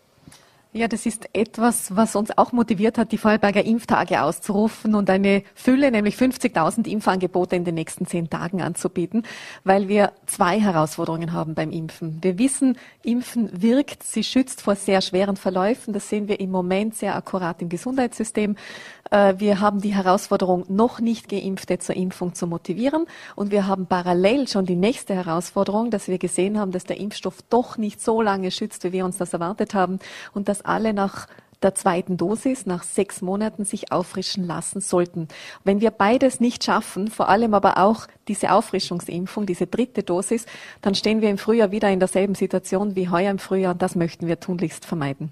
Ja, 0.72 0.88
das 0.88 1.08
ist 1.08 1.28
etwas, 1.34 1.96
was 1.96 2.16
uns 2.16 2.38
auch 2.38 2.52
motiviert 2.52 3.00
hat, 3.00 3.12
die 3.12 3.18
Vorarlberger 3.18 3.66
Impftage 3.66 4.22
auszurufen 4.22 4.94
und 4.94 5.10
eine 5.10 5.42
Fülle, 5.56 5.90
nämlich 5.90 6.14
50.000 6.14 6.88
Impfangebote 6.88 7.56
in 7.56 7.66
den 7.66 7.74
nächsten 7.74 8.06
zehn 8.06 8.30
Tagen 8.30 8.62
anzubieten, 8.62 9.24
weil 9.64 9.88
wir 9.88 10.12
zwei 10.28 10.60
Herausforderungen 10.60 11.34
haben 11.34 11.56
beim 11.56 11.72
Impfen. 11.72 12.20
Wir 12.22 12.38
wissen, 12.38 12.78
Impfen 13.02 13.50
wirkt, 13.60 14.04
sie 14.04 14.24
schützt 14.24 14.62
vor 14.62 14.76
sehr 14.76 15.02
schweren 15.02 15.38
Verläufen. 15.38 15.92
Das 15.92 16.08
sehen 16.08 16.28
wir 16.28 16.40
im 16.40 16.52
Moment 16.52 16.94
sehr 16.94 17.16
akkurat 17.16 17.60
im 17.64 17.70
Gesundheitssystem. 17.70 18.56
Äh, 19.12 19.36
wir 19.38 19.60
haben 19.60 19.82
die 19.82 19.96
Herausforderung, 19.96 20.66
noch 20.68 21.00
nicht 21.00 21.30
Geimpfte 21.30 21.80
zur 21.80 21.96
Impfung 21.96 22.36
zu 22.36 22.48
motivieren. 22.48 23.06
Und 23.36 23.52
wir 23.52 23.68
haben 23.68 23.88
parallel 23.88 24.48
schon 24.48 24.66
die 24.66 24.76
nächste 24.76 25.16
Herausforderung, 25.16 25.90
dass 25.92 26.08
wir 26.08 26.18
gesehen 26.18 26.60
haben, 26.60 26.72
dass 26.72 26.84
der 26.84 27.00
Impfstoff 27.00 27.42
doch 27.50 27.78
nicht 27.78 28.02
so 28.02 28.22
lange 28.22 28.52
schützt, 28.52 28.84
wie 28.84 28.92
wir 28.92 29.06
uns 29.06 29.18
das 29.18 29.34
erwartet 29.34 29.74
haben 29.74 30.00
und 30.34 30.48
dass 30.48 30.59
alle 30.66 30.94
nach 30.94 31.28
der 31.62 31.76
zweiten 31.76 32.18
Dosis 32.18 32.66
nach 32.66 32.84
sechs 32.84 33.22
Monaten 33.22 33.66
sich 33.66 33.92
auffrischen 33.92 34.46
lassen 34.46 34.82
sollten. 34.82 35.28
Wenn 35.64 35.82
wir 35.82 35.92
beides 35.92 36.40
nicht 36.40 36.64
schaffen, 36.64 37.10
vor 37.10 37.30
allem 37.30 37.54
aber 37.54 37.78
auch 37.78 38.08
diese 38.28 38.52
Auffrischungsimpfung, 38.52 39.46
diese 39.46 39.68
dritte 39.68 40.04
Dosis, 40.04 40.46
dann 40.82 40.96
stehen 40.96 41.22
wir 41.22 41.30
im 41.30 41.38
Frühjahr 41.38 41.72
wieder 41.72 41.90
in 41.90 42.00
derselben 42.00 42.36
Situation 42.36 42.96
wie 42.96 43.10
heuer 43.10 43.32
im 43.32 43.40
Frühjahr 43.40 43.74
und 43.74 43.82
das 43.82 43.96
möchten 43.96 44.28
wir 44.28 44.40
tunlichst 44.40 44.86
vermeiden. 44.86 45.32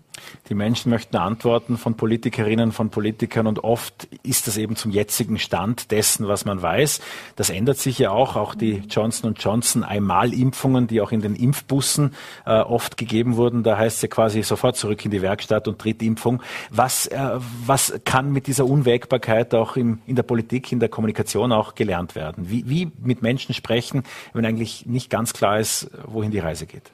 Die 0.49 0.55
Menschen 0.55 0.89
möchten 0.89 1.15
Antworten 1.15 1.77
von 1.77 1.95
Politikerinnen, 1.95 2.71
von 2.71 2.89
Politikern 2.89 3.45
und 3.45 3.63
oft 3.63 4.07
ist 4.23 4.47
das 4.47 4.57
eben 4.57 4.75
zum 4.75 4.91
jetzigen 4.91 5.37
Stand 5.37 5.91
dessen, 5.91 6.27
was 6.27 6.43
man 6.43 6.61
weiß. 6.61 7.01
Das 7.35 7.51
ändert 7.51 7.77
sich 7.77 7.99
ja 7.99 8.11
auch. 8.11 8.35
Auch 8.35 8.55
die 8.55 8.83
Johnson 8.89 9.35
Johnson 9.35 9.83
Einmalimpfungen, 9.83 10.87
die 10.87 11.01
auch 11.01 11.11
in 11.11 11.21
den 11.21 11.35
Impfbussen 11.35 12.15
äh, 12.45 12.59
oft 12.59 12.97
gegeben 12.97 13.35
wurden, 13.35 13.63
da 13.63 13.77
heißt 13.77 13.97
es 13.97 14.01
ja 14.01 14.07
quasi 14.07 14.41
sofort 14.41 14.75
zurück 14.75 15.05
in 15.05 15.11
die 15.11 15.21
Werkstatt 15.21 15.67
und 15.67 15.77
Drittimpfung. 16.17 16.41
Was, 16.69 17.07
äh, 17.07 17.39
was 17.65 17.93
kann 18.05 18.31
mit 18.31 18.47
dieser 18.47 18.65
Unwägbarkeit 18.65 19.53
auch 19.53 19.77
im, 19.77 19.99
in 20.05 20.15
der 20.15 20.23
Politik, 20.23 20.71
in 20.71 20.79
der 20.79 20.89
Kommunikation 20.89 21.51
auch 21.51 21.75
gelernt 21.75 22.15
werden? 22.15 22.49
Wie, 22.49 22.67
wie 22.67 22.91
mit 23.01 23.21
Menschen 23.21 23.53
sprechen, 23.53 24.03
wenn 24.33 24.45
eigentlich 24.45 24.85
nicht 24.85 25.09
ganz 25.09 25.33
klar 25.33 25.59
ist, 25.59 25.89
wohin 26.05 26.31
die 26.31 26.39
Reise 26.39 26.65
geht? 26.65 26.91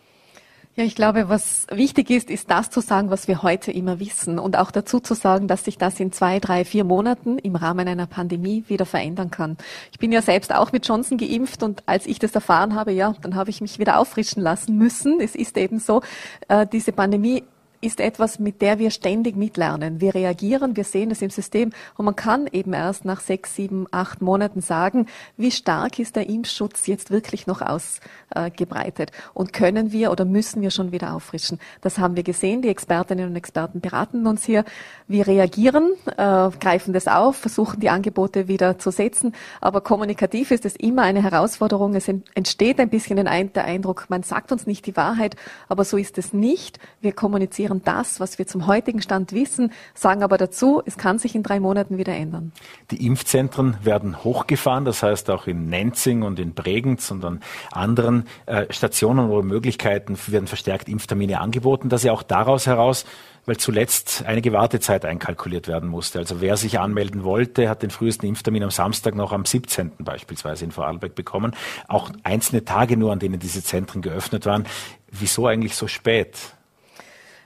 Ja, 0.76 0.84
ich 0.84 0.96
glaube, 0.96 1.30
was 1.30 1.68
wichtig 1.72 2.10
ist, 2.10 2.32
ist 2.32 2.50
das 2.50 2.72
zu 2.72 2.82
sagen, 2.82 3.12
was 3.12 3.28
wir 3.28 3.44
heute 3.44 3.72
immer 3.72 4.00
wissen 4.00 4.40
und 4.40 4.58
auch 4.58 4.72
dazu 4.72 5.00
zu 5.00 5.14
sagen, 5.14 5.48
dass 5.48 5.66
sich 5.66 5.78
das 5.78 6.00
in 6.00 6.12
zwei, 6.12 6.40
drei, 6.40 6.66
vier 6.66 6.84
Monaten 6.84 7.38
im 7.38 7.56
Rahmen 7.56 7.88
einer 7.88 8.08
Pandemie 8.08 8.64
wieder 8.68 8.88
verändern 8.88 9.30
kann. 9.30 9.56
Ich 9.92 10.00
bin 10.00 10.12
ja 10.12 10.24
selbst 10.24 10.52
auch 10.52 10.72
mit 10.72 10.88
Johnson 10.88 11.20
geimpft 11.20 11.62
und 11.62 11.84
als 11.86 12.08
ich 12.08 12.18
das 12.18 12.34
erfahren 12.34 12.74
habe, 12.74 12.92
ja, 12.92 13.14
dann 13.22 13.36
habe 13.36 13.52
ich 13.52 13.62
mich 13.62 13.78
wieder 13.78 14.00
auffrischen 14.00 14.42
lassen 14.42 14.76
müssen. 14.76 15.20
Es 15.20 15.36
ist 15.36 15.58
eben 15.58 15.78
so, 15.78 16.02
äh, 16.48 16.66
diese 16.66 16.92
Pandemie 16.92 17.44
ist 17.84 18.00
etwas, 18.00 18.40
mit 18.40 18.62
der 18.62 18.80
wir 18.80 18.92
ständig 18.92 19.36
mitlernen. 19.36 20.00
Wir 20.00 20.16
reagieren, 20.16 20.78
wir 20.78 20.86
sehen 20.86 21.12
es 21.12 21.22
im 21.22 21.30
System 21.30 21.72
und 21.98 22.06
man 22.06 22.16
kann 22.16 22.48
eben 22.52 22.72
erst 22.74 23.04
nach 23.04 23.20
sechs, 23.20 23.56
sieben, 23.56 23.88
acht 23.92 24.22
Monaten 24.22 24.62
sagen, 24.62 25.08
wie 25.36 25.52
stark 25.52 26.00
ist 26.00 26.16
der 26.16 26.30
Impfschutz 26.30 26.88
jetzt 26.88 27.12
wirklich 27.12 27.46
noch 27.46 27.62
ausgebreitet 27.62 29.12
und 29.34 29.52
können 29.52 29.92
wir 29.92 30.12
oder 30.12 30.24
müssen 30.24 30.62
wir 30.62 30.72
schon 30.72 30.94
wieder 30.94 31.14
auffrischen. 31.14 31.60
Das 31.82 32.00
haben 32.00 32.16
wir 32.16 32.24
gesehen. 32.24 32.62
Die 32.62 32.70
Expertinnen 32.70 33.30
und 33.30 33.36
Experten 33.36 33.82
beraten 33.82 34.26
uns 34.28 34.46
hier. 34.46 34.64
Wir 35.10 35.28
reagieren, 35.28 35.92
äh, 36.18 36.50
greifen 36.60 36.94
das 36.94 37.08
auf, 37.08 37.36
versuchen 37.36 37.82
die 37.82 37.90
Angebote 37.90 38.48
wieder 38.48 38.80
zu 38.80 38.92
setzen. 38.92 39.34
Aber 39.60 39.82
kommunikativ 39.82 40.52
ist 40.52 40.66
es 40.66 40.78
immer 40.78 41.02
eine 41.02 41.22
Herausforderung. 41.22 41.96
Es 41.96 42.08
entsteht 42.08 42.80
ein 42.80 42.90
bisschen 42.90 43.18
der 43.18 43.66
Eindruck, 43.66 44.06
man 44.08 44.24
sagt 44.24 44.52
uns 44.52 44.66
nicht 44.68 44.86
die 44.86 44.96
Wahrheit, 44.96 45.36
aber 45.68 45.84
so 45.84 45.98
ist 45.98 46.18
es 46.18 46.32
nicht. 46.32 46.80
Wir 47.02 47.12
kommunizieren 47.12 47.73
präsentieren 47.74 47.82
das, 47.84 48.20
was 48.20 48.38
wir 48.38 48.48
zum 48.48 48.68
heutigen 48.68 49.02
Stand 49.02 49.34
wissen, 49.34 49.72
sagen 49.94 50.24
aber 50.24 50.38
dazu, 50.38 50.82
es 50.86 50.98
kann 50.98 51.20
sich 51.20 51.36
in 51.36 51.44
drei 51.44 51.60
Monaten 51.60 51.98
wieder 51.98 52.14
ändern. 52.14 52.52
Die 52.92 53.06
Impfzentren 53.06 53.78
werden 53.84 54.24
hochgefahren, 54.24 54.86
das 54.86 55.04
heißt 55.04 55.30
auch 55.30 55.48
in 55.48 55.70
Nenzing 55.70 56.24
und 56.24 56.40
in 56.40 56.54
Bregenz 56.54 57.12
und 57.12 57.24
an 57.26 57.42
anderen 57.72 58.28
äh, 58.46 58.66
Stationen 58.70 59.30
oder 59.30 59.44
Möglichkeiten 59.44 60.18
werden 60.28 60.48
verstärkt 60.48 60.88
Impftermine 60.88 61.40
angeboten, 61.40 61.90
dass 61.90 62.04
ja 62.04 62.12
auch 62.12 62.24
daraus 62.24 62.68
heraus 62.68 63.06
weil 63.46 63.58
zuletzt 63.58 64.24
einige 64.26 64.54
Wartezeit 64.54 65.04
einkalkuliert 65.04 65.68
werden 65.68 65.90
musste. 65.90 66.20
Also 66.20 66.40
wer 66.40 66.56
sich 66.56 66.80
anmelden 66.80 67.26
wollte, 67.26 67.68
hat 67.68 67.84
den 67.84 67.90
frühesten 67.90 68.26
Impftermin 68.26 68.64
am 68.64 68.72
Samstag 68.72 69.16
noch 69.16 69.34
am 69.34 69.44
17. 69.44 69.92
beispielsweise 70.00 70.64
in 70.64 70.72
Vorarlberg 70.72 71.14
bekommen. 71.14 71.54
Auch 71.90 72.10
einzelne 72.24 72.64
Tage 72.64 72.96
nur, 72.96 73.12
an 73.12 73.20
denen 73.20 73.40
diese 73.40 73.62
Zentren 73.62 74.02
geöffnet 74.02 74.46
waren. 74.46 74.66
Wieso 75.12 75.46
eigentlich 75.48 75.76
so 75.76 75.90
spät? 75.90 76.56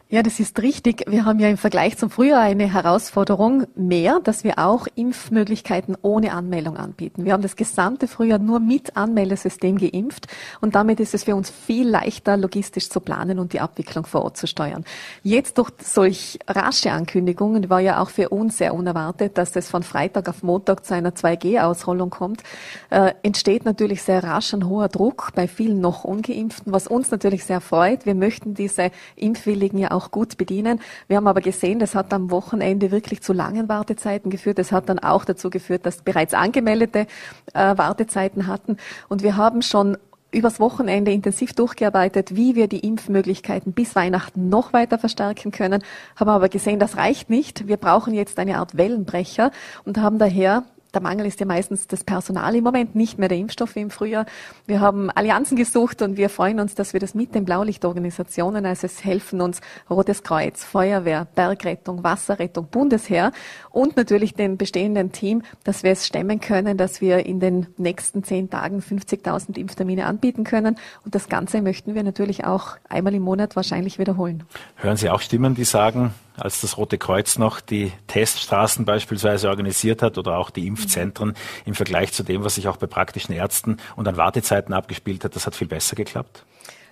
Ja, 0.09 0.23
das 0.23 0.40
ist 0.40 0.62
richtig. 0.62 1.03
Wir 1.09 1.25
haben 1.25 1.38
ja 1.40 1.50
im 1.50 1.57
Vergleich 1.57 1.97
zum 1.97 2.09
Frühjahr 2.09 2.40
eine 2.40 2.72
Herausforderung 2.72 3.68
mehr, 3.75 4.22
dass 4.23 4.45
wir 4.45 4.57
auch 4.57 4.88
Impfmöglichkeiten 4.95 5.97
ohne 6.01 6.31
Anmeldung 6.31 6.78
anbieten. 6.78 7.25
Wir 7.25 7.34
haben 7.34 7.41
das 7.41 7.57
gesamte 7.57 8.07
Frühjahr 8.07 8.40
nur 8.40 8.61
mit 8.61 8.96
Anmeldesystem 8.96 9.78
geimpft 9.78 10.28
und 10.61 10.76
damit 10.76 11.02
ist 11.02 11.14
es 11.14 11.26
für 11.26 11.35
uns 11.35 11.49
viel 11.49 11.90
leichter, 11.90 12.37
logistisch 12.37 12.90
zu 12.90 13.02
planen 13.02 13.37
und 13.37 13.52
die 13.52 13.59
Abwicklung 13.59 14.05
vor 14.05 14.22
Ort 14.22 14.37
zu 14.37 14.47
steuern. 14.47 14.85
Jetzt 15.23 15.58
durch 15.58 15.72
solch 15.84 16.40
rasche 16.47 16.93
Ankündigungen 16.93 17.70
war 17.70 17.82
ja 17.82 18.02
auch 18.02 18.09
für 18.09 18.29
uns 18.29 18.59
sehr 18.59 18.76
unerwartet, 18.76 19.37
dass 19.37 19.58
es 19.58 19.67
von 19.67 19.84
Freitag 19.84 20.29
auf 20.29 20.41
Montag 20.41 20.85
zu 20.85 20.93
einer 20.93 21.16
2G-Ausrollung 21.16 22.11
kommt, 22.11 22.43
äh, 22.91 23.11
entsteht 23.23 23.66
natürlich 23.66 24.03
sehr 24.03 24.23
rasch 24.23 24.53
ein 24.53 24.70
hoher 24.70 24.87
Druck 24.87 25.34
bei 25.35 25.49
vielen 25.49 25.82
noch 25.82 26.05
Ungeimpften, 26.05 26.72
was 26.72 26.87
uns 26.87 27.11
natürlich 27.11 27.43
sehr 27.43 27.59
freut. 27.59 28.05
Wir 28.05 28.16
möchten 28.16 28.53
diese 28.53 28.91
Impfwilligen 29.17 29.79
ja 29.79 29.91
auch 29.91 29.97
gut 30.11 30.38
bedienen. 30.38 30.79
Wir 31.08 31.17
haben 31.17 31.28
aber 31.28 31.41
gesehen, 31.41 31.79
das 31.79 31.96
hat 31.96 32.14
am 32.14 32.32
Wochenende 32.32 32.91
wirklich 32.91 33.22
zu 33.22 33.34
langen 33.34 33.67
Wartezeiten 33.70 34.29
geführt. 34.29 34.59
Das 34.59 34.72
hat 34.72 34.90
dann 34.90 34.99
auch 34.99 35.26
dazu 35.26 35.49
geführt, 35.49 35.85
dass 35.85 36.02
bereits 36.02 36.34
angemeldete 36.34 37.08
äh, 37.53 37.78
Wartezeiten 37.78 38.47
hatten. 38.47 38.78
Und 39.09 39.23
wir 39.23 39.38
haben 39.38 39.61
schon 39.61 39.97
übers 40.32 40.59
Wochenende 40.59 41.11
intensiv 41.11 41.53
durchgearbeitet, 41.53 42.35
wie 42.35 42.55
wir 42.55 42.67
die 42.67 42.79
Impfmöglichkeiten 42.79 43.73
bis 43.73 43.96
Weihnachten 43.96 44.49
noch 44.49 44.73
weiter 44.73 44.97
verstärken 44.97 45.52
können, 45.52 45.84
haben 46.16 46.29
aber 46.29 46.49
gesehen, 46.49 46.79
das 46.79 46.97
reicht 46.97 47.29
nicht. 47.29 47.67
Wir 47.67 47.78
brauchen 47.78 48.14
jetzt 48.14 48.38
eine 48.40 48.58
Art 48.58 48.78
Wellenbrecher 48.78 49.52
und 49.85 49.97
haben 49.97 50.20
daher 50.20 50.64
der 50.97 51.03
Mangel 51.03 51.28
ist 51.28 51.40
ja 51.40 51.46
meistens 51.46 51.85
das 51.85 52.03
Personal 52.03 52.55
im 52.55 52.64
Moment, 52.64 52.96
nicht 52.96 53.20
mehr 53.20 53.29
der 53.29 53.38
Impfstoff 53.38 53.76
wie 53.76 53.82
im 53.82 53.91
Frühjahr. 53.91 54.26
Wir 54.66 54.79
haben 54.79 55.11
Allianzen 55.11 55.55
gesucht 55.55 56.02
und 56.02 56.17
wir 56.17 56.28
freuen 56.28 56.59
uns, 56.59 56.73
dass 56.73 56.94
wir 56.94 56.99
das 56.99 57.14
mit 57.14 57.35
den 57.35 57.46
Blaulichtorganisationen, 57.46 58.66
also 58.66 58.88
es 58.88 59.05
helfen 59.05 59.40
uns 59.41 59.61
Rotes 59.91 60.23
Kreuz, 60.23 60.64
Feuerwehr, 60.64 61.28
Bergrettung, 61.35 62.03
Wasserrettung, 62.03 62.67
Bundesheer 62.72 63.32
und 63.70 63.96
natürlich 63.96 64.34
dem 64.34 64.58
bestehenden 64.58 65.11
Team, 65.11 65.44
dass 65.64 65.84
wir 65.84 65.91
es 65.91 66.08
stemmen 66.08 66.40
können, 66.40 66.78
dass 66.78 66.99
wir 66.99 67.28
in 67.28 67.40
den 67.40 67.67
nächsten 67.78 68.23
zehn 68.23 68.49
Tagen 68.49 68.79
50.000 68.79 69.55
Impftermine 69.55 70.08
anbieten 70.08 70.46
können. 70.46 70.78
Und 71.05 71.14
das 71.14 71.29
Ganze 71.29 71.61
möchten 71.61 71.94
wir 71.94 72.02
natürlich 72.02 72.44
auch 72.44 72.78
einmal 72.90 73.14
im 73.14 73.22
Monat 73.22 73.55
wahrscheinlich 73.55 73.99
wiederholen. 73.99 74.46
Hören 74.78 74.97
Sie 74.97 75.11
auch 75.11 75.22
Stimmen, 75.22 75.53
die 75.53 75.64
sagen, 75.64 76.16
als 76.37 76.61
das 76.61 76.78
Rote 76.78 76.97
Kreuz 76.97 77.37
noch 77.37 77.59
die 77.59 77.91
Teststraßen 78.07 78.85
beispielsweise 78.85 79.49
organisiert 79.49 80.01
hat 80.01 80.17
oder 80.17 80.37
auch 80.37 80.49
die 80.49 80.67
Impfzentren 80.67 81.34
im 81.66 81.73
Vergleich 81.73 82.13
zu 82.13 82.23
dem, 82.23 82.43
was 82.43 82.55
sich 82.55 82.67
auch 82.67 82.78
bei 82.78 82.87
praktischen 82.87 83.34
Ärzten 83.34 83.78
und 83.95 84.07
an 84.07 84.17
Wartezeiten 84.17 84.73
abgespielt 84.73 85.23
hat, 85.23 85.35
das 85.35 85.45
hat 85.45 85.55
viel 85.55 85.67
besser 85.67 85.95
geklappt? 85.95 86.45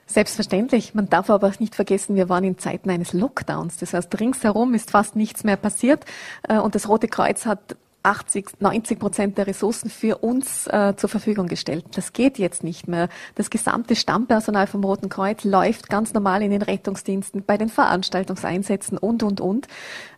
Selbstverständlich. 0.07 0.93
Man 0.93 1.09
darf 1.09 1.29
aber 1.29 1.47
auch 1.47 1.59
nicht 1.59 1.73
vergessen, 1.73 2.15
wir 2.15 2.29
waren 2.29 2.43
in 2.43 2.59
Zeiten 2.59 2.91
eines 2.91 3.13
Lockdowns. 3.13 3.77
Das 3.77 3.93
heißt, 3.93 4.19
ringsherum 4.19 4.75
ist 4.75 4.91
fast 4.91 5.15
nichts 5.15 5.43
mehr 5.43 5.57
passiert. 5.57 6.05
Äh, 6.47 6.59
und 6.59 6.75
das 6.75 6.87
Rote 6.87 7.07
Kreuz 7.07 7.45
hat 7.45 7.75
80, 8.05 8.61
90 8.61 8.99
Prozent 8.99 9.37
der 9.37 9.47
Ressourcen 9.47 9.89
für 9.89 10.19
uns 10.19 10.67
äh, 10.67 10.93
zur 10.95 11.09
Verfügung 11.09 11.47
gestellt. 11.47 11.85
Das 11.95 12.13
geht 12.13 12.37
jetzt 12.37 12.63
nicht 12.63 12.87
mehr. 12.87 13.09
Das 13.35 13.49
gesamte 13.49 13.95
Stammpersonal 13.95 14.67
vom 14.67 14.83
Roten 14.83 15.09
Kreuz 15.09 15.43
läuft 15.43 15.89
ganz 15.89 16.13
normal 16.13 16.41
in 16.43 16.51
den 16.51 16.61
Rettungsdiensten, 16.61 17.43
bei 17.45 17.57
den 17.57 17.69
Veranstaltungseinsätzen 17.69 18.97
und, 18.97 19.23
und, 19.23 19.41
und. 19.41 19.67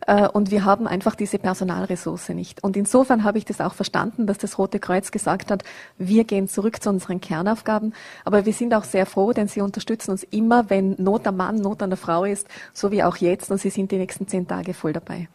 Äh, 0.06 0.28
und 0.28 0.50
wir 0.50 0.64
haben 0.64 0.86
einfach 0.86 1.14
diese 1.14 1.38
Personalressource 1.38 2.30
nicht. 2.30 2.62
Und 2.62 2.76
insofern 2.76 3.24
habe 3.24 3.38
ich 3.38 3.44
das 3.44 3.60
auch 3.60 3.74
verstanden, 3.74 4.26
dass 4.26 4.38
das 4.38 4.58
Rote 4.58 4.78
Kreuz 4.78 5.10
gesagt 5.10 5.50
hat, 5.50 5.64
wir 5.96 6.24
gehen 6.24 6.48
zurück 6.48 6.82
zu 6.82 6.90
unseren 6.90 7.20
Kernaufgaben. 7.20 7.94
Aber 8.24 8.44
wir 8.46 8.52
sind 8.52 8.74
auch 8.74 8.84
sehr 8.84 9.06
froh, 9.06 9.32
denn 9.32 9.48
sie 9.48 9.60
unterstützen 9.60 10.10
uns 10.10 10.24
immer, 10.24 10.70
wenn 10.70 10.94
Not 10.98 11.26
am 11.26 11.36
Mann, 11.36 11.56
Not 11.56 11.82
an 11.82 11.90
der 11.90 11.96
Frau 11.96 12.24
ist, 12.24 12.46
so 12.72 12.90
wie 12.90 13.02
auch 13.02 13.16
jetzt. 13.16 13.50
Und 13.50 13.58
sie 13.58 13.70
sind 13.70 13.90
die 13.92 13.98
nächsten 13.98 14.28
zehn 14.28 14.46
Tage 14.46 14.74
voll 14.74 14.92
dabei. 14.92 15.28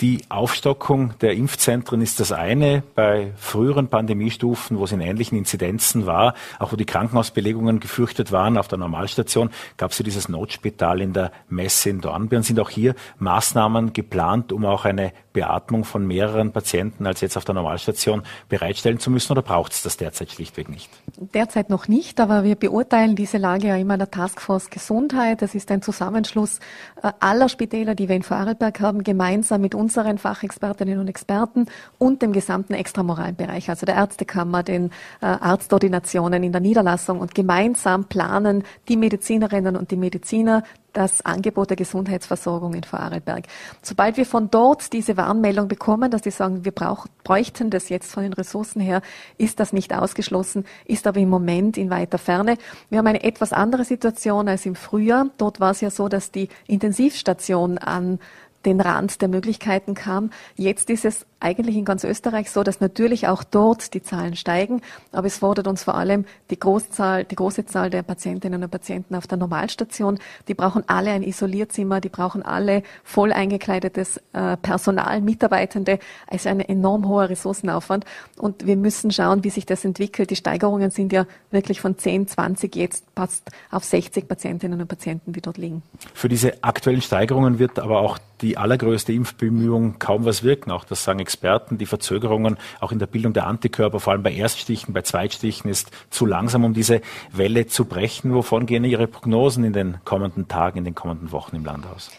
Die 0.00 0.24
Aufstockung 0.28 1.14
der 1.20 1.34
Impfzentren 1.34 2.00
ist 2.00 2.18
das 2.18 2.32
eine. 2.32 2.82
Bei 2.96 3.32
früheren 3.36 3.86
Pandemiestufen, 3.86 4.76
wo 4.76 4.84
es 4.84 4.92
in 4.92 5.00
ähnlichen 5.00 5.38
Inzidenzen 5.38 6.04
war, 6.04 6.34
auch 6.58 6.72
wo 6.72 6.76
die 6.76 6.84
Krankenhausbelegungen 6.84 7.78
gefürchtet 7.78 8.32
waren 8.32 8.58
auf 8.58 8.66
der 8.66 8.78
Normalstation, 8.78 9.50
gab 9.76 9.92
es 9.92 9.98
ja 9.98 10.04
dieses 10.04 10.28
Notspital 10.28 11.00
in 11.00 11.12
der 11.12 11.30
Messe 11.48 11.90
in 11.90 12.00
Dornbirn. 12.00 12.42
Sind 12.42 12.58
auch 12.58 12.70
hier 12.70 12.96
Maßnahmen 13.18 13.92
geplant, 13.92 14.52
um 14.52 14.66
auch 14.66 14.84
eine 14.84 15.12
Beatmung 15.34 15.84
von 15.84 16.06
mehreren 16.06 16.52
Patienten 16.52 17.06
als 17.06 17.20
jetzt 17.20 17.36
auf 17.36 17.44
der 17.44 17.54
Normalstation 17.54 18.22
bereitstellen 18.48 19.00
zu 19.00 19.10
müssen 19.10 19.32
oder 19.32 19.42
braucht 19.42 19.72
es 19.72 19.82
das 19.82 19.96
derzeit 19.96 20.30
schlichtweg 20.30 20.68
nicht? 20.68 20.88
Derzeit 21.16 21.70
noch 21.70 21.88
nicht, 21.88 22.20
aber 22.20 22.44
wir 22.44 22.54
beurteilen 22.54 23.16
diese 23.16 23.38
Lage 23.38 23.68
ja 23.68 23.76
immer 23.76 23.94
in 23.94 23.98
der 23.98 24.10
Taskforce 24.10 24.70
Gesundheit. 24.70 25.42
Das 25.42 25.54
ist 25.54 25.70
ein 25.70 25.82
Zusammenschluss 25.82 26.60
äh, 27.02 27.10
aller 27.20 27.48
Spitäler, 27.48 27.94
die 27.94 28.08
wir 28.08 28.16
in 28.16 28.22
Vorarlberg 28.22 28.80
haben, 28.80 29.02
gemeinsam 29.02 29.60
mit 29.60 29.74
unseren 29.84 30.16
Fachexpertinnen 30.16 30.98
und 30.98 31.08
Experten 31.08 31.66
und 31.98 32.22
dem 32.22 32.32
gesamten 32.32 32.72
extramoralen 32.72 33.36
Bereich, 33.36 33.68
also 33.68 33.84
der 33.84 33.96
Ärztekammer, 33.96 34.62
den 34.62 34.86
äh, 35.20 35.26
Arztordinationen 35.26 36.42
in 36.42 36.52
der 36.52 36.62
Niederlassung 36.62 37.20
und 37.20 37.34
gemeinsam 37.34 38.04
planen 38.04 38.64
die 38.88 38.96
Medizinerinnen 38.96 39.76
und 39.76 39.90
die 39.90 39.96
Mediziner 39.96 40.62
das 40.94 41.26
Angebot 41.26 41.70
der 41.70 41.76
Gesundheitsversorgung 41.76 42.72
in 42.72 42.84
Vorarlberg. 42.84 43.46
Sobald 43.82 44.16
wir 44.16 44.24
von 44.24 44.48
dort 44.50 44.92
diese 44.92 45.16
Warnmeldung 45.16 45.68
bekommen, 45.68 46.10
dass 46.10 46.22
die 46.22 46.30
sagen, 46.30 46.64
wir 46.64 46.72
brauch, 46.72 47.06
bräuchten 47.24 47.68
das 47.68 47.88
jetzt 47.88 48.12
von 48.12 48.22
den 48.22 48.32
Ressourcen 48.32 48.80
her, 48.80 49.02
ist 49.36 49.60
das 49.60 49.72
nicht 49.72 49.92
ausgeschlossen, 49.92 50.64
ist 50.86 51.06
aber 51.06 51.20
im 51.20 51.28
Moment 51.28 51.76
in 51.76 51.90
weiter 51.90 52.16
Ferne. 52.16 52.56
Wir 52.90 52.98
haben 52.98 53.08
eine 53.08 53.24
etwas 53.24 53.52
andere 53.52 53.84
Situation 53.84 54.48
als 54.48 54.64
im 54.64 54.76
Frühjahr. 54.76 55.26
Dort 55.36 55.60
war 55.60 55.72
es 55.72 55.80
ja 55.80 55.90
so, 55.90 56.08
dass 56.08 56.30
die 56.30 56.48
Intensivstation 56.68 57.76
an 57.76 58.20
den 58.64 58.80
Rand 58.80 59.20
der 59.22 59.28
Möglichkeiten 59.28 59.94
kam. 59.94 60.30
Jetzt 60.56 60.90
ist 60.90 61.04
es 61.04 61.26
eigentlich 61.44 61.76
in 61.76 61.84
ganz 61.84 62.04
Österreich 62.04 62.50
so, 62.50 62.62
dass 62.62 62.80
natürlich 62.80 63.28
auch 63.28 63.44
dort 63.44 63.92
die 63.94 64.02
Zahlen 64.02 64.34
steigen, 64.34 64.80
aber 65.12 65.26
es 65.26 65.38
fordert 65.38 65.68
uns 65.68 65.84
vor 65.84 65.94
allem 65.94 66.24
die 66.50 66.58
Großzahl, 66.58 67.24
die 67.24 67.36
große 67.36 67.66
Zahl 67.66 67.90
der 67.90 68.02
Patientinnen 68.02 68.62
und 68.62 68.70
Patienten 68.70 69.14
auf 69.14 69.26
der 69.26 69.38
Normalstation. 69.38 70.18
Die 70.48 70.54
brauchen 70.54 70.84
alle 70.86 71.10
ein 71.10 71.22
Isolierzimmer, 71.22 72.00
die 72.00 72.08
brauchen 72.08 72.42
alle 72.42 72.82
voll 73.04 73.32
eingekleidetes 73.32 74.20
äh, 74.32 74.56
Personal, 74.56 75.20
Mitarbeitende, 75.20 75.98
also 76.26 76.48
ein 76.48 76.60
enorm 76.60 77.06
hoher 77.06 77.28
Ressourcenaufwand. 77.28 78.04
Und 78.38 78.66
wir 78.66 78.76
müssen 78.76 79.10
schauen, 79.10 79.44
wie 79.44 79.50
sich 79.50 79.66
das 79.66 79.84
entwickelt. 79.84 80.30
Die 80.30 80.36
Steigerungen 80.36 80.90
sind 80.90 81.12
ja 81.12 81.26
wirklich 81.50 81.80
von 81.80 81.98
10, 81.98 82.26
20 82.28 82.74
jetzt 82.74 83.04
fast 83.14 83.50
auf 83.70 83.84
60 83.84 84.26
Patientinnen 84.26 84.80
und 84.80 84.88
Patienten, 84.88 85.34
die 85.34 85.42
dort 85.42 85.58
liegen. 85.58 85.82
Für 86.14 86.28
diese 86.30 86.64
aktuellen 86.64 87.02
Steigerungen 87.02 87.58
wird 87.58 87.78
aber 87.78 88.00
auch 88.00 88.18
die 88.40 88.56
allergrößte 88.56 89.12
Impfbemühung 89.12 89.98
kaum 89.98 90.24
was 90.24 90.42
wirken. 90.42 90.70
Auch 90.70 90.84
das 90.84 91.04
sagen 91.04 91.20
Experten. 91.20 91.33
Die 91.78 91.86
Verzögerungen 91.86 92.56
auch 92.80 92.92
in 92.92 92.98
der 92.98 93.06
Bildung 93.06 93.32
der 93.32 93.46
Antikörper, 93.46 94.00
vor 94.00 94.12
allem 94.12 94.22
bei 94.22 94.32
Erststichen, 94.32 94.92
bei 94.92 95.02
Zweitstichen, 95.02 95.70
ist 95.70 95.90
zu 96.10 96.26
langsam, 96.26 96.64
um 96.64 96.74
diese 96.74 97.00
Welle 97.32 97.66
zu 97.66 97.84
brechen. 97.84 98.34
Wovon 98.34 98.66
gehen 98.66 98.84
Ihre 98.84 99.06
Prognosen 99.06 99.64
in 99.64 99.72
den 99.72 99.98
kommenden 100.04 100.48
Tagen, 100.48 100.78
in 100.78 100.84
den 100.84 100.94
kommenden 100.94 101.32
Wochen 101.32 101.56
im 101.56 101.64
Land 101.64 101.86
aus? 101.86 102.10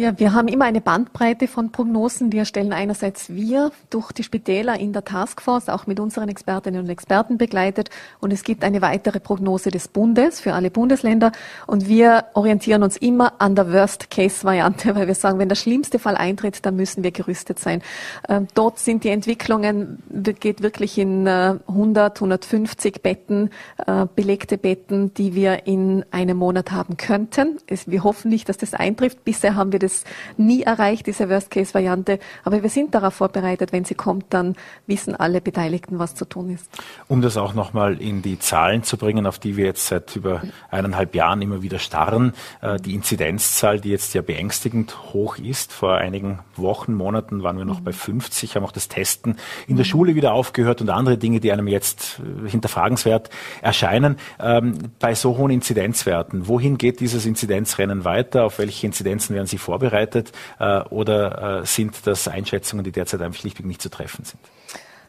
Ja, 0.00 0.18
wir 0.18 0.32
haben 0.32 0.48
immer 0.48 0.64
eine 0.64 0.80
Bandbreite 0.80 1.46
von 1.46 1.72
Prognosen. 1.72 2.30
Die 2.30 2.38
erstellen 2.38 2.72
einerseits 2.72 3.28
wir 3.28 3.70
durch 3.90 4.12
die 4.12 4.22
Spitäler 4.22 4.80
in 4.80 4.94
der 4.94 5.04
Taskforce, 5.04 5.68
auch 5.68 5.86
mit 5.86 6.00
unseren 6.00 6.30
Expertinnen 6.30 6.80
und 6.80 6.88
Experten 6.88 7.36
begleitet. 7.36 7.90
Und 8.18 8.32
es 8.32 8.42
gibt 8.42 8.64
eine 8.64 8.80
weitere 8.80 9.20
Prognose 9.20 9.70
des 9.70 9.88
Bundes 9.88 10.40
für 10.40 10.54
alle 10.54 10.70
Bundesländer. 10.70 11.32
Und 11.66 11.86
wir 11.86 12.24
orientieren 12.32 12.82
uns 12.82 12.96
immer 12.96 13.42
an 13.42 13.54
der 13.54 13.74
Worst-Case-Variante, 13.74 14.94
weil 14.94 15.06
wir 15.06 15.14
sagen, 15.14 15.38
wenn 15.38 15.50
der 15.50 15.56
schlimmste 15.56 15.98
Fall 15.98 16.16
eintritt, 16.16 16.64
dann 16.64 16.76
müssen 16.76 17.04
wir 17.04 17.10
gerüstet 17.10 17.58
sein. 17.58 17.82
Ähm, 18.26 18.48
dort 18.54 18.78
sind 18.78 19.04
die 19.04 19.10
Entwicklungen, 19.10 20.02
geht 20.08 20.62
wirklich 20.62 20.96
in 20.96 21.26
äh, 21.26 21.56
100, 21.68 22.16
150 22.16 23.02
Betten, 23.02 23.50
äh, 23.86 24.06
belegte 24.16 24.56
Betten, 24.56 25.12
die 25.12 25.34
wir 25.34 25.66
in 25.66 26.06
einem 26.10 26.38
Monat 26.38 26.72
haben 26.72 26.96
könnten. 26.96 27.58
Wir 27.84 28.02
hoffen 28.02 28.30
nicht, 28.30 28.48
dass 28.48 28.56
das 28.56 28.72
eintrifft. 28.72 29.24
Bisher 29.24 29.56
haben 29.56 29.72
wir 29.72 29.78
das 29.78 29.89
nie 30.36 30.62
erreicht, 30.62 31.06
diese 31.06 31.28
Worst-Case-Variante. 31.28 32.18
Aber 32.44 32.62
wir 32.62 32.70
sind 32.70 32.94
darauf 32.94 33.14
vorbereitet. 33.14 33.72
Wenn 33.72 33.84
sie 33.84 33.94
kommt, 33.94 34.26
dann 34.30 34.56
wissen 34.86 35.14
alle 35.14 35.40
Beteiligten, 35.40 35.98
was 35.98 36.14
zu 36.14 36.24
tun 36.24 36.50
ist. 36.50 36.68
Um 37.08 37.22
das 37.22 37.36
auch 37.36 37.54
nochmal 37.54 38.00
in 38.00 38.22
die 38.22 38.38
Zahlen 38.38 38.82
zu 38.82 38.96
bringen, 38.96 39.26
auf 39.26 39.38
die 39.38 39.56
wir 39.56 39.64
jetzt 39.64 39.86
seit 39.86 40.16
über 40.16 40.42
eineinhalb 40.70 41.14
Jahren 41.14 41.42
immer 41.42 41.62
wieder 41.62 41.78
starren. 41.78 42.32
Äh, 42.60 42.78
die 42.78 42.94
Inzidenzzahl, 42.94 43.80
die 43.80 43.90
jetzt 43.90 44.14
ja 44.14 44.22
beängstigend 44.22 45.12
hoch 45.12 45.38
ist. 45.38 45.72
Vor 45.72 45.96
einigen 45.96 46.40
Wochen, 46.56 46.94
Monaten 46.94 47.42
waren 47.42 47.58
wir 47.58 47.64
noch 47.64 47.80
bei 47.80 47.92
50, 47.92 48.56
haben 48.56 48.64
auch 48.64 48.72
das 48.72 48.88
Testen 48.88 49.36
in 49.66 49.76
der 49.76 49.84
Schule 49.84 50.14
wieder 50.14 50.32
aufgehört 50.32 50.80
und 50.80 50.90
andere 50.90 51.18
Dinge, 51.18 51.40
die 51.40 51.52
einem 51.52 51.68
jetzt 51.68 52.20
äh, 52.20 52.48
hinterfragenswert 52.48 53.30
erscheinen. 53.62 54.16
Ähm, 54.38 54.92
bei 54.98 55.14
so 55.14 55.36
hohen 55.36 55.50
Inzidenzwerten, 55.50 56.48
wohin 56.48 56.78
geht 56.78 57.00
dieses 57.00 57.26
Inzidenzrennen 57.26 58.04
weiter? 58.04 58.44
Auf 58.44 58.58
welche 58.58 58.86
Inzidenzen 58.86 59.34
werden 59.34 59.46
Sie 59.46 59.58
vorbereitet 59.70 60.32
äh, 60.58 60.80
oder 60.90 61.60
äh, 61.60 61.66
sind 61.66 62.04
das 62.04 62.26
Einschätzungen, 62.26 62.84
die 62.84 62.90
derzeit 62.90 63.22
einfach 63.22 63.40
schlichtweg 63.40 63.66
nicht 63.66 63.80
zu 63.80 63.88
treffen 63.88 64.24
sind? 64.24 64.40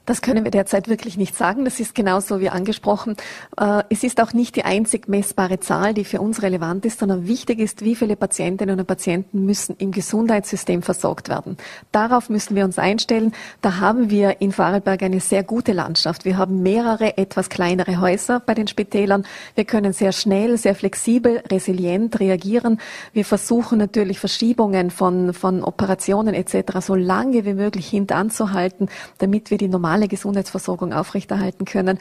Das 0.06 0.22
können 0.22 0.44
wir 0.44 0.52
derzeit 0.52 0.90
wirklich 0.90 1.16
nicht 1.16 1.36
sagen. 1.36 1.64
Das 1.64 1.80
ist 1.80 1.94
genauso 1.94 2.40
wie 2.40 2.50
angesprochen. 2.50 3.16
Äh, 3.58 3.84
es 3.90 4.04
ist 4.04 4.20
auch 4.20 4.34
nicht 4.34 4.56
die 4.56 4.66
einzig 4.66 5.08
messbare 5.08 5.60
Zahl, 5.60 5.94
die 5.94 6.06
für 6.06 6.22
uns 6.22 6.42
relevant 6.42 6.86
ist, 6.86 7.00
sondern 7.00 7.28
wichtig 7.28 7.60
ist, 7.60 7.86
wie 7.86 7.96
viele 7.96 8.16
Patientinnen 8.16 8.80
und 8.80 8.86
Patienten 8.88 9.46
müssen 9.46 9.76
im 9.78 9.92
Gesundheitssystem 9.92 10.82
versorgt 10.82 11.30
werden. 11.30 11.56
Darauf 11.92 12.30
müssen 12.30 12.56
wir 12.56 12.66
uns 12.66 12.80
einstellen. 12.80 13.34
Da 13.62 13.80
haben 13.80 14.10
wir 14.10 14.42
in 14.42 14.52
Vorarlberg 14.52 15.04
eine 15.04 15.20
sehr 15.20 15.44
gute 15.44 15.72
Landschaft. 15.72 16.26
Wir 16.26 16.38
haben 16.38 16.64
mehrere 16.64 17.18
etwas 17.18 17.50
kleinere 17.50 18.02
Häuser 18.02 18.40
bei 18.40 18.56
den 18.56 18.68
Spitälern. 18.68 19.26
Wir 19.54 19.66
können 19.66 19.94
sehr 19.94 20.14
schnell, 20.14 20.58
sehr 20.58 20.74
flexibel, 20.74 21.44
resilient 21.52 22.20
reagieren. 22.20 22.80
Wir 23.14 23.24
versuchen 23.24 23.78
natürlich 23.78 24.20
Verschiebungen 24.20 24.90
von, 24.90 25.34
von 25.34 25.64
Operationen 25.64 26.34
etc. 26.34 26.80
so 26.80 26.96
lange 26.96 27.46
wie 27.46 27.54
möglich 27.54 27.88
hintanzuhalten, 27.88 28.90
damit 29.20 29.52
wir 29.52 29.60
die 29.60 29.68
normale 29.68 29.91
normale 29.92 30.08
Gesundheitsversorgung 30.08 30.94
aufrechterhalten 30.94 31.66
können. 31.66 32.00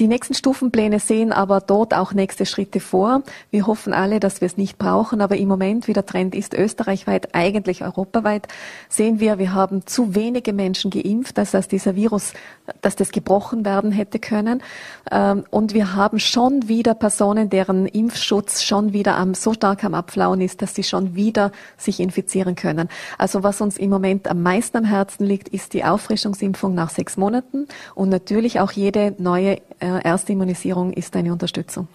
Die 0.00 0.08
nächsten 0.08 0.34
Stufenpläne 0.34 0.98
sehen 0.98 1.32
aber 1.32 1.60
dort 1.60 1.94
auch 1.94 2.12
nächste 2.12 2.46
Schritte 2.46 2.80
vor. 2.80 3.22
Wir 3.52 3.66
hoffen 3.68 3.92
alle, 3.92 4.18
dass 4.18 4.40
wir 4.40 4.46
es 4.46 4.56
nicht 4.56 4.76
brauchen, 4.76 5.20
aber 5.20 5.36
im 5.36 5.46
Moment, 5.46 5.86
wie 5.86 5.92
der 5.92 6.04
Trend 6.04 6.34
ist, 6.34 6.52
österreichweit, 6.52 7.34
eigentlich 7.36 7.84
europaweit, 7.84 8.48
sehen 8.88 9.20
wir, 9.20 9.38
wir 9.38 9.54
haben 9.54 9.86
zu 9.86 10.16
wenige 10.16 10.52
Menschen 10.52 10.90
geimpft, 10.90 11.38
dass 11.38 11.54
heißt, 11.54 11.70
dieser 11.70 11.94
Virus, 11.94 12.32
dass 12.80 12.96
das 12.96 13.12
gebrochen 13.12 13.64
werden 13.64 13.92
hätte 13.92 14.18
können. 14.18 14.60
Ähm, 15.12 15.44
und 15.50 15.74
wir 15.74 15.94
haben 15.94 16.18
schon 16.18 16.66
wieder 16.66 16.94
Personen, 16.94 17.50
deren 17.50 17.86
Impfschutz 17.86 18.62
schon 18.62 18.92
wieder 18.92 19.16
am, 19.16 19.34
so 19.34 19.54
stark 19.54 19.84
am 19.84 19.94
Abflauen 19.94 20.40
ist, 20.40 20.60
dass 20.60 20.74
sie 20.74 20.82
schon 20.82 21.14
wieder 21.14 21.52
sich 21.76 22.00
infizieren 22.00 22.56
können. 22.56 22.88
Also 23.16 23.44
was 23.44 23.60
uns 23.60 23.78
im 23.78 23.90
Moment 23.90 24.26
am 24.28 24.42
meisten 24.42 24.76
am 24.78 24.84
Herzen 24.84 25.24
liegt, 25.24 25.48
ist 25.48 25.72
die 25.72 25.84
Auffrischungsimpfung 25.84 26.74
nach 26.74 26.90
sechs 26.90 27.16
Monaten. 27.16 27.27
Monaten. 27.28 27.68
Und 27.94 28.08
natürlich 28.08 28.60
auch 28.60 28.72
jede 28.72 29.14
neue 29.18 29.58
äh, 29.80 30.02
Erstimmunisierung 30.02 30.92
ist 30.94 31.14
eine 31.14 31.32
Unterstützung. 31.32 31.88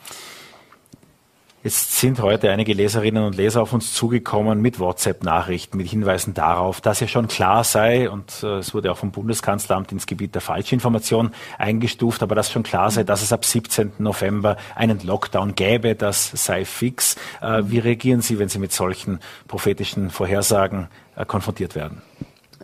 Jetzt 1.63 1.97
sind 1.97 2.21
heute 2.21 2.51
einige 2.51 2.73
Leserinnen 2.73 3.23
und 3.23 3.37
Leser 3.37 3.61
auf 3.61 3.71
uns 3.71 3.93
zugekommen 3.93 4.61
mit 4.61 4.79
WhatsApp-Nachrichten, 4.79 5.77
mit 5.77 5.87
Hinweisen 5.87 6.33
darauf, 6.33 6.81
dass 6.81 6.99
ja 6.99 7.07
schon 7.07 7.29
klar 7.29 7.63
sei, 7.63 8.09
und 8.09 8.43
äh, 8.43 8.57
es 8.57 8.73
wurde 8.73 8.91
auch 8.91 8.97
vom 8.97 9.11
Bundeskanzleramt 9.11 9.93
ins 9.93 10.05
Gebiet 10.05 10.35
der 10.35 10.41
Falschinformation 10.41 11.31
eingestuft, 11.57 12.21
aber 12.21 12.35
dass 12.35 12.51
schon 12.51 12.63
klar 12.63 12.91
sei, 12.91 13.05
dass 13.05 13.21
es 13.21 13.31
ab 13.31 13.45
17. 13.45 13.93
November 13.99 14.57
einen 14.75 14.99
Lockdown 14.99 15.55
gäbe, 15.55 15.95
das 15.95 16.31
sei 16.35 16.65
fix. 16.65 17.15
Äh, 17.41 17.63
wie 17.67 17.79
reagieren 17.79 18.21
Sie, 18.21 18.39
wenn 18.39 18.49
Sie 18.49 18.59
mit 18.59 18.73
solchen 18.73 19.19
prophetischen 19.47 20.09
Vorhersagen 20.09 20.89
konfrontiert 21.27 21.75
werden? 21.75 22.01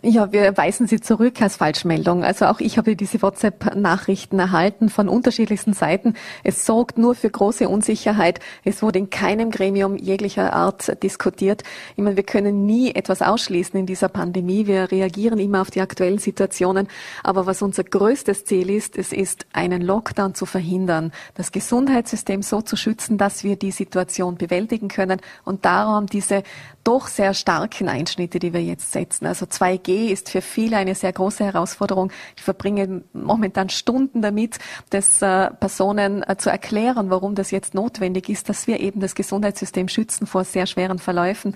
Ja, 0.02 0.32
wir 0.32 0.56
weisen 0.56 0.86
sie 0.86 0.98
zurück 0.98 1.42
als 1.42 1.56
Falschmeldung. 1.56 2.24
Also 2.24 2.46
auch 2.46 2.60
ich 2.60 2.78
habe 2.78 2.96
diese 2.96 3.20
WhatsApp-Nachrichten 3.20 4.38
erhalten 4.38 4.88
von 4.88 5.10
unterschiedlichsten 5.10 5.74
Seiten. 5.74 6.14
Es 6.42 6.64
sorgt 6.64 6.96
nur 6.96 7.14
für 7.14 7.28
große 7.28 7.68
Unsicherheit. 7.68 8.40
Es 8.64 8.82
wurde 8.82 8.98
in 8.98 9.10
keinem 9.10 9.50
Gremium 9.50 9.98
jeglicher 9.98 10.54
Art 10.54 11.02
diskutiert. 11.02 11.64
Ich 11.96 12.02
meine, 12.02 12.16
wir 12.16 12.22
können 12.22 12.64
nie 12.64 12.94
etwas 12.94 13.20
ausschließen 13.20 13.78
in 13.78 13.84
dieser 13.84 14.08
Pandemie. 14.08 14.66
Wir 14.66 14.90
reagieren 14.90 15.38
immer 15.38 15.60
auf 15.60 15.70
die 15.70 15.82
aktuellen 15.82 16.18
Situationen. 16.18 16.88
Aber 17.22 17.44
was 17.44 17.60
unser 17.60 17.84
größtes 17.84 18.46
Ziel 18.46 18.70
ist, 18.70 18.96
es 18.96 19.12
ist, 19.12 19.44
einen 19.52 19.82
Lockdown 19.82 20.34
zu 20.34 20.46
verhindern, 20.46 21.12
das 21.34 21.52
Gesundheitssystem 21.52 22.40
so 22.40 22.62
zu 22.62 22.76
schützen, 22.76 23.18
dass 23.18 23.44
wir 23.44 23.56
die 23.56 23.70
Situation 23.70 24.36
bewältigen 24.36 24.88
können 24.88 25.20
und 25.44 25.66
darum 25.66 26.06
diese 26.06 26.42
doch 26.84 27.08
sehr 27.08 27.34
starken 27.34 27.88
Einschnitte, 27.88 28.38
die 28.38 28.54
wir 28.54 28.62
jetzt 28.62 28.92
setzen. 28.92 29.26
Also 29.26 29.44
2G 29.44 29.89
ist 29.90 30.30
für 30.30 30.42
viele 30.42 30.76
eine 30.76 30.94
sehr 30.94 31.12
große 31.12 31.44
Herausforderung. 31.44 32.12
Ich 32.36 32.42
verbringe 32.42 33.02
momentan 33.12 33.68
Stunden 33.68 34.22
damit, 34.22 34.58
das 34.90 35.22
äh, 35.22 35.50
Personen 35.50 36.22
äh, 36.28 36.36
zu 36.36 36.50
erklären, 36.50 37.10
warum 37.10 37.34
das 37.34 37.50
jetzt 37.50 37.74
notwendig 37.74 38.28
ist, 38.28 38.48
dass 38.48 38.66
wir 38.66 38.80
eben 38.80 39.00
das 39.00 39.14
Gesundheitssystem 39.14 39.88
schützen 39.88 40.26
vor 40.26 40.44
sehr 40.44 40.66
schweren 40.66 40.98
Verläufen. 40.98 41.54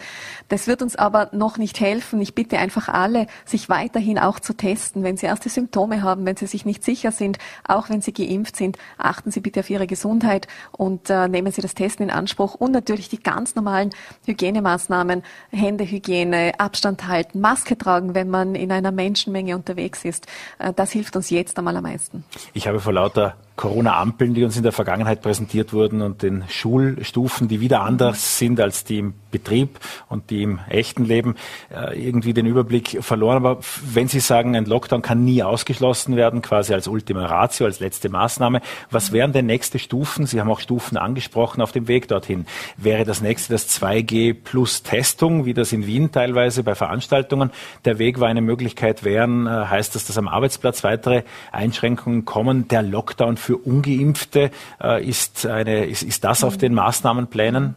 Das 0.48 0.66
wird 0.66 0.82
uns 0.82 0.96
aber 0.96 1.30
noch 1.32 1.58
nicht 1.58 1.80
helfen. 1.80 2.20
Ich 2.20 2.34
bitte 2.34 2.58
einfach 2.58 2.88
alle, 2.88 3.26
sich 3.44 3.68
weiterhin 3.68 4.18
auch 4.18 4.40
zu 4.40 4.54
testen, 4.54 5.02
wenn 5.02 5.16
sie 5.16 5.26
erste 5.26 5.48
Symptome 5.48 6.02
haben, 6.02 6.26
wenn 6.26 6.36
sie 6.36 6.46
sich 6.46 6.64
nicht 6.64 6.84
sicher 6.84 7.12
sind, 7.12 7.38
auch 7.66 7.90
wenn 7.90 8.00
sie 8.00 8.12
geimpft 8.12 8.56
sind, 8.56 8.78
achten 8.98 9.30
Sie 9.30 9.40
bitte 9.40 9.60
auf 9.60 9.70
Ihre 9.70 9.86
Gesundheit 9.86 10.46
und 10.72 11.10
äh, 11.10 11.28
nehmen 11.28 11.52
Sie 11.52 11.62
das 11.62 11.74
Testen 11.74 12.08
in 12.08 12.14
Anspruch 12.14 12.54
und 12.54 12.72
natürlich 12.72 13.08
die 13.08 13.22
ganz 13.22 13.54
normalen 13.54 13.90
Hygienemaßnahmen 14.26 14.84
Maßnahmen, 14.94 15.22
Händehygiene, 15.50 16.52
Abstand 16.58 17.06
halten, 17.06 17.40
Maske 17.40 17.76
tragen, 17.76 18.14
wenn 18.14 18.23
man 18.30 18.54
in 18.54 18.72
einer 18.72 18.92
Menschenmenge 18.92 19.54
unterwegs 19.54 20.04
ist. 20.04 20.26
Äh, 20.58 20.72
das 20.74 20.92
hilft 20.92 21.16
uns 21.16 21.30
jetzt 21.30 21.58
am 21.58 21.68
allermeisten. 21.68 22.24
Ich 22.52 22.66
habe 22.66 22.80
vor 22.80 22.92
lauter 22.92 23.36
Corona-Ampeln, 23.56 24.34
die 24.34 24.44
uns 24.44 24.56
in 24.56 24.64
der 24.64 24.72
Vergangenheit 24.72 25.22
präsentiert 25.22 25.72
wurden 25.72 26.02
und 26.02 26.22
den 26.22 26.44
Schulstufen, 26.48 27.46
die 27.46 27.60
wieder 27.60 27.82
anders 27.82 28.38
sind 28.38 28.60
als 28.60 28.84
die 28.84 28.98
im 28.98 29.14
Betrieb 29.30 29.80
und 30.08 30.30
die 30.30 30.42
im 30.42 30.60
echten 30.68 31.04
Leben, 31.04 31.34
äh, 31.68 32.00
irgendwie 32.00 32.34
den 32.34 32.46
Überblick 32.46 32.98
verloren. 33.00 33.36
Aber 33.36 33.58
wenn 33.84 34.06
Sie 34.06 34.20
sagen, 34.20 34.54
ein 34.54 34.64
Lockdown 34.64 35.02
kann 35.02 35.24
nie 35.24 35.42
ausgeschlossen 35.42 36.16
werden, 36.16 36.42
quasi 36.42 36.72
als 36.72 36.88
Ultima 36.88 37.26
Ratio, 37.26 37.66
als 37.66 37.80
letzte 37.80 38.08
Maßnahme, 38.08 38.60
was 38.90 39.12
wären 39.12 39.32
denn 39.32 39.46
nächste 39.46 39.78
Stufen? 39.78 40.26
Sie 40.26 40.40
haben 40.40 40.50
auch 40.50 40.60
Stufen 40.60 40.96
angesprochen 40.96 41.62
auf 41.62 41.72
dem 41.72 41.88
Weg 41.88 42.08
dorthin. 42.08 42.46
Wäre 42.76 43.04
das 43.04 43.20
nächste 43.22 43.52
das 43.52 43.68
2G 43.80 44.34
plus 44.34 44.82
Testung, 44.82 45.44
wie 45.46 45.54
das 45.54 45.72
in 45.72 45.86
Wien 45.86 46.12
teilweise 46.12 46.62
bei 46.62 46.74
Veranstaltungen 46.74 47.50
der 47.84 47.98
Weg 47.98 48.20
war, 48.20 48.28
eine 48.28 48.40
Möglichkeit 48.40 49.04
wären? 49.04 49.46
Äh, 49.46 49.50
heißt 49.50 49.94
das, 49.94 50.06
dass 50.06 50.18
am 50.18 50.28
Arbeitsplatz 50.28 50.84
weitere 50.84 51.22
Einschränkungen 51.50 52.24
kommen? 52.24 52.68
Der 52.68 52.82
Lockdown 52.82 53.36
für 53.44 53.56
Ungeimpfte 53.58 54.50
äh, 54.82 55.04
ist, 55.06 55.46
eine, 55.46 55.84
ist, 55.84 56.02
ist 56.02 56.24
das 56.24 56.42
auf 56.42 56.56
den 56.56 56.74
Maßnahmenplänen? 56.74 57.76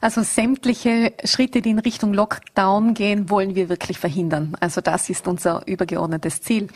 Also 0.00 0.22
sämtliche 0.22 1.12
Schritte, 1.24 1.62
die 1.62 1.70
in 1.70 1.78
Richtung 1.78 2.12
Lockdown 2.12 2.94
gehen, 2.94 3.30
wollen 3.30 3.54
wir 3.54 3.68
wirklich 3.68 3.98
verhindern. 3.98 4.56
Also 4.60 4.80
das 4.80 5.08
ist 5.08 5.26
unser 5.26 5.66
übergeordnetes 5.66 6.42
Ziel. 6.42 6.68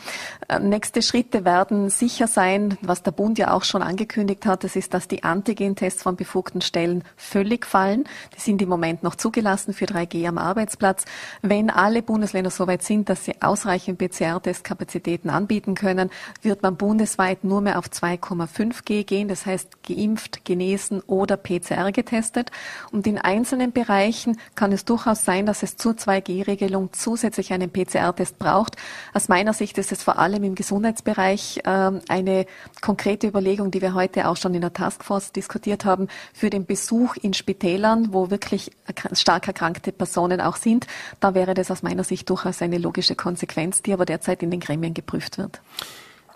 Äh, 0.47 0.59
nächste 0.59 1.01
Schritte 1.01 1.45
werden 1.45 1.89
sicher 1.89 2.27
sein, 2.27 2.77
was 2.81 3.03
der 3.03 3.11
Bund 3.11 3.37
ja 3.37 3.53
auch 3.53 3.63
schon 3.63 3.81
angekündigt 3.81 4.45
hat, 4.45 4.63
das 4.63 4.75
ist, 4.75 4.93
dass 4.93 5.07
die 5.07 5.23
Antigen-Tests 5.23 6.03
von 6.03 6.15
befugten 6.15 6.61
Stellen 6.61 7.03
völlig 7.15 7.65
fallen. 7.65 8.05
Die 8.35 8.41
sind 8.41 8.61
im 8.61 8.69
Moment 8.69 9.03
noch 9.03 9.15
zugelassen 9.15 9.73
für 9.73 9.85
3G 9.85 10.27
am 10.27 10.37
Arbeitsplatz. 10.37 11.05
Wenn 11.41 11.69
alle 11.69 12.01
Bundesländer 12.01 12.49
soweit 12.49 12.83
sind, 12.83 13.09
dass 13.09 13.25
sie 13.25 13.41
ausreichend 13.41 13.99
PCR-Testkapazitäten 13.99 15.29
anbieten 15.29 15.75
können, 15.75 16.09
wird 16.41 16.63
man 16.63 16.75
bundesweit 16.75 17.43
nur 17.43 17.61
mehr 17.61 17.77
auf 17.77 17.85
2,5G 17.85 19.03
gehen. 19.03 19.27
Das 19.27 19.45
heißt 19.45 19.83
geimpft, 19.83 20.45
genesen 20.45 21.01
oder 21.01 21.37
PCR 21.37 21.91
getestet. 21.91 22.51
Und 22.91 23.05
in 23.11 23.17
einzelnen 23.17 23.73
Bereichen 23.73 24.39
kann 24.55 24.71
es 24.71 24.85
durchaus 24.85 25.25
sein, 25.25 25.45
dass 25.45 25.63
es 25.63 25.75
zur 25.75 25.93
2G-Regelung 25.93 26.93
zusätzlich 26.93 27.51
einen 27.51 27.69
PCR-Test 27.69 28.39
braucht. 28.39 28.77
Aus 29.13 29.27
meiner 29.27 29.51
Sicht 29.51 29.77
ist 29.77 29.91
es 29.91 30.01
vor 30.01 30.17
allem 30.17 30.45
im 30.45 30.55
Gesundheitsbereich 30.55 31.59
äh, 31.65 31.91
eine 32.07 32.45
konkrete 32.79 33.27
Überlegung, 33.27 33.69
die 33.69 33.81
wir 33.81 33.93
heute 33.93 34.29
auch 34.29 34.37
schon 34.37 34.55
in 34.55 34.61
der 34.61 34.71
Taskforce 34.71 35.33
diskutiert 35.33 35.83
haben, 35.83 36.07
für 36.33 36.49
den 36.49 36.65
Besuch 36.65 37.17
in 37.17 37.33
Spitälern, 37.33 38.13
wo 38.13 38.29
wirklich 38.29 38.71
stark 39.11 39.45
erkrankte 39.47 39.91
Personen 39.91 40.39
auch 40.39 40.55
sind. 40.55 40.87
Da 41.19 41.33
wäre 41.33 41.53
das 41.53 41.69
aus 41.69 41.83
meiner 41.83 42.05
Sicht 42.05 42.29
durchaus 42.29 42.61
eine 42.61 42.77
logische 42.77 43.15
Konsequenz, 43.15 43.81
die 43.81 43.91
aber 43.91 44.05
derzeit 44.05 44.41
in 44.41 44.51
den 44.51 44.61
Gremien 44.61 44.93
geprüft 44.93 45.37
wird. 45.37 45.59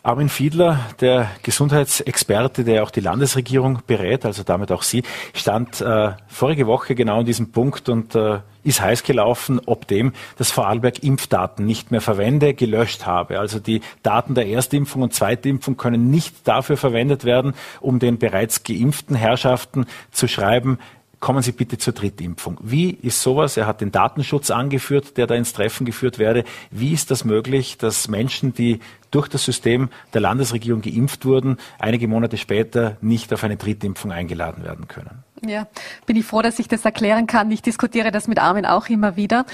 Armin 0.05 0.29
Fiedler, 0.29 0.81
der 1.01 1.31
Gesundheitsexperte, 1.41 2.63
der 2.63 2.83
auch 2.83 2.91
die 2.91 2.99
Landesregierung 2.99 3.79
berät, 3.87 4.23
also 4.23 4.43
damit 4.43 4.71
auch 4.71 4.83
Sie, 4.83 5.01
stand 5.33 5.81
äh, 5.81 6.11
vorige 6.27 6.67
Woche 6.67 6.93
genau 6.93 7.21
an 7.21 7.25
diesem 7.25 7.51
Punkt 7.51 7.89
und 7.89 8.13
äh, 8.13 8.37
ist 8.63 8.81
heiß 8.81 9.01
gelaufen, 9.01 9.59
ob 9.65 9.87
dem 9.87 10.13
das 10.37 10.51
Vorarlberg 10.51 11.01
Impfdaten 11.03 11.65
nicht 11.65 11.89
mehr 11.89 12.01
verwende, 12.01 12.53
gelöscht 12.53 13.07
habe. 13.07 13.39
Also 13.39 13.59
die 13.59 13.81
Daten 14.03 14.35
der 14.35 14.47
Erstimpfung 14.47 15.01
und 15.01 15.15
Zweitimpfung 15.15 15.75
können 15.75 16.11
nicht 16.11 16.47
dafür 16.47 16.77
verwendet 16.77 17.25
werden, 17.25 17.55
um 17.81 17.97
den 17.97 18.19
bereits 18.19 18.63
geimpften 18.63 19.15
Herrschaften 19.15 19.87
zu 20.11 20.27
schreiben, 20.27 20.77
kommen 21.19 21.41
Sie 21.41 21.51
bitte 21.51 21.77
zur 21.77 21.93
Drittimpfung. 21.93 22.57
Wie 22.61 22.91
ist 22.91 23.21
sowas? 23.21 23.57
Er 23.57 23.67
hat 23.67 23.81
den 23.81 23.91
Datenschutz 23.91 24.51
angeführt, 24.51 25.17
der 25.17 25.27
da 25.27 25.35
ins 25.35 25.53
Treffen 25.53 25.85
geführt 25.85 26.19
werde. 26.19 26.43
Wie 26.71 26.93
ist 26.93 27.11
das 27.11 27.25
möglich, 27.25 27.77
dass 27.77 28.07
Menschen, 28.07 28.53
die 28.53 28.79
durch 29.11 29.27
das 29.27 29.45
System 29.45 29.89
der 30.13 30.21
Landesregierung 30.21 30.81
geimpft 30.81 31.25
wurden, 31.25 31.57
einige 31.79 32.07
Monate 32.07 32.37
später 32.37 32.97
nicht 33.01 33.33
auf 33.33 33.43
eine 33.43 33.57
Drittimpfung 33.57 34.11
eingeladen 34.11 34.63
werden 34.63 34.87
können? 34.87 35.23
Ja, 35.45 35.67
bin 36.05 36.15
ich 36.15 36.25
froh, 36.25 36.41
dass 36.41 36.59
ich 36.59 36.67
das 36.67 36.85
erklären 36.85 37.27
kann. 37.27 37.51
Ich 37.51 37.61
diskutiere 37.61 38.11
das 38.11 38.27
mit 38.27 38.39
Armin 38.39 38.65
auch 38.65 38.87
immer 38.87 39.15
wieder. 39.15 39.45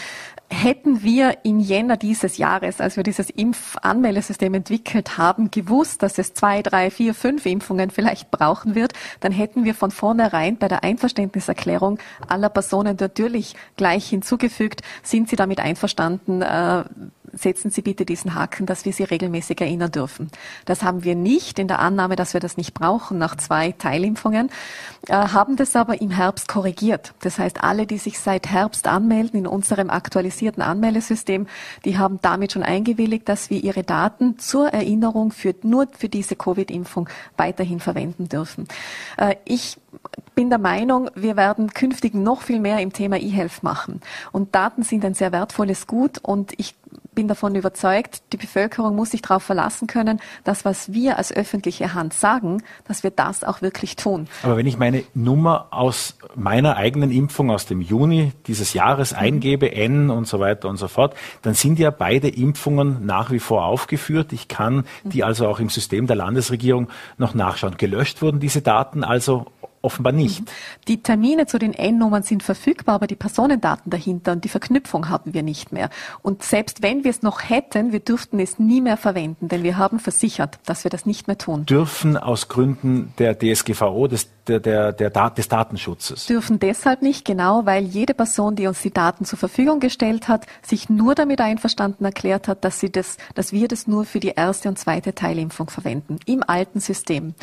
Hätten 0.53 1.01
wir 1.01 1.37
im 1.43 1.59
Jänner 1.59 1.95
dieses 1.95 2.37
Jahres, 2.37 2.81
als 2.81 2.97
wir 2.97 3.03
dieses 3.03 3.29
Impfanmeldesystem 3.29 4.53
entwickelt 4.53 5.17
haben, 5.17 5.49
gewusst, 5.49 6.03
dass 6.03 6.17
es 6.17 6.33
zwei, 6.33 6.61
drei, 6.61 6.91
vier, 6.91 7.13
fünf 7.13 7.45
Impfungen 7.45 7.89
vielleicht 7.89 8.31
brauchen 8.31 8.75
wird, 8.75 8.91
dann 9.21 9.31
hätten 9.31 9.63
wir 9.63 9.73
von 9.73 9.91
vornherein 9.91 10.57
bei 10.57 10.67
der 10.67 10.83
Einverständniserklärung 10.83 11.99
aller 12.27 12.49
Personen 12.49 12.97
natürlich 12.99 13.55
gleich 13.77 14.09
hinzugefügt, 14.09 14.81
sind 15.03 15.29
sie 15.29 15.37
damit 15.37 15.61
einverstanden, 15.61 16.41
äh, 16.41 16.83
setzen 17.33 17.71
Sie 17.71 17.81
bitte 17.81 18.05
diesen 18.05 18.35
Haken, 18.35 18.65
dass 18.65 18.85
wir 18.85 18.93
Sie 18.93 19.03
regelmäßig 19.03 19.61
erinnern 19.61 19.91
dürfen. 19.91 20.29
Das 20.65 20.83
haben 20.83 21.03
wir 21.03 21.15
nicht 21.15 21.59
in 21.59 21.67
der 21.67 21.79
Annahme, 21.79 22.15
dass 22.15 22.33
wir 22.33 22.39
das 22.39 22.57
nicht 22.57 22.73
brauchen 22.73 23.17
nach 23.17 23.35
zwei 23.37 23.71
Teilimpfungen, 23.71 24.49
äh, 25.07 25.13
haben 25.13 25.55
das 25.55 25.75
aber 25.75 26.01
im 26.01 26.11
Herbst 26.11 26.47
korrigiert. 26.47 27.13
Das 27.21 27.39
heißt, 27.39 27.63
alle, 27.63 27.87
die 27.87 27.97
sich 27.97 28.19
seit 28.19 28.47
Herbst 28.47 28.87
anmelden 28.87 29.39
in 29.39 29.47
unserem 29.47 29.89
aktualisierten 29.89 30.61
Anmeldesystem, 30.61 31.47
die 31.85 31.97
haben 31.97 32.19
damit 32.21 32.51
schon 32.51 32.63
eingewilligt, 32.63 33.27
dass 33.29 33.49
wir 33.49 33.63
ihre 33.63 33.83
Daten 33.83 34.39
zur 34.39 34.69
Erinnerung 34.69 35.31
für, 35.31 35.55
nur 35.63 35.87
für 35.97 36.09
diese 36.09 36.35
Covid-Impfung 36.35 37.09
weiterhin 37.37 37.79
verwenden 37.79 38.29
dürfen. 38.29 38.67
Äh, 39.17 39.35
ich 39.45 39.77
bin 40.35 40.49
der 40.49 40.59
Meinung, 40.59 41.09
wir 41.15 41.35
werden 41.35 41.73
künftig 41.73 42.13
noch 42.13 42.41
viel 42.41 42.59
mehr 42.59 42.79
im 42.79 42.93
Thema 42.93 43.17
E-Health 43.17 43.63
machen. 43.63 44.01
Und 44.31 44.55
Daten 44.55 44.83
sind 44.83 45.03
ein 45.05 45.13
sehr 45.13 45.31
wertvolles 45.31 45.87
Gut 45.87 46.17
und 46.19 46.53
ich 46.57 46.75
bin 47.13 47.27
davon 47.27 47.55
überzeugt, 47.55 48.23
die 48.31 48.37
Bevölkerung 48.37 48.95
muss 48.95 49.11
sich 49.11 49.21
darauf 49.21 49.43
verlassen 49.43 49.87
können, 49.87 50.21
dass 50.45 50.63
was 50.63 50.93
wir 50.93 51.17
als 51.17 51.31
öffentliche 51.31 51.93
Hand 51.93 52.13
sagen, 52.13 52.63
dass 52.87 53.03
wir 53.03 53.11
das 53.11 53.43
auch 53.43 53.61
wirklich 53.61 53.97
tun. 53.97 54.27
Aber 54.43 54.55
wenn 54.55 54.65
ich 54.65 54.77
meine 54.77 55.03
Nummer 55.13 55.67
aus 55.71 56.17
meiner 56.35 56.77
eigenen 56.77 57.11
Impfung 57.11 57.51
aus 57.51 57.65
dem 57.65 57.81
Juni 57.81 58.31
dieses 58.47 58.73
Jahres 58.73 59.11
mhm. 59.11 59.17
eingebe, 59.17 59.73
N 59.73 60.09
und 60.09 60.25
so 60.25 60.39
weiter 60.39 60.69
und 60.69 60.77
so 60.77 60.87
fort, 60.87 61.15
dann 61.41 61.53
sind 61.53 61.79
ja 61.79 61.91
beide 61.91 62.29
Impfungen 62.29 63.05
nach 63.05 63.29
wie 63.31 63.39
vor 63.39 63.65
aufgeführt. 63.65 64.31
Ich 64.31 64.47
kann 64.47 64.85
die 65.03 65.17
mhm. 65.17 65.23
also 65.25 65.47
auch 65.47 65.59
im 65.59 65.69
System 65.69 66.07
der 66.07 66.15
Landesregierung 66.15 66.87
noch 67.17 67.33
nachschauen. 67.33 67.75
Gelöscht 67.77 68.21
wurden 68.21 68.39
diese 68.39 68.61
Daten 68.61 69.03
also 69.03 69.47
offenbar 69.81 70.13
nicht. 70.13 70.43
Die 70.87 71.01
Termine 71.01 71.45
zu 71.45 71.57
den 71.57 71.73
N-Nummern 71.73 72.23
sind 72.23 72.43
verfügbar, 72.43 72.95
aber 72.95 73.07
die 73.07 73.15
Personendaten 73.15 73.89
dahinter 73.89 74.33
und 74.33 74.43
die 74.43 74.49
Verknüpfung 74.49 75.09
haben 75.09 75.33
wir 75.33 75.43
nicht 75.43 75.71
mehr. 75.71 75.89
Und 76.21 76.43
selbst 76.43 76.81
wenn 76.81 77.03
wir 77.03 77.11
es 77.11 77.21
noch 77.21 77.49
hätten, 77.49 77.91
wir 77.91 77.99
dürften 77.99 78.39
es 78.39 78.59
nie 78.59 78.81
mehr 78.81 78.97
verwenden, 78.97 79.47
denn 79.47 79.63
wir 79.63 79.77
haben 79.77 79.99
versichert, 79.99 80.59
dass 80.65 80.83
wir 80.83 80.91
das 80.91 81.05
nicht 81.05 81.27
mehr 81.27 81.37
tun. 81.37 81.65
Dürfen 81.65 82.17
aus 82.17 82.47
Gründen 82.47 83.13
der 83.17 83.37
DSGVO, 83.37 84.07
des, 84.07 84.29
der, 84.47 84.59
der, 84.59 84.91
der 84.93 85.09
des 85.29 85.47
Datenschutzes? 85.47 86.25
Dürfen 86.25 86.59
deshalb 86.59 87.01
nicht, 87.01 87.25
genau, 87.25 87.65
weil 87.65 87.83
jede 87.83 88.13
Person, 88.13 88.55
die 88.55 88.67
uns 88.67 88.81
die 88.81 88.91
Daten 88.91 89.25
zur 89.25 89.39
Verfügung 89.39 89.79
gestellt 89.79 90.27
hat, 90.27 90.45
sich 90.61 90.89
nur 90.89 91.15
damit 91.15 91.41
einverstanden 91.41 92.05
erklärt 92.05 92.47
hat, 92.47 92.63
dass, 92.63 92.79
sie 92.79 92.91
das, 92.91 93.17
dass 93.35 93.51
wir 93.51 93.67
das 93.67 93.87
nur 93.87 94.05
für 94.05 94.19
die 94.19 94.29
erste 94.29 94.69
und 94.69 94.77
zweite 94.77 95.13
Teilimpfung 95.13 95.69
verwenden. 95.69 96.19
Im 96.25 96.43
alten 96.45 96.79
System. 96.79 97.33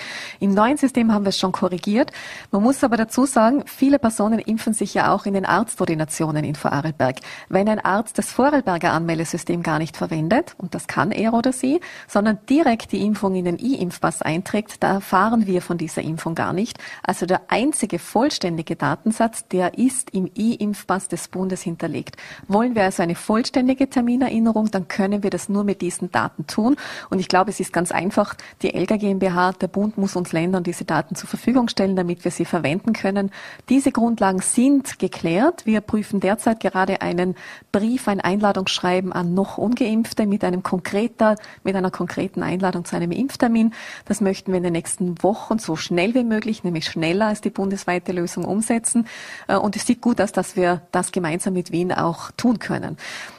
Im 0.40 0.54
neuen 0.54 0.76
System 0.76 1.12
haben 1.12 1.24
wir 1.24 1.30
es 1.30 1.38
schon 1.38 1.52
korrigiert. 1.52 2.12
Man 2.50 2.62
muss 2.62 2.84
aber 2.84 2.96
dazu 2.96 3.26
sagen, 3.26 3.64
viele 3.66 3.98
Personen 3.98 4.38
impfen 4.38 4.72
sich 4.72 4.94
ja 4.94 5.12
auch 5.12 5.26
in 5.26 5.34
den 5.34 5.46
Arztordinationen 5.46 6.44
in 6.44 6.54
Vorarlberg. 6.54 7.16
Wenn 7.48 7.68
ein 7.68 7.80
Arzt 7.80 8.18
das 8.18 8.32
Vorarlberger 8.32 8.92
Anmeldesystem 8.92 9.62
gar 9.62 9.78
nicht 9.78 9.96
verwendet, 9.96 10.54
und 10.58 10.74
das 10.74 10.86
kann 10.86 11.10
er 11.10 11.34
oder 11.34 11.52
sie, 11.52 11.80
sondern 12.06 12.38
direkt 12.48 12.92
die 12.92 13.04
Impfung 13.04 13.34
in 13.34 13.44
den 13.44 13.58
E-Impfpass 13.58 14.22
einträgt, 14.22 14.82
da 14.82 14.94
erfahren 14.94 15.46
wir 15.46 15.62
von 15.62 15.78
dieser 15.78 16.02
Impfung 16.02 16.34
gar 16.34 16.52
nicht. 16.52 16.78
Also 17.02 17.26
der 17.26 17.42
einzige 17.48 17.98
vollständige 17.98 18.76
Datensatz, 18.76 19.46
der 19.48 19.78
ist 19.78 20.10
im 20.10 20.30
E-Impfpass 20.34 21.08
des 21.08 21.28
Bundes 21.28 21.62
hinterlegt. 21.62 22.16
Wollen 22.46 22.74
wir 22.74 22.84
also 22.84 23.02
eine 23.02 23.14
vollständige 23.14 23.88
Terminerinnerung, 23.88 24.70
dann 24.70 24.88
können 24.88 25.22
wir 25.22 25.30
das 25.30 25.48
nur 25.48 25.64
mit 25.64 25.80
diesen 25.80 26.10
Daten 26.10 26.46
tun. 26.46 26.76
Und 27.10 27.18
ich 27.18 27.28
glaube, 27.28 27.50
es 27.50 27.60
ist 27.60 27.72
ganz 27.72 27.92
einfach. 27.92 28.34
Die 28.62 28.74
Elga 28.74 28.96
GmbH, 28.96 29.52
der 29.52 29.68
Bund 29.68 29.98
muss 29.98 30.16
uns 30.16 30.32
Ländern 30.32 30.64
diese 30.64 30.84
Daten 30.84 31.14
zur 31.14 31.28
Verfügung 31.28 31.68
stellen, 31.68 31.96
damit 31.96 32.17
damit 32.18 32.24
wir 32.24 32.30
sie 32.32 32.44
verwenden 32.44 32.92
können. 32.92 33.30
Diese 33.68 33.92
Grundlagen 33.92 34.40
sind 34.40 34.98
geklärt. 34.98 35.66
Wir 35.66 35.80
prüfen 35.80 36.20
derzeit 36.20 36.58
gerade 36.60 37.00
einen 37.00 37.36
Brief, 37.70 38.08
ein 38.08 38.20
Einladungsschreiben 38.20 39.12
an 39.12 39.34
noch 39.34 39.56
Ungeimpfte 39.56 40.26
mit 40.26 40.42
einem 40.42 40.62
konkreter, 40.62 41.36
mit 41.62 41.76
einer 41.76 41.90
konkreten 41.90 42.42
Einladung 42.42 42.84
zu 42.84 42.96
einem 42.96 43.12
Impftermin. 43.12 43.72
Das 44.06 44.20
möchten 44.20 44.50
wir 44.50 44.58
in 44.58 44.64
den 44.64 44.72
nächsten 44.72 45.22
Wochen 45.22 45.58
so 45.58 45.76
schnell 45.76 46.14
wie 46.14 46.24
möglich, 46.24 46.64
nämlich 46.64 46.86
schneller 46.86 47.26
als 47.26 47.40
die 47.40 47.50
bundesweite 47.50 48.12
Lösung 48.12 48.44
umsetzen. 48.44 49.06
Äh, 49.46 49.56
und 49.56 49.76
es 49.76 49.86
sieht 49.86 50.00
gut 50.00 50.20
aus, 50.20 50.32
dass 50.32 50.56
wir 50.56 50.82
das 50.90 51.12
gemeinsam 51.12 51.54
mit 51.54 51.70
Wien 51.70 51.92
auch 51.92 52.32
tun 52.32 52.58
können. 52.58 52.96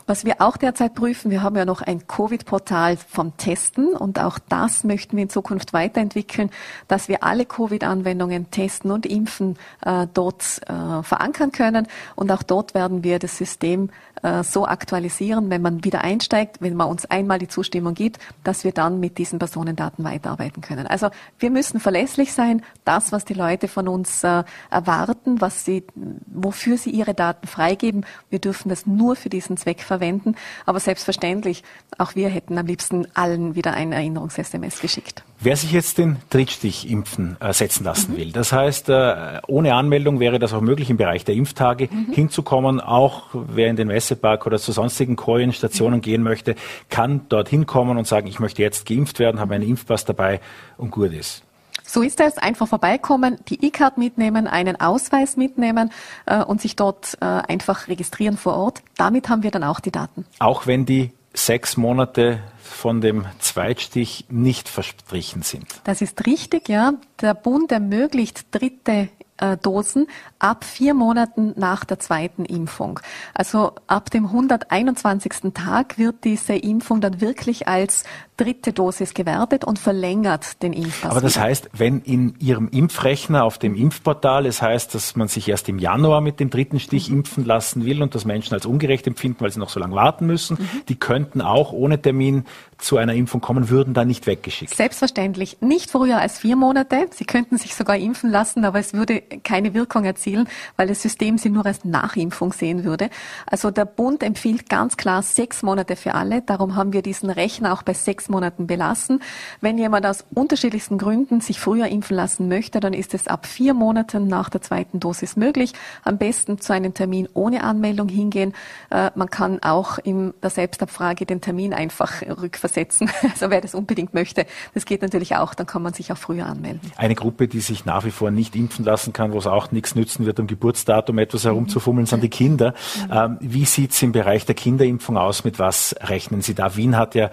Was 0.08 0.26
wir 0.26 0.42
auch 0.42 0.58
derzeit 0.58 0.96
prüfen, 0.96 1.30
wir 1.30 1.44
haben 1.44 1.56
ja 1.56 1.66
noch 1.66 1.82
ein 1.82 2.08
Covid-Portal 2.08 2.98
vom 2.98 3.38
Testen 3.38 3.94
und 3.94 4.18
auch 4.20 4.40
das 4.40 4.84
möchten 4.84 5.18
wir 5.18 5.24
in 5.24 5.30
Zukunft 5.30 5.72
weiterentwickeln, 5.72 6.50
dass 6.88 7.10
wir 7.10 7.24
alle 7.24 7.46
Covid-Anwendungen 7.46 8.50
testen 8.50 8.69
und 8.92 9.06
impfen 9.06 9.58
äh, 9.82 10.08
dort 10.14 10.62
äh, 10.68 11.04
verankern 11.04 11.52
können. 11.52 11.88
Und 12.16 12.32
auch 12.32 12.44
dort 12.44 12.74
werden 12.74 13.04
wir 13.04 13.20
das 13.20 13.38
System 13.38 13.90
äh, 14.22 14.44
so 14.44 14.66
aktualisieren, 14.66 15.50
wenn 15.50 15.62
man 15.62 15.84
wieder 15.84 16.02
einsteigt, 16.02 16.58
wenn 16.62 16.76
man 16.76 16.90
uns 16.90 17.06
einmal 17.06 17.40
die 17.40 17.48
Zustimmung 17.48 17.94
gibt, 17.94 18.20
dass 18.44 18.64
wir 18.64 18.72
dann 18.72 19.00
mit 19.00 19.18
diesen 19.18 19.40
Personendaten 19.40 20.04
weiterarbeiten 20.04 20.62
können. 20.62 20.88
Also 20.88 21.10
wir 21.38 21.50
müssen 21.52 21.80
verlässlich 21.80 22.34
sein, 22.34 22.62
das, 22.86 23.12
was 23.12 23.26
die 23.26 23.34
Leute 23.34 23.68
von 23.68 23.88
uns 23.88 24.24
äh, 24.24 24.44
erwarten, 24.70 25.42
was 25.42 25.66
sie, 25.66 25.84
wofür 26.28 26.78
sie 26.78 26.90
ihre 26.90 27.14
Daten 27.14 27.48
freigeben. 27.48 28.06
Wir 28.30 28.40
dürfen 28.40 28.70
das 28.70 28.86
nur 28.86 29.16
für 29.16 29.30
diesen 29.30 29.58
Zweck 29.58 29.82
verwenden. 29.82 30.36
Aber 30.66 30.80
selbstverständlich, 30.80 31.64
auch 31.98 32.16
wir 32.16 32.30
hätten 32.30 32.58
am 32.58 32.66
liebsten 32.66 33.08
allen 33.14 33.56
wieder 33.56 33.74
ein 33.74 33.92
Erinnerungs-SMS 33.92 34.80
geschickt. 34.80 35.24
Wer 35.42 35.56
sich 35.56 35.72
jetzt 35.72 35.98
den 35.98 36.18
Drittstich 36.30 36.90
impfen 36.90 37.38
äh, 37.40 37.54
setzen 37.54 37.86
lassen 37.86 38.12
mhm. 38.12 38.18
will, 38.18 38.32
das 38.34 38.52
heißt, 38.52 38.90
äh, 38.90 39.40
ohne 39.48 39.74
Anmeldung 39.74 40.20
wäre 40.20 40.38
das 40.38 40.52
auch 40.54 40.60
möglich 40.60 40.90
im 40.90 40.98
Bereich 40.98 41.24
der 41.24 41.36
Impftage 41.36 41.88
mhm. 41.90 42.12
hinzukommen. 42.12 42.82
Auch 42.82 43.28
wer 43.32 43.70
in 43.70 43.78
den 43.78 43.88
Messepark 43.88 44.46
oder 44.46 44.60
zu 44.60 44.74
sonstigen 44.74 45.16
Kojen-Stationen 45.16 46.00
mhm. 46.00 46.02
gehen 46.02 46.24
möchte, 46.24 46.56
kann 46.90 47.22
dorthin 47.30 47.66
kommen 47.66 47.98
und 47.98 48.06
sagen, 48.06 48.28
ich 48.28 48.42
möchte 48.42 48.62
jetzt 48.62 48.86
geimpft 48.86 49.20
werden, 49.20 49.40
habe 49.40 49.56
einen 49.56 49.68
Impfpass 49.68 50.04
dabei 50.04 50.42
und 50.78 50.92
gut 50.92 51.14
ist. 51.14 51.44
So 51.84 52.02
ist 52.02 52.20
es. 52.20 52.38
Einfach 52.38 52.68
vorbeikommen, 52.68 53.38
die 53.48 53.66
E-Card 53.66 53.98
mitnehmen, 53.98 54.46
einen 54.46 54.80
Ausweis 54.80 55.38
mitnehmen 55.38 55.92
äh, 56.26 56.44
und 56.44 56.60
sich 56.60 56.76
dort 56.76 57.18
äh, 57.22 57.26
einfach 57.26 57.88
registrieren 57.88 58.36
vor 58.36 58.56
Ort. 58.56 58.82
Damit 58.98 59.30
haben 59.30 59.42
wir 59.42 59.52
dann 59.52 59.64
auch 59.64 59.80
die 59.80 59.92
Daten. 59.92 60.26
Auch 60.38 60.68
wenn 60.68 60.86
die 60.86 61.12
sechs 61.34 61.78
Monate 61.78 62.40
von 62.62 63.02
dem 63.02 63.26
Zweitstich 63.40 64.26
nicht 64.30 64.70
verstrichen 64.70 65.42
sind. 65.42 65.66
Das 65.84 66.02
ist 66.02 66.26
richtig, 66.26 66.70
ja. 66.70 66.94
Der 67.22 67.34
Bund 67.34 67.72
ermöglicht 67.72 68.48
dritte 68.52 69.10
äh, 69.38 69.58
Dosen 69.58 70.08
ab 70.38 70.64
vier 70.64 70.94
Monaten 70.94 71.54
nach 71.56 71.86
der 71.86 72.00
zweiten 72.00 72.46
Impfung. 72.46 73.00
Also 73.34 73.74
ab 73.88 74.12
dem 74.12 74.26
121. 74.28 75.54
Tag 75.54 75.98
wird 75.98 76.24
diese 76.24 76.54
Impfung 76.54 77.02
dann 77.02 77.22
wirklich 77.22 77.68
als 77.68 78.04
dritte 78.40 78.74
Dosis 78.74 79.14
gewertet 79.14 79.66
und 79.66 79.80
verlängert 79.80 80.62
den 80.64 80.74
Impfpass. 80.74 81.12
Aber 81.12 81.22
das 81.22 81.36
wieder. 81.36 81.46
heißt, 81.46 81.70
wenn 81.74 82.02
in 82.02 82.36
Ihrem 82.40 82.70
Impfrechner 82.70 83.44
auf 83.44 83.58
dem 83.58 83.76
Impfportal 83.76 84.46
es 84.46 84.62
heißt, 84.62 84.96
dass 84.96 85.16
man 85.16 85.28
sich 85.28 85.50
erst 85.50 85.68
im 85.68 85.80
Januar 85.80 86.22
mit 86.22 86.40
dem 86.40 86.50
dritten 86.50 86.80
Stich 86.80 87.10
mhm. 87.10 87.18
impfen 87.18 87.46
lassen 87.46 87.86
will 87.86 88.02
und 88.02 88.16
das 88.16 88.26
Menschen 88.26 88.54
als 88.54 88.66
ungerecht 88.66 89.08
empfinden, 89.08 89.42
weil 89.42 89.52
sie 89.52 89.60
noch 89.60 89.70
so 89.70 89.80
lange 89.80 89.96
warten 89.96 90.26
müssen, 90.26 90.58
mhm. 90.60 90.82
die 90.88 90.96
könnten 90.96 91.42
auch 91.42 91.74
ohne 91.74 92.02
Termin 92.02 92.46
zu 92.78 92.98
einer 92.98 93.14
Impfung 93.14 93.42
kommen, 93.42 93.70
würden 93.70 93.94
dann 93.94 94.08
nicht 94.08 94.26
weggeschickt. 94.26 94.74
Selbstverständlich. 94.74 95.58
Nicht 95.60 95.92
früher 95.92 96.20
als 96.20 96.40
vier 96.40 96.56
Monate. 96.56 97.08
Sie 97.12 97.26
könnten 97.26 97.58
sich 97.58 97.76
sogar 97.76 97.98
impfen 97.98 98.32
lassen, 98.32 98.64
aber 98.64 98.80
es 98.80 98.94
würde 98.94 99.22
keine 99.22 99.74
Wirkung 99.74 100.06
erzielen, 100.06 100.48
weil 100.78 100.88
das 100.88 101.02
System 101.02 101.38
sie 101.38 101.50
nur 101.50 101.66
als 101.66 101.84
Nachimpfung 101.84 102.54
sehen 102.54 102.86
würde. 102.86 103.10
Also 103.46 103.70
der 103.70 103.86
Bund 103.86 104.24
empfiehlt 104.24 104.70
ganz 104.70 104.96
klar 104.96 105.22
sechs 105.22 105.62
Monate 105.62 105.98
für 105.98 106.16
alle. 106.16 106.42
Darum 106.42 106.76
haben 106.76 106.94
wir 106.94 107.02
diesen 107.02 107.30
Rechner 107.30 107.74
auch 107.74 107.84
bei 107.84 107.94
sechs 107.94 108.29
Monaten 108.30 108.68
belassen. 108.68 109.22
Wenn 109.62 109.78
jemand 109.78 110.06
aus 110.06 110.26
unterschiedlichsten 110.34 110.98
Gründen 110.98 111.42
sich 111.42 111.60
früher 111.60 111.88
impfen 111.88 112.16
lassen 112.16 112.48
möchte, 112.48 112.80
dann 112.80 112.94
ist 112.94 113.14
es 113.14 113.28
ab 113.28 113.46
vier 113.46 113.74
Monaten 113.74 114.28
nach 114.28 114.50
der 114.50 114.62
zweiten 114.62 115.00
Dosis 115.00 115.36
möglich. 115.36 115.74
Am 116.04 116.18
besten 116.18 116.60
zu 116.60 116.74
einem 116.74 116.94
Termin 116.94 117.28
ohne 117.34 117.64
Anmeldung 117.64 118.10
hingehen. 118.10 118.54
Äh, 118.90 119.12
man 119.16 119.30
kann 119.30 119.62
auch 119.62 119.98
in 119.98 120.34
der 120.42 120.50
Selbstabfrage 120.50 121.26
den 121.26 121.42
Termin 121.42 121.74
einfach 121.74 122.22
rückversetzen. 122.22 123.10
Also 123.30 123.52
wer 123.52 123.62
das 123.62 123.76
unbedingt 123.76 124.14
möchte, 124.14 124.46
das 124.74 124.86
geht 124.86 125.02
natürlich 125.02 125.36
auch. 125.36 125.54
Dann 125.54 125.68
kann 125.68 125.82
man 125.82 125.94
sich 125.94 126.12
auch 126.12 126.18
früher 126.18 126.46
anmelden. 126.46 126.82
Eine 126.98 127.16
Gruppe, 127.16 127.48
die 127.48 127.60
sich 127.60 127.86
nach 127.86 128.04
wie 128.06 128.12
vor 128.12 128.32
nicht 128.32 128.56
impfen 128.56 128.84
lassen 128.86 129.14
kann, 129.14 129.34
wo 129.34 129.38
es 129.38 129.48
auch 129.48 129.72
nichts 129.72 129.96
nützen 129.96 130.26
wird, 130.26 130.40
am 130.40 130.48
Geburtsdatum 130.48 131.20
etwas 131.20 131.46
herumzufummeln, 131.46 132.06
sind 132.06 132.24
die 132.24 132.30
Kinder. 132.30 132.74
Mhm. 133.08 133.12
Ähm, 133.12 133.38
wie 133.42 133.66
sieht 133.66 133.92
es 133.92 134.02
im 134.02 134.12
Bereich 134.12 134.46
der 134.46 134.56
Kinderimpfung 134.56 135.18
aus? 135.18 135.44
Mit 135.44 135.60
was 135.60 135.96
rechnen 136.02 136.42
Sie 136.42 136.56
da? 136.56 136.76
Wien 136.76 136.98
hat 136.98 137.16
ja 137.16 137.30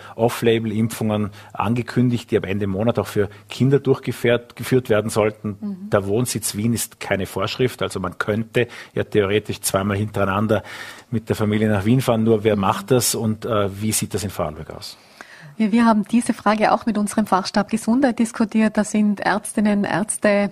Off-Label-Impfungen 0.86 1.30
angekündigt, 1.52 2.30
die 2.30 2.36
am 2.36 2.44
Ende 2.44 2.66
Monat 2.66 2.98
auch 2.98 3.06
für 3.06 3.28
Kinder 3.48 3.78
durchgeführt 3.78 4.88
werden 4.88 5.10
sollten. 5.10 5.56
Mhm. 5.60 5.90
Der 5.90 6.06
Wohnsitz 6.06 6.56
Wien 6.56 6.72
ist 6.72 7.00
keine 7.00 7.26
Vorschrift, 7.26 7.82
also 7.82 8.00
man 8.00 8.18
könnte 8.18 8.68
ja 8.94 9.04
theoretisch 9.04 9.60
zweimal 9.60 9.96
hintereinander 9.96 10.62
mit 11.10 11.28
der 11.28 11.36
Familie 11.36 11.68
nach 11.68 11.84
Wien 11.84 12.00
fahren. 12.00 12.24
Nur 12.24 12.44
wer 12.44 12.56
macht 12.56 12.90
das 12.90 13.14
und 13.14 13.44
äh, 13.44 13.68
wie 13.80 13.92
sieht 13.92 14.14
das 14.14 14.24
in 14.24 14.30
Vorarlberg 14.30 14.70
aus? 14.70 14.96
Ja, 15.58 15.72
wir 15.72 15.86
haben 15.86 16.04
diese 16.04 16.34
Frage 16.34 16.70
auch 16.70 16.84
mit 16.84 16.98
unserem 16.98 17.26
Fachstab 17.26 17.70
Gesundheit 17.70 18.18
diskutiert. 18.18 18.76
Da 18.76 18.84
sind 18.84 19.20
Ärztinnen, 19.20 19.84
Ärzte 19.84 20.50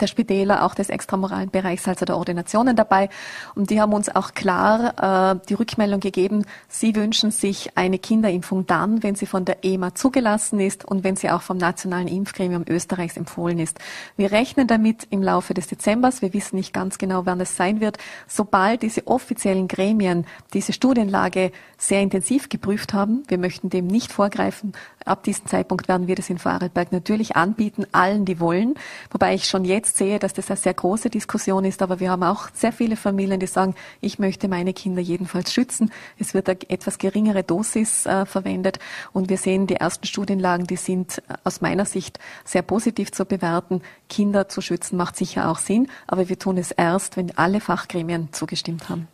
der 0.00 0.06
Spitäler, 0.06 0.64
auch 0.64 0.76
des 0.76 0.90
extramoralen 0.90 1.50
Bereichs, 1.50 1.88
also 1.88 2.04
der 2.04 2.16
Ordinationen 2.16 2.76
dabei. 2.76 3.08
Und 3.56 3.70
die 3.70 3.80
haben 3.80 3.92
uns 3.92 4.14
auch 4.14 4.32
klar 4.34 5.32
äh, 5.32 5.40
die 5.48 5.54
Rückmeldung 5.54 5.98
gegeben, 5.98 6.44
sie 6.68 6.94
wünschen 6.94 7.32
sich 7.32 7.76
eine 7.76 7.98
Kinderimpfung 7.98 8.64
dann, 8.64 9.02
wenn 9.02 9.16
sie 9.16 9.26
von 9.26 9.44
der 9.44 9.64
EMA 9.64 9.96
zugelassen 9.96 10.60
ist 10.60 10.84
und 10.84 11.02
wenn 11.02 11.16
sie 11.16 11.28
auch 11.28 11.42
vom 11.42 11.56
Nationalen 11.56 12.06
Impfgremium 12.06 12.64
Österreichs 12.68 13.16
empfohlen 13.16 13.58
ist. 13.58 13.80
Wir 14.16 14.30
rechnen 14.30 14.68
damit 14.68 15.04
im 15.10 15.22
Laufe 15.22 15.52
des 15.52 15.66
Dezembers. 15.66 16.22
Wir 16.22 16.32
wissen 16.32 16.54
nicht 16.54 16.72
ganz 16.72 16.98
genau, 16.98 17.26
wann 17.26 17.40
es 17.40 17.56
sein 17.56 17.80
wird. 17.80 17.98
Sobald 18.28 18.82
diese 18.82 19.08
offiziellen 19.08 19.66
Gremien 19.66 20.26
diese 20.54 20.72
Studienlage 20.72 21.50
sehr 21.76 22.02
intensiv 22.02 22.48
geprüft 22.48 22.94
haben, 22.94 23.24
wir 23.26 23.38
möchten 23.38 23.68
dem 23.68 23.88
nicht 23.88 24.11
vorgreifen. 24.12 24.72
Ab 25.04 25.24
diesem 25.24 25.46
Zeitpunkt 25.46 25.88
werden 25.88 26.06
wir 26.06 26.14
das 26.14 26.30
in 26.30 26.38
Vorarlberg 26.38 26.92
natürlich 26.92 27.34
anbieten, 27.36 27.86
allen, 27.92 28.24
die 28.24 28.38
wollen. 28.38 28.74
Wobei 29.10 29.34
ich 29.34 29.46
schon 29.46 29.64
jetzt 29.64 29.96
sehe, 29.96 30.18
dass 30.18 30.32
das 30.32 30.50
eine 30.50 30.56
sehr 30.56 30.74
große 30.74 31.10
Diskussion 31.10 31.64
ist. 31.64 31.82
Aber 31.82 31.98
wir 31.98 32.10
haben 32.10 32.22
auch 32.22 32.48
sehr 32.54 32.72
viele 32.72 32.96
Familien, 32.96 33.40
die 33.40 33.46
sagen, 33.46 33.74
ich 34.00 34.18
möchte 34.18 34.48
meine 34.48 34.72
Kinder 34.72 35.02
jedenfalls 35.02 35.52
schützen. 35.52 35.90
Es 36.18 36.34
wird 36.34 36.48
eine 36.48 36.58
etwas 36.68 36.98
geringere 36.98 37.42
Dosis 37.42 38.06
äh, 38.06 38.26
verwendet. 38.26 38.78
Und 39.12 39.28
wir 39.28 39.38
sehen 39.38 39.66
die 39.66 39.76
ersten 39.76 40.06
Studienlagen, 40.06 40.66
die 40.66 40.76
sind 40.76 41.18
äh, 41.18 41.34
aus 41.44 41.60
meiner 41.60 41.84
Sicht 41.84 42.18
sehr 42.44 42.62
positiv 42.62 43.10
zu 43.10 43.24
bewerten. 43.24 43.82
Kinder 44.08 44.48
zu 44.48 44.60
schützen 44.60 44.96
macht 44.96 45.16
sicher 45.16 45.50
auch 45.50 45.58
Sinn. 45.58 45.88
Aber 46.06 46.28
wir 46.28 46.38
tun 46.38 46.58
es 46.58 46.70
erst, 46.70 47.16
wenn 47.16 47.36
alle 47.36 47.60
Fachgremien 47.60 48.28
zugestimmt 48.32 48.88
haben. 48.88 49.08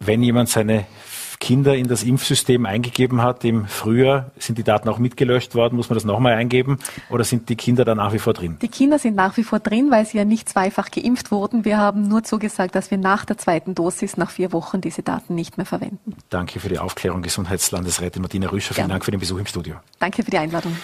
Wenn 0.00 0.22
jemand 0.22 0.48
seine 0.48 0.86
Kinder 1.40 1.76
in 1.76 1.88
das 1.88 2.02
Impfsystem 2.02 2.66
eingegeben 2.66 3.22
hat 3.22 3.44
im 3.44 3.66
Frühjahr, 3.66 4.30
sind 4.38 4.58
die 4.58 4.64
Daten 4.64 4.88
auch 4.88 4.98
mitgelöscht 4.98 5.54
worden? 5.54 5.76
Muss 5.76 5.88
man 5.88 5.94
das 5.94 6.04
nochmal 6.04 6.34
eingeben? 6.34 6.78
Oder 7.10 7.24
sind 7.24 7.48
die 7.48 7.56
Kinder 7.56 7.84
da 7.84 7.94
nach 7.94 8.12
wie 8.12 8.18
vor 8.18 8.32
drin? 8.32 8.56
Die 8.60 8.68
Kinder 8.68 8.98
sind 8.98 9.14
nach 9.14 9.36
wie 9.36 9.44
vor 9.44 9.60
drin, 9.60 9.90
weil 9.90 10.04
sie 10.04 10.18
ja 10.18 10.24
nicht 10.24 10.48
zweifach 10.48 10.90
geimpft 10.90 11.30
wurden. 11.30 11.64
Wir 11.64 11.78
haben 11.78 12.08
nur 12.08 12.24
zugesagt, 12.24 12.74
dass 12.74 12.90
wir 12.90 12.98
nach 12.98 13.24
der 13.24 13.38
zweiten 13.38 13.74
Dosis 13.74 14.16
nach 14.16 14.30
vier 14.30 14.52
Wochen 14.52 14.80
diese 14.80 15.02
Daten 15.02 15.34
nicht 15.34 15.56
mehr 15.56 15.66
verwenden. 15.66 16.16
Danke 16.28 16.60
für 16.60 16.68
die 16.68 16.78
Aufklärung, 16.78 17.22
Gesundheitslandesrätin 17.22 18.22
Martina 18.22 18.48
Rüscher. 18.48 18.74
Vielen 18.74 18.88
ja. 18.88 18.94
Dank 18.94 19.04
für 19.04 19.12
den 19.12 19.20
Besuch 19.20 19.38
im 19.38 19.46
Studio. 19.46 19.76
Danke 20.00 20.22
für 20.24 20.30
die 20.30 20.38
Einladung. 20.38 20.76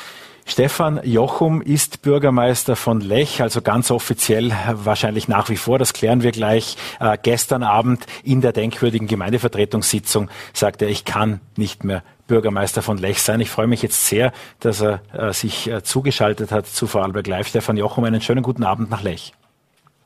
Stefan 0.47 1.01
Jochum 1.05 1.63
ist 1.63 2.03
Bürgermeister 2.03 2.77
von 2.77 3.01
Lech, 3.01 3.41
also 3.41 3.63
ganz 3.63 3.91
offiziell 3.91 4.53
wahrscheinlich 4.73 5.27
nach 5.27 5.49
wie 5.49 5.57
vor. 5.57 5.79
Das 5.79 5.95
klären 5.95 6.23
wir 6.23 6.33
gleich. 6.33 6.77
Äh, 7.01 7.17
gestern 7.23 7.63
Abend 7.63 8.05
in 8.23 8.43
der 8.43 8.53
denkwürdigen 8.53 9.09
Gemeindevertretungssitzung 9.09 10.29
sagte 10.53 10.85
er, 10.85 10.91
ich 10.91 11.07
kann 11.07 11.41
nicht 11.57 11.85
mehr 11.85 12.03
Bürgermeister 12.27 12.83
von 12.83 12.99
Lech 12.99 13.23
sein. 13.23 13.41
Ich 13.41 13.51
freue 13.51 13.67
mich 13.67 13.83
jetzt 13.83 14.07
sehr, 14.07 14.33
dass 14.61 14.83
er 14.83 15.01
äh, 15.13 15.33
sich 15.33 15.71
äh, 15.71 15.83
zugeschaltet 15.83 16.53
hat 16.53 16.67
zu 16.67 16.87
Vorarlberg 16.87 17.27
Live. 17.27 17.49
Stefan 17.49 17.79
Jochum, 17.79 18.05
einen 18.05 18.21
schönen 18.21 18.43
guten 18.43 18.65
Abend 18.65 18.91
nach 18.91 19.03
Lech. 19.03 19.33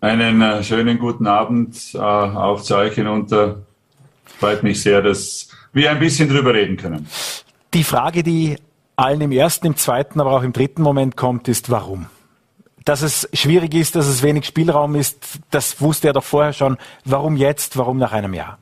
Einen 0.01 0.41
äh, 0.41 0.63
schönen 0.63 1.01
guten 1.01 1.27
Abend 1.27 1.75
äh, 1.75 2.63
zu 2.63 2.77
euch 2.77 2.95
hinunter. 2.95 3.63
Freut 4.39 4.63
mich 4.63 4.81
sehr, 4.83 5.03
dass 5.03 5.49
wir 5.73 5.91
ein 5.91 5.99
bisschen 5.99 6.29
drüber 6.29 6.55
reden 6.55 6.77
können. 6.77 7.09
Die 7.75 7.83
Frage, 7.83 8.23
die 8.23 8.57
allen 8.99 9.21
im 9.21 9.33
ersten, 9.33 9.67
im 9.69 9.77
zweiten, 9.77 10.21
aber 10.21 10.33
auch 10.33 10.43
im 10.43 10.53
dritten 10.53 10.83
Moment 10.83 11.17
kommt, 11.17 11.49
ist 11.49 11.71
warum. 11.71 12.07
Dass 12.85 13.03
es 13.03 13.29
schwierig 13.33 13.75
ist, 13.75 13.95
dass 13.95 14.07
es 14.07 14.23
wenig 14.23 14.45
Spielraum 14.45 14.95
ist, 14.97 15.39
das 15.51 15.81
wusste 15.81 16.09
er 16.09 16.15
doch 16.15 16.25
vorher 16.25 16.53
schon. 16.53 16.79
Warum 17.05 17.37
jetzt? 17.37 17.77
Warum 17.77 17.99
nach 17.99 18.13
einem 18.13 18.35
Jahr? 18.35 18.59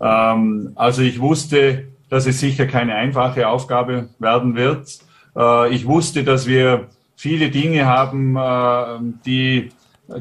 Ähm, 0.00 0.72
also 0.76 1.02
ich 1.02 1.20
wusste, 1.20 1.88
dass 2.08 2.26
es 2.26 2.40
sicher 2.40 2.66
keine 2.66 2.94
einfache 2.94 3.48
Aufgabe 3.48 4.08
werden 4.18 4.54
wird. 4.54 4.98
Äh, 5.36 5.74
ich 5.74 5.86
wusste, 5.86 6.24
dass 6.24 6.46
wir 6.46 6.88
viele 7.16 7.50
Dinge 7.50 7.84
haben, 7.84 8.36
äh, 8.36 9.12
die 9.26 9.72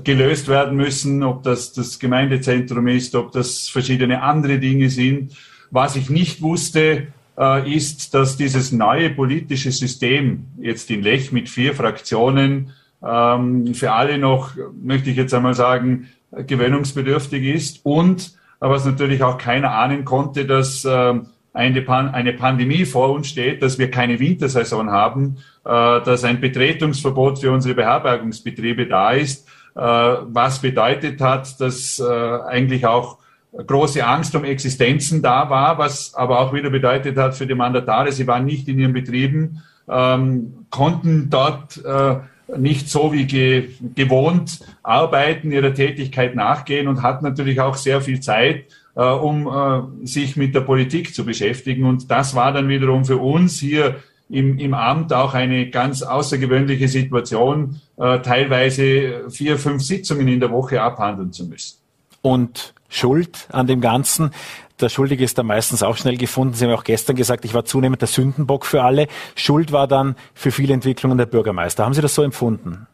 gelöst 0.03 0.49
werden 0.49 0.75
müssen, 0.75 1.23
ob 1.23 1.43
das 1.43 1.71
das 1.71 1.97
Gemeindezentrum 1.99 2.87
ist, 2.87 3.15
ob 3.15 3.31
das 3.31 3.69
verschiedene 3.69 4.21
andere 4.21 4.59
Dinge 4.59 4.89
sind. 4.89 5.31
Was 5.71 5.95
ich 5.95 6.09
nicht 6.09 6.41
wusste, 6.41 7.07
ist, 7.65 8.15
dass 8.15 8.35
dieses 8.35 8.71
neue 8.71 9.11
politische 9.11 9.71
System 9.71 10.45
jetzt 10.59 10.89
in 10.89 11.03
Lech 11.03 11.31
mit 11.31 11.49
vier 11.49 11.75
Fraktionen 11.75 12.71
ähm, 13.05 13.75
für 13.75 13.91
alle 13.91 14.17
noch, 14.17 14.55
möchte 14.81 15.11
ich 15.11 15.17
jetzt 15.17 15.35
einmal 15.35 15.53
sagen, 15.53 16.07
gewöhnungsbedürftig 16.31 17.43
ist 17.43 17.85
und 17.85 18.33
was 18.59 18.85
natürlich 18.85 19.21
auch 19.23 19.37
keiner 19.37 19.71
ahnen 19.71 20.03
konnte, 20.03 20.45
dass 20.45 20.83
äh, 20.83 21.13
eine, 21.53 21.81
Pan 21.81 22.09
eine 22.09 22.33
Pandemie 22.33 22.85
vor 22.85 23.11
uns 23.11 23.29
steht, 23.29 23.61
dass 23.61 23.77
wir 23.77 23.91
keine 23.91 24.19
Wintersaison 24.19 24.91
haben, 24.91 25.37
äh, 25.65 25.69
dass 25.69 26.23
ein 26.23 26.39
Betretungsverbot 26.39 27.39
für 27.39 27.51
unsere 27.51 27.75
Beherbergungsbetriebe 27.75 28.87
da 28.87 29.11
ist, 29.11 29.47
äh, 29.75 29.79
was 29.81 30.59
bedeutet 30.61 31.21
hat, 31.21 31.59
dass 31.59 31.99
äh, 31.99 32.03
eigentlich 32.03 32.85
auch 32.85 33.17
große 33.65 34.05
Angst 34.05 34.35
um 34.35 34.43
Existenzen 34.43 35.21
da 35.21 35.49
war, 35.49 35.77
was 35.77 36.13
aber 36.13 36.39
auch 36.39 36.53
wieder 36.53 36.69
bedeutet 36.69 37.17
hat 37.17 37.35
für 37.35 37.47
die 37.47 37.55
Mandatare, 37.55 38.11
sie 38.11 38.27
waren 38.27 38.45
nicht 38.45 38.67
in 38.67 38.79
ihren 38.79 38.93
Betrieben, 38.93 39.63
ähm, 39.89 40.65
konnten 40.69 41.29
dort 41.29 41.83
äh, 41.83 42.17
nicht 42.57 42.89
so 42.89 43.11
wie 43.11 43.25
ge 43.25 43.69
gewohnt 43.95 44.59
arbeiten, 44.83 45.51
ihrer 45.51 45.73
Tätigkeit 45.73 46.35
nachgehen 46.35 46.87
und 46.87 47.01
hatten 47.01 47.25
natürlich 47.25 47.59
auch 47.59 47.75
sehr 47.75 48.01
viel 48.01 48.19
Zeit, 48.19 48.65
äh, 48.95 49.03
um 49.03 49.47
äh, 49.47 50.07
sich 50.07 50.37
mit 50.37 50.55
der 50.55 50.61
Politik 50.61 51.13
zu 51.13 51.25
beschäftigen. 51.25 51.85
Und 51.85 52.09
das 52.09 52.35
war 52.35 52.53
dann 52.53 52.69
wiederum 52.69 53.05
für 53.05 53.17
uns 53.17 53.59
hier 53.59 53.95
im, 54.29 54.59
im 54.59 54.73
Amt 54.73 55.13
auch 55.13 55.33
eine 55.33 55.69
ganz 55.69 56.03
außergewöhnliche 56.03 56.87
Situation, 56.87 57.81
äh, 57.97 58.19
teilweise 58.19 59.29
vier, 59.29 59.57
fünf 59.57 59.83
Sitzungen 59.83 60.27
in 60.27 60.39
der 60.39 60.51
Woche 60.51 60.81
abhandeln 60.81 61.31
zu 61.31 61.47
müssen. 61.47 61.77
Und 62.27 62.73
Schuld 62.89 63.47
an 63.53 63.67
dem 63.67 63.79
Ganzen. 63.79 64.31
Der 64.81 64.89
Schuldige 64.89 65.23
ist 65.23 65.37
da 65.37 65.43
meistens 65.43 65.81
auch 65.81 65.95
schnell 65.95 66.17
gefunden. 66.17 66.55
Sie 66.55 66.65
haben 66.65 66.73
auch 66.73 66.83
gestern 66.83 67.15
gesagt, 67.15 67.45
ich 67.45 67.53
war 67.53 67.63
zunehmend 67.63 68.01
der 68.01 68.09
Sündenbock 68.09 68.65
für 68.65 68.83
alle. 68.83 69.07
Schuld 69.35 69.71
war 69.71 69.87
dann 69.87 70.17
für 70.33 70.51
viele 70.51 70.73
Entwicklungen 70.73 71.17
der 71.17 71.25
Bürgermeister. 71.25 71.85
Haben 71.85 71.93
Sie 71.93 72.01
das 72.01 72.13
so 72.13 72.23
empfunden? 72.23 72.85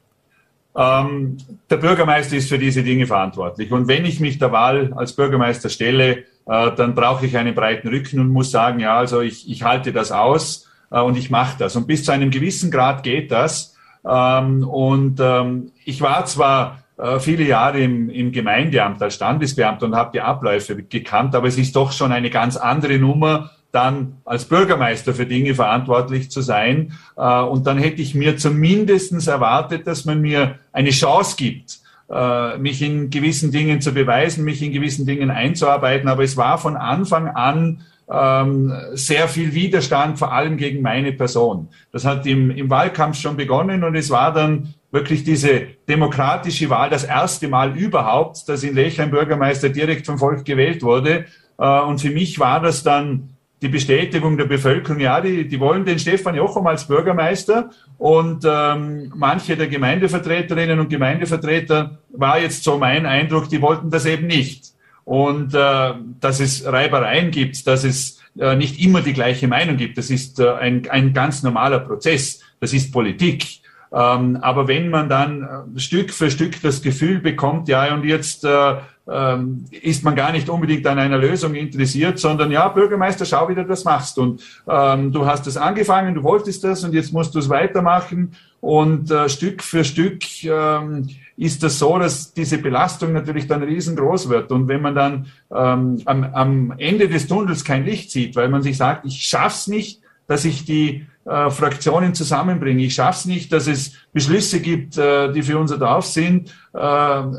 Ähm, 0.76 1.38
der 1.68 1.78
Bürgermeister 1.78 2.36
ist 2.36 2.48
für 2.48 2.60
diese 2.60 2.84
Dinge 2.84 3.08
verantwortlich. 3.08 3.72
Und 3.72 3.88
wenn 3.88 4.06
ich 4.06 4.20
mich 4.20 4.38
der 4.38 4.52
Wahl 4.52 4.94
als 4.94 5.14
Bürgermeister 5.14 5.70
stelle, 5.70 6.26
äh, 6.46 6.72
dann 6.76 6.94
brauche 6.94 7.26
ich 7.26 7.36
einen 7.36 7.56
breiten 7.56 7.88
Rücken 7.88 8.20
und 8.20 8.30
muss 8.30 8.52
sagen, 8.52 8.80
ja, 8.82 8.98
also 8.98 9.22
ich, 9.22 9.50
ich 9.50 9.64
halte 9.64 9.92
das 9.92 10.12
aus 10.12 10.70
äh, 10.92 11.02
und 11.02 11.18
ich 11.18 11.32
mache 11.32 11.58
das. 11.58 11.76
Und 11.76 11.88
bis 11.88 12.06
zu 12.06 12.12
einem 12.12 12.30
gewissen 12.30 12.70
Grad 12.70 13.02
geht 13.02 13.32
das. 13.32 13.76
Ähm, 14.08 14.64
und 14.68 15.20
ähm, 15.20 15.72
ich 15.86 16.02
war 16.02 16.24
zwar 16.28 16.83
viele 17.20 17.44
Jahre 17.44 17.80
im, 17.80 18.10
im 18.10 18.32
Gemeindeamt 18.32 19.02
als 19.02 19.16
Standesbeamter 19.16 19.88
und 19.88 19.96
habe 19.96 20.12
die 20.14 20.22
Abläufe 20.22 20.76
gekannt, 20.76 21.34
aber 21.34 21.48
es 21.48 21.58
ist 21.58 21.76
doch 21.76 21.92
schon 21.92 22.12
eine 22.12 22.30
ganz 22.30 22.56
andere 22.56 23.00
Nummer, 23.00 23.50
dann 23.74 24.18
als 24.24 24.46
Bürgermeister 24.46 25.16
für 25.16 25.26
Dinge 25.26 25.56
verantwortlich 25.56 26.30
zu 26.30 26.42
sein. 26.42 26.94
Äh, 27.18 27.42
und 27.42 27.66
dann 27.68 27.80
hätte 27.80 28.02
ich 28.02 28.14
mir 28.16 28.38
zumindestens 28.38 29.28
erwartet, 29.28 29.88
dass 29.88 30.06
man 30.06 30.22
mir 30.22 30.60
eine 30.72 30.92
Chance 30.92 31.36
gibt, 31.36 31.80
äh, 32.10 32.58
mich 32.60 32.84
in 32.84 33.10
gewissen 33.10 33.52
Dingen 33.52 33.82
zu 33.82 33.92
beweisen, 33.92 34.46
mich 34.46 34.62
in 34.62 34.72
gewissen 34.72 35.08
Dingen 35.08 35.32
einzuarbeiten. 35.32 36.08
Aber 36.08 36.24
es 36.24 36.38
war 36.38 36.60
von 36.60 36.78
Anfang 36.78 37.28
an 37.30 37.82
ähm, 38.12 38.72
sehr 38.94 39.28
viel 39.28 39.56
Widerstand, 39.56 40.20
vor 40.20 40.32
allem 40.32 40.58
gegen 40.58 40.84
meine 40.84 41.12
Person. 41.12 41.70
Das 41.92 42.06
hat 42.06 42.28
im, 42.28 42.52
im 42.52 42.70
Wahlkampf 42.70 43.18
schon 43.18 43.38
begonnen 43.38 43.84
und 43.84 43.96
es 43.96 44.12
war 44.12 44.32
dann 44.32 44.76
wirklich 44.94 45.24
diese 45.24 45.70
demokratische 45.90 46.70
Wahl, 46.70 46.92
das 46.92 47.04
erste 47.04 47.48
Mal 47.48 47.76
überhaupt, 47.76 48.48
dass 48.48 48.64
in 48.64 48.76
Lech 48.76 49.02
ein 49.02 49.10
Bürgermeister 49.10 49.70
direkt 49.70 50.06
vom 50.06 50.20
Volk 50.20 50.46
gewählt 50.46 50.84
wurde. 50.84 51.26
Äh, 51.58 51.80
und 51.82 52.00
für 52.00 52.12
mich 52.12 52.40
war 52.40 52.62
das 52.62 52.84
dann 52.84 53.30
die 53.64 53.70
Bestätigung 53.70 54.38
der 54.38 54.46
Bevölkerung, 54.46 55.00
ja, 55.00 55.20
die, 55.20 55.48
die 55.48 55.60
wollen 55.60 55.84
den 55.84 55.98
Stefan 55.98 56.36
Jochum 56.36 56.68
als 56.68 56.86
Bürgermeister 56.86 57.72
und 57.98 58.46
ähm, 58.46 59.12
manche 59.16 59.56
der 59.56 59.68
Gemeindevertreterinnen 59.68 60.80
und 60.80 60.90
Gemeindevertreter 60.90 61.98
war 62.12 62.40
jetzt 62.40 62.64
so 62.64 62.78
mein 62.78 63.06
Eindruck, 63.06 63.50
die 63.50 63.62
wollten 63.62 63.90
das 63.90 64.06
eben 64.06 64.28
nicht. 64.28 64.74
Und 65.06 65.56
äh, 65.56 65.94
dass 66.20 66.40
es 66.40 66.66
Reibereien 66.66 67.32
gibt, 67.32 67.66
dass 67.66 67.84
es 67.84 68.22
äh, 68.38 68.56
nicht 68.56 68.80
immer 68.80 69.02
die 69.02 69.14
gleiche 69.14 69.48
Meinung 69.48 69.78
gibt, 69.78 69.98
das 69.98 70.10
ist 70.10 70.40
äh, 70.40 70.52
ein, 70.52 70.88
ein 70.90 71.14
ganz 71.14 71.42
normaler 71.42 71.80
Prozess, 71.80 72.42
das 72.60 72.74
ist 72.74 72.92
Politik. 72.92 73.63
Ähm, 73.94 74.40
aber 74.42 74.68
wenn 74.68 74.90
man 74.90 75.08
dann 75.08 75.44
äh, 75.76 75.80
Stück 75.80 76.12
für 76.12 76.32
Stück 76.32 76.60
das 76.64 76.82
Gefühl 76.82 77.20
bekommt, 77.20 77.68
ja, 77.68 77.94
und 77.94 78.04
jetzt 78.04 78.44
äh, 78.44 78.76
ähm, 79.08 79.66
ist 79.70 80.04
man 80.04 80.16
gar 80.16 80.32
nicht 80.32 80.50
unbedingt 80.50 80.88
an 80.88 80.98
einer 80.98 81.18
Lösung 81.20 81.54
interessiert, 81.54 82.18
sondern 82.18 82.50
ja, 82.52 82.68
Bürgermeister, 82.70 83.26
schau, 83.26 83.50
wie 83.50 83.56
du 83.56 83.66
das 83.66 83.84
machst. 83.84 84.18
Und 84.18 84.42
ähm, 84.68 85.12
du 85.12 85.28
hast 85.28 85.46
das 85.46 85.58
angefangen, 85.58 86.16
du 86.16 86.24
wolltest 86.24 86.64
das 86.64 86.84
und 86.84 86.94
jetzt 86.94 87.14
musst 87.14 87.36
du 87.36 87.40
es 87.40 87.50
weitermachen. 87.50 88.32
Und 88.62 89.12
äh, 89.12 89.30
Stück 89.30 89.62
für 89.62 89.84
Stück 89.84 90.24
ähm, 90.46 91.10
ist 91.38 91.62
das 91.62 91.78
so, 91.78 92.00
dass 92.00 92.34
diese 92.34 92.58
Belastung 92.58 93.14
natürlich 93.14 93.48
dann 93.48 93.62
riesengroß 93.62 94.30
wird. 94.30 94.52
Und 94.52 94.68
wenn 94.70 94.82
man 94.82 94.96
dann 94.96 95.26
ähm, 95.54 96.02
am, 96.06 96.24
am 96.24 96.74
Ende 96.78 97.10
des 97.10 97.28
Tunnels 97.28 97.64
kein 97.64 97.86
Licht 97.86 98.10
sieht, 98.10 98.36
weil 98.36 98.50
man 98.50 98.64
sich 98.64 98.78
sagt, 98.78 99.06
ich 99.06 99.22
schaff's 99.24 99.68
nicht, 99.68 100.02
dass 100.28 100.46
ich 100.46 100.66
die 100.66 101.06
äh, 101.26 101.50
Fraktionen 101.50 102.14
zusammenbringen. 102.14 102.80
Ich 102.80 102.96
schaffe 102.96 103.20
es 103.20 103.26
nicht, 103.26 103.54
dass 103.54 103.68
es 103.68 103.94
Beschlüsse 104.12 104.60
gibt, 104.60 104.98
äh, 104.98 105.32
die 105.32 105.42
für 105.42 105.58
unser 105.58 105.78
Dorf 105.78 106.06
sind. 106.06 106.54
Äh, 106.74 106.78
äh, 106.78 107.32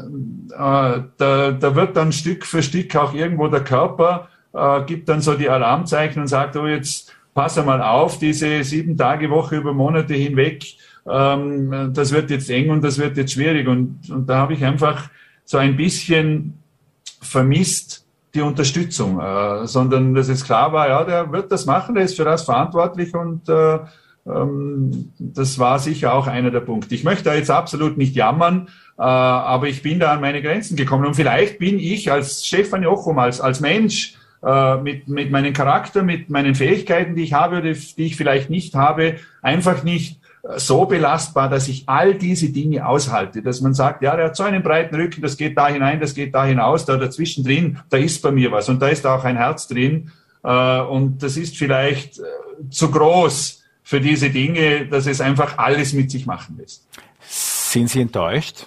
da, 0.49 1.03
da 1.18 1.75
wird 1.75 1.97
dann 1.97 2.12
Stück 2.12 2.47
für 2.47 2.62
Stück 2.62 2.94
auch 2.97 3.14
irgendwo 3.14 3.49
der 3.49 3.62
Körper, 3.62 4.29
äh, 4.55 4.83
gibt 4.85 5.09
dann 5.09 5.20
so 5.20 5.35
die 5.35 5.49
Alarmzeichen 5.49 6.23
und 6.23 6.29
sagt, 6.29 6.57
oh, 6.57 6.66
jetzt 6.66 7.12
pass 7.35 7.62
mal 7.62 7.83
auf, 7.83 8.18
diese 8.18 8.62
sieben 8.64 8.97
Tage 8.97 9.29
Woche 9.29 9.57
über 9.57 9.75
Monate 9.75 10.14
hinweg, 10.14 10.64
ähm, 11.07 11.90
das 11.92 12.12
wird 12.12 12.31
jetzt 12.31 12.49
eng 12.49 12.70
und 12.70 12.83
das 12.83 12.99
wird 12.99 13.16
jetzt 13.16 13.33
schwierig. 13.33 13.68
Und, 13.68 14.09
und 14.09 14.27
da 14.29 14.38
habe 14.38 14.55
ich 14.55 14.64
einfach 14.64 15.11
so 15.44 15.59
ein 15.59 15.77
bisschen 15.77 16.59
vermisst, 17.20 18.03
die 18.35 18.42
Unterstützung, 18.42 19.20
äh, 19.20 19.66
sondern 19.66 20.14
dass 20.14 20.29
es 20.29 20.44
klar 20.44 20.73
war, 20.73 20.88
ja, 20.88 21.05
der 21.05 21.33
wird 21.33 21.53
das 21.53 21.66
machen, 21.66 21.94
der 21.94 22.05
ist 22.05 22.16
für 22.16 22.25
das 22.25 22.42
verantwortlich 22.42 23.14
und 23.14 23.49
äh, 23.49 23.79
ähm, 24.27 25.12
das 25.18 25.59
war 25.59 25.79
sicher 25.79 26.14
auch 26.14 26.27
einer 26.27 26.51
der 26.51 26.61
Punkte. 26.61 26.94
Ich 26.94 27.05
möchte 27.05 27.25
da 27.25 27.35
jetzt 27.35 27.51
absolut 27.51 27.97
nicht 27.97 28.16
jammern, 28.16 28.68
äh, 28.99 29.03
aber 29.03 29.68
ich 29.68 29.83
bin 29.83 30.01
da 30.01 30.12
an 30.12 30.20
meine 30.20 30.42
Grenzen 30.42 30.77
gekommen 30.77 31.07
und 31.07 31.14
vielleicht 31.14 31.59
bin 31.59 31.79
ich 31.79 32.11
als 32.11 32.47
Stefan 32.47 32.83
Jochum, 32.83 33.18
als, 33.18 33.40
als 33.40 33.61
Mensch, 33.61 34.16
äh, 34.44 34.77
mit, 34.79 35.09
mit 35.09 35.31
meinem 35.31 35.53
Charakter, 35.53 36.03
mit 36.03 36.29
meinen 36.29 36.55
Fähigkeiten, 36.55 37.14
die 37.16 37.23
ich 37.23 37.33
habe 37.33 37.59
oder 37.59 37.73
die 37.73 38.05
ich 38.05 38.16
vielleicht 38.16 38.51
nicht 38.51 38.75
habe, 38.75 39.16
einfach 39.42 39.85
nicht 39.85 40.20
so 40.57 40.85
belastbar, 40.85 41.48
dass 41.48 41.68
ich 41.68 41.88
all 41.88 42.14
diese 42.14 42.50
Dinge 42.50 42.87
aushalte, 42.87 43.42
dass 43.42 43.61
man 43.62 43.72
sagt, 43.72 44.02
ja, 44.02 44.14
der 44.14 44.26
hat 44.26 44.37
so 44.37 44.42
einen 44.42 44.62
breiten 44.62 44.94
Rücken, 44.94 45.22
das 45.22 45.37
geht 45.37 45.57
da 45.57 45.68
hinein, 45.68 46.00
das 46.00 46.14
geht 46.14 46.35
da 46.35 46.44
hinaus, 46.44 46.85
da 46.85 46.96
dazwischen 46.96 47.44
drin, 47.44 47.78
da 47.88 47.96
ist 47.96 48.20
bei 48.22 48.30
mir 48.30 48.52
was 48.52 48.68
und 48.68 48.80
da 48.80 48.88
ist 48.88 49.07
auch 49.07 49.24
ein 49.24 49.37
Herz 49.37 49.68
drin 49.68 50.12
äh, 50.42 50.80
und 50.80 51.22
das 51.22 51.38
ist 51.38 51.57
vielleicht 51.57 52.18
äh, 52.18 52.22
zu 52.70 52.90
groß 52.90 53.62
für 53.83 54.00
diese 54.00 54.30
Dinge, 54.30 54.87
dass 54.87 55.07
es 55.07 55.20
einfach 55.20 55.57
alles 55.57 55.94
mit 55.94 56.11
sich 56.11 56.26
machen 56.26 56.57
lässt. 56.59 56.87
Sind 57.20 57.88
Sie 57.88 58.02
enttäuscht? 58.02 58.66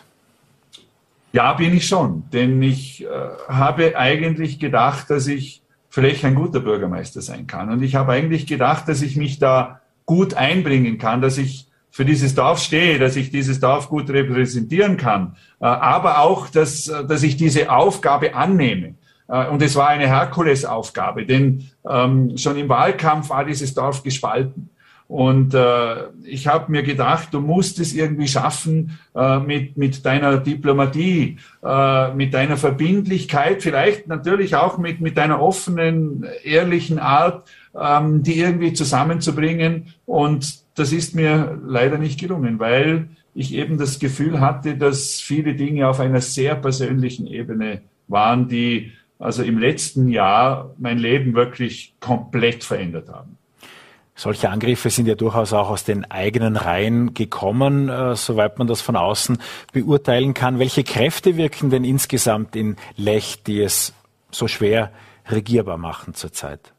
Ja, 1.33 1.53
bin 1.53 1.75
ich 1.75 1.85
schon, 1.85 2.23
denn 2.31 2.61
ich 2.63 3.03
äh, 3.03 3.07
habe 3.47 3.95
eigentlich 3.97 4.59
gedacht, 4.59 5.11
dass 5.11 5.27
ich 5.27 5.61
vielleicht 5.89 6.25
ein 6.25 6.35
guter 6.35 6.59
Bürgermeister 6.59 7.21
sein 7.21 7.45
kann. 7.45 7.69
Und 7.69 7.83
ich 7.83 7.95
habe 7.95 8.13
eigentlich 8.13 8.47
gedacht, 8.47 8.87
dass 8.87 9.01
ich 9.01 9.15
mich 9.15 9.37
da 9.37 9.81
gut 10.05 10.33
einbringen 10.33 10.97
kann, 10.97 11.21
dass 11.21 11.37
ich 11.37 11.66
für 11.97 12.05
dieses 12.05 12.35
Dorf 12.35 12.59
stehe, 12.59 12.99
dass 12.99 13.15
ich 13.15 13.31
dieses 13.31 13.59
Dorf 13.59 13.89
gut 13.89 14.11
repräsentieren 14.11 14.97
kann, 14.97 15.35
äh, 15.59 15.65
aber 15.65 16.19
auch, 16.19 16.47
dass, 16.47 16.87
äh, 16.89 17.03
dass 17.03 17.23
ich 17.23 17.37
diese 17.37 17.71
Aufgabe 17.71 18.35
annehme. 18.35 18.93
Äh, 19.27 19.47
und 19.47 19.63
es 19.63 19.75
war 19.75 19.87
eine 19.87 20.07
Herkulesaufgabe, 20.07 21.25
denn 21.25 21.71
ähm, 21.89 22.37
schon 22.37 22.55
im 22.55 22.69
Wahlkampf 22.69 23.31
war 23.31 23.45
dieses 23.45 23.73
Dorf 23.73 24.03
gespalten. 24.03 24.69
Und 25.07 25.55
äh, 25.55 26.03
ich 26.23 26.45
habe 26.45 26.71
mir 26.71 26.83
gedacht, 26.83 27.29
du 27.31 27.39
musst 27.39 27.79
es 27.79 27.95
irgendwie 27.95 28.27
schaffen 28.27 28.99
äh, 29.15 29.39
mit, 29.39 29.75
mit 29.75 30.05
deiner 30.05 30.37
Diplomatie, 30.37 31.37
äh, 31.63 32.13
mit 32.13 32.31
deiner 32.35 32.57
Verbindlichkeit, 32.57 33.63
vielleicht 33.63 34.07
natürlich 34.07 34.55
auch 34.55 34.77
mit, 34.77 35.01
mit 35.01 35.17
deiner 35.17 35.41
offenen, 35.41 36.27
ehrlichen 36.43 36.99
Art, 36.99 37.49
ähm, 37.79 38.23
die 38.23 38.39
irgendwie 38.39 38.73
zusammenzubringen. 38.73 39.93
Und 40.05 40.59
das 40.75 40.91
ist 40.91 41.15
mir 41.15 41.59
leider 41.65 41.97
nicht 41.97 42.19
gelungen, 42.19 42.59
weil 42.59 43.09
ich 43.33 43.53
eben 43.53 43.77
das 43.77 43.99
Gefühl 43.99 44.39
hatte, 44.39 44.77
dass 44.77 45.21
viele 45.21 45.55
Dinge 45.55 45.87
auf 45.87 45.99
einer 45.99 46.21
sehr 46.21 46.55
persönlichen 46.55 47.27
Ebene 47.27 47.81
waren, 48.07 48.47
die 48.47 48.93
also 49.19 49.43
im 49.43 49.57
letzten 49.57 50.09
Jahr 50.09 50.73
mein 50.77 50.97
Leben 50.97 51.33
wirklich 51.33 51.93
komplett 51.99 52.63
verändert 52.63 53.09
haben. 53.09 53.37
Solche 54.15 54.49
Angriffe 54.49 54.89
sind 54.89 55.07
ja 55.07 55.13
durchaus 55.13 55.53
auch 55.53 55.69
aus 55.69 55.83
den 55.83 56.09
eigenen 56.09 56.55
Reihen 56.55 57.13
gekommen, 57.13 57.87
äh, 57.87 58.15
soweit 58.15 58.57
man 58.57 58.65
das 58.65 58.81
von 58.81 58.95
außen 58.95 59.37
beurteilen 59.73 60.33
kann. 60.33 60.57
Welche 60.57 60.83
Kräfte 60.83 61.37
wirken 61.37 61.69
denn 61.69 61.83
insgesamt 61.83 62.55
in 62.55 62.77
Lech, 62.95 63.43
die 63.43 63.61
es 63.61 63.93
so 64.31 64.47
schwer 64.47 64.91
regierbar 65.29 65.77
machen 65.77 66.15
zurzeit? 66.15 66.73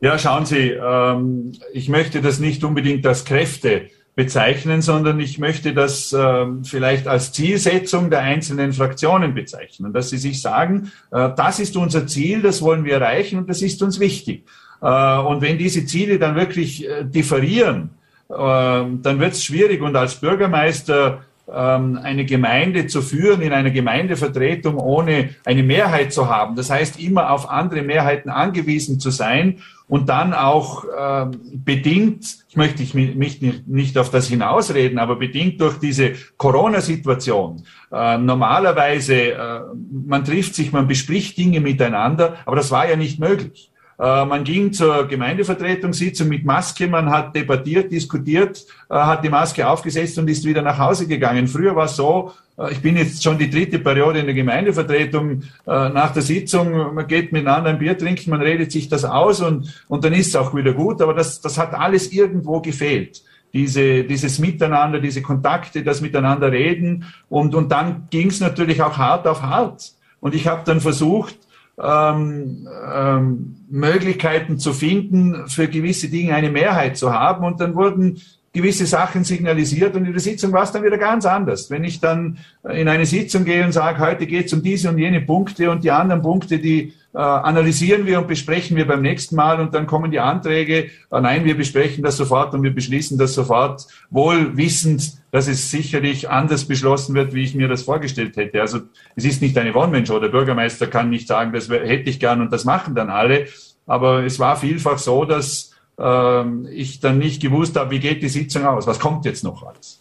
Ja, 0.00 0.16
schauen 0.16 0.46
Sie, 0.46 0.70
ähm, 0.70 1.52
ich 1.72 1.88
möchte 1.88 2.20
das 2.20 2.38
nicht 2.38 2.62
unbedingt 2.62 3.04
als 3.06 3.24
Kräfte 3.24 3.90
bezeichnen, 4.14 4.82
sondern 4.82 5.18
ich 5.20 5.38
möchte 5.38 5.72
das 5.72 6.12
ähm, 6.12 6.64
vielleicht 6.64 7.06
als 7.06 7.32
Zielsetzung 7.32 8.10
der 8.10 8.20
einzelnen 8.20 8.72
Fraktionen 8.72 9.34
bezeichnen, 9.34 9.92
dass 9.92 10.10
sie 10.10 10.18
sich 10.18 10.40
sagen, 10.42 10.92
äh, 11.10 11.30
das 11.36 11.60
ist 11.60 11.76
unser 11.76 12.06
Ziel, 12.06 12.42
das 12.42 12.62
wollen 12.62 12.84
wir 12.84 12.94
erreichen 12.94 13.38
und 13.38 13.48
das 13.48 13.62
ist 13.62 13.82
uns 13.82 14.00
wichtig. 14.00 14.44
Äh, 14.80 15.18
und 15.18 15.40
wenn 15.40 15.58
diese 15.58 15.84
Ziele 15.86 16.18
dann 16.18 16.36
wirklich 16.36 16.88
äh, 16.88 17.04
differieren, 17.04 17.90
ähm, 18.30 19.02
dann 19.02 19.20
wird 19.20 19.32
es 19.32 19.44
schwierig. 19.44 19.80
Und 19.82 19.96
als 19.96 20.16
Bürgermeister 20.16 21.24
eine 21.50 22.26
Gemeinde 22.26 22.86
zu 22.86 23.00
führen 23.00 23.40
in 23.40 23.52
einer 23.52 23.70
Gemeindevertretung, 23.70 24.76
ohne 24.76 25.30
eine 25.44 25.62
Mehrheit 25.62 26.12
zu 26.12 26.28
haben. 26.28 26.56
Das 26.56 26.70
heißt, 26.70 27.00
immer 27.00 27.30
auf 27.30 27.48
andere 27.48 27.82
Mehrheiten 27.82 28.28
angewiesen 28.28 29.00
zu 29.00 29.10
sein 29.10 29.60
und 29.88 30.10
dann 30.10 30.34
auch 30.34 30.84
ähm, 30.98 31.40
bedingt, 31.64 32.44
ich 32.48 32.56
möchte 32.56 32.82
mich 32.96 33.40
nicht 33.66 33.96
auf 33.96 34.10
das 34.10 34.28
hinausreden, 34.28 34.98
aber 34.98 35.16
bedingt 35.16 35.60
durch 35.60 35.78
diese 35.78 36.12
Corona-Situation. 36.36 37.62
Äh, 37.90 38.18
normalerweise, 38.18 39.14
äh, 39.14 39.60
man 39.90 40.24
trifft 40.24 40.54
sich, 40.54 40.72
man 40.72 40.86
bespricht 40.86 41.38
Dinge 41.38 41.60
miteinander, 41.60 42.36
aber 42.44 42.56
das 42.56 42.70
war 42.70 42.88
ja 42.88 42.96
nicht 42.96 43.18
möglich. 43.18 43.70
Äh, 43.98 44.24
man 44.26 44.44
ging 44.44 44.72
zur 44.72 45.08
Gemeindevertretungssitzung 45.08 46.28
mit 46.28 46.44
Maske, 46.44 46.86
man 46.86 47.10
hat 47.10 47.34
debattiert, 47.34 47.90
diskutiert, 47.90 48.64
äh, 48.88 48.94
hat 48.94 49.24
die 49.24 49.28
Maske 49.28 49.68
aufgesetzt 49.68 50.18
und 50.18 50.30
ist 50.30 50.44
wieder 50.44 50.62
nach 50.62 50.78
Hause 50.78 51.08
gegangen. 51.08 51.48
Früher 51.48 51.74
war 51.74 51.86
es 51.86 51.96
so, 51.96 52.32
äh, 52.56 52.70
ich 52.70 52.80
bin 52.80 52.96
jetzt 52.96 53.24
schon 53.24 53.38
die 53.38 53.50
dritte 53.50 53.80
Periode 53.80 54.20
in 54.20 54.26
der 54.26 54.34
Gemeindevertretung. 54.34 55.42
Nach 55.66 56.12
der 56.12 56.22
Sitzung, 56.22 56.94
man 56.94 57.06
geht 57.06 57.32
miteinander 57.32 57.70
ein 57.70 57.78
Bier 57.78 57.98
trinken, 57.98 58.30
man 58.30 58.40
redet 58.40 58.70
sich 58.70 58.88
das 58.88 59.04
aus 59.04 59.40
und, 59.40 59.82
und 59.88 60.04
dann 60.04 60.12
ist 60.12 60.28
es 60.28 60.36
auch 60.36 60.54
wieder 60.54 60.72
gut. 60.72 61.02
Aber 61.02 61.14
das, 61.14 61.40
das 61.40 61.58
hat 61.58 61.74
alles 61.74 62.12
irgendwo 62.12 62.60
gefehlt. 62.60 63.22
Diese, 63.52 64.04
dieses 64.04 64.38
Miteinander, 64.38 65.00
diese 65.00 65.22
Kontakte, 65.22 65.82
das 65.82 66.00
Miteinander 66.00 66.52
reden. 66.52 67.04
Und, 67.28 67.54
und 67.54 67.72
dann 67.72 68.06
ging 68.10 68.28
es 68.28 68.40
natürlich 68.40 68.82
auch 68.82 68.96
hart 68.96 69.26
auf 69.26 69.42
hart. 69.42 69.92
Und 70.20 70.34
ich 70.34 70.46
habe 70.46 70.62
dann 70.64 70.80
versucht, 70.80 71.36
ähm, 71.82 72.68
ähm, 72.92 73.56
Möglichkeiten 73.70 74.58
zu 74.58 74.72
finden, 74.72 75.48
für 75.48 75.68
gewisse 75.68 76.08
Dinge 76.08 76.34
eine 76.34 76.50
Mehrheit 76.50 76.96
zu 76.96 77.12
haben. 77.12 77.44
Und 77.44 77.60
dann 77.60 77.74
wurden 77.74 78.20
gewisse 78.52 78.86
Sachen 78.86 79.24
signalisiert 79.24 79.94
und 79.94 80.04
in 80.04 80.12
der 80.12 80.20
Sitzung 80.20 80.52
war 80.52 80.62
es 80.62 80.72
dann 80.72 80.82
wieder 80.82 80.98
ganz 80.98 81.26
anders. 81.26 81.70
Wenn 81.70 81.84
ich 81.84 82.00
dann 82.00 82.38
in 82.68 82.88
eine 82.88 83.06
Sitzung 83.06 83.44
gehe 83.44 83.64
und 83.64 83.72
sage, 83.72 84.00
heute 84.00 84.26
geht 84.26 84.46
es 84.46 84.52
um 84.52 84.62
diese 84.62 84.88
und 84.88 84.98
jene 84.98 85.20
Punkte 85.20 85.70
und 85.70 85.84
die 85.84 85.90
anderen 85.90 86.22
Punkte, 86.22 86.58
die 86.58 86.94
äh, 87.14 87.18
analysieren 87.18 88.06
wir 88.06 88.18
und 88.18 88.28
besprechen 88.28 88.76
wir 88.76 88.86
beim 88.86 89.02
nächsten 89.02 89.34
Mal 89.34 89.60
und 89.60 89.74
dann 89.74 89.86
kommen 89.86 90.10
die 90.10 90.20
Anträge, 90.20 90.90
äh, 91.10 91.20
nein, 91.20 91.44
wir 91.44 91.56
besprechen 91.56 92.04
das 92.04 92.16
sofort 92.16 92.52
und 92.54 92.62
wir 92.62 92.74
beschließen 92.74 93.18
das 93.18 93.34
sofort, 93.34 93.86
wohl 94.10 94.56
wissend, 94.56 95.14
dass 95.30 95.48
es 95.48 95.70
sicherlich 95.70 96.28
anders 96.28 96.66
beschlossen 96.66 97.14
wird, 97.14 97.34
wie 97.34 97.44
ich 97.44 97.54
mir 97.54 97.68
das 97.68 97.82
vorgestellt 97.82 98.36
hätte. 98.36 98.60
Also 98.60 98.80
es 99.16 99.24
ist 99.24 99.42
nicht 99.42 99.56
eine 99.56 99.74
One-Man-Show. 99.74 100.20
Der 100.20 100.28
Bürgermeister 100.28 100.86
kann 100.86 101.10
nicht 101.10 101.28
sagen, 101.28 101.52
das 101.52 101.68
hätte 101.68 102.10
ich 102.10 102.20
gern 102.20 102.40
und 102.40 102.52
das 102.52 102.64
machen 102.64 102.94
dann 102.94 103.10
alle. 103.10 103.46
Aber 103.86 104.24
es 104.24 104.38
war 104.38 104.56
vielfach 104.56 104.98
so, 104.98 105.24
dass 105.24 105.72
ähm, 105.98 106.68
ich 106.70 107.00
dann 107.00 107.18
nicht 107.18 107.42
gewusst 107.42 107.76
habe, 107.76 107.90
wie 107.90 108.00
geht 108.00 108.22
die 108.22 108.28
Sitzung 108.28 108.66
aus, 108.66 108.86
was 108.86 108.98
kommt 108.98 109.24
jetzt 109.24 109.44
noch 109.44 109.62
alles. 109.62 109.97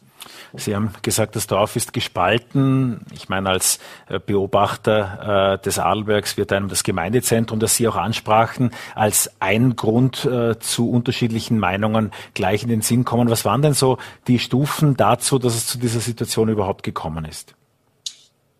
Sie 0.55 0.75
haben 0.75 0.91
gesagt, 1.01 1.35
das 1.35 1.47
Dorf 1.47 1.75
ist 1.75 1.93
gespalten. 1.93 3.01
Ich 3.13 3.29
meine, 3.29 3.49
als 3.49 3.79
äh, 4.07 4.19
Beobachter 4.19 5.55
äh, 5.55 5.63
des 5.63 5.79
Arlbergs 5.79 6.37
wird 6.37 6.53
einem 6.53 6.67
das 6.69 6.83
Gemeindezentrum, 6.83 7.59
das 7.59 7.75
Sie 7.75 7.87
auch 7.87 7.95
ansprachen, 7.95 8.71
als 8.95 9.31
ein 9.39 9.75
Grund 9.75 10.25
äh, 10.25 10.57
zu 10.59 10.89
unterschiedlichen 10.89 11.59
Meinungen 11.59 12.11
gleich 12.33 12.63
in 12.63 12.69
den 12.69 12.81
Sinn 12.81 13.05
kommen. 13.05 13.29
Was 13.29 13.45
waren 13.45 13.61
denn 13.61 13.73
so 13.73 13.97
die 14.27 14.39
Stufen 14.39 14.95
dazu, 14.95 15.39
dass 15.39 15.55
es 15.55 15.67
zu 15.67 15.77
dieser 15.77 15.99
Situation 15.99 16.49
überhaupt 16.49 16.83
gekommen 16.83 17.25
ist? 17.25 17.55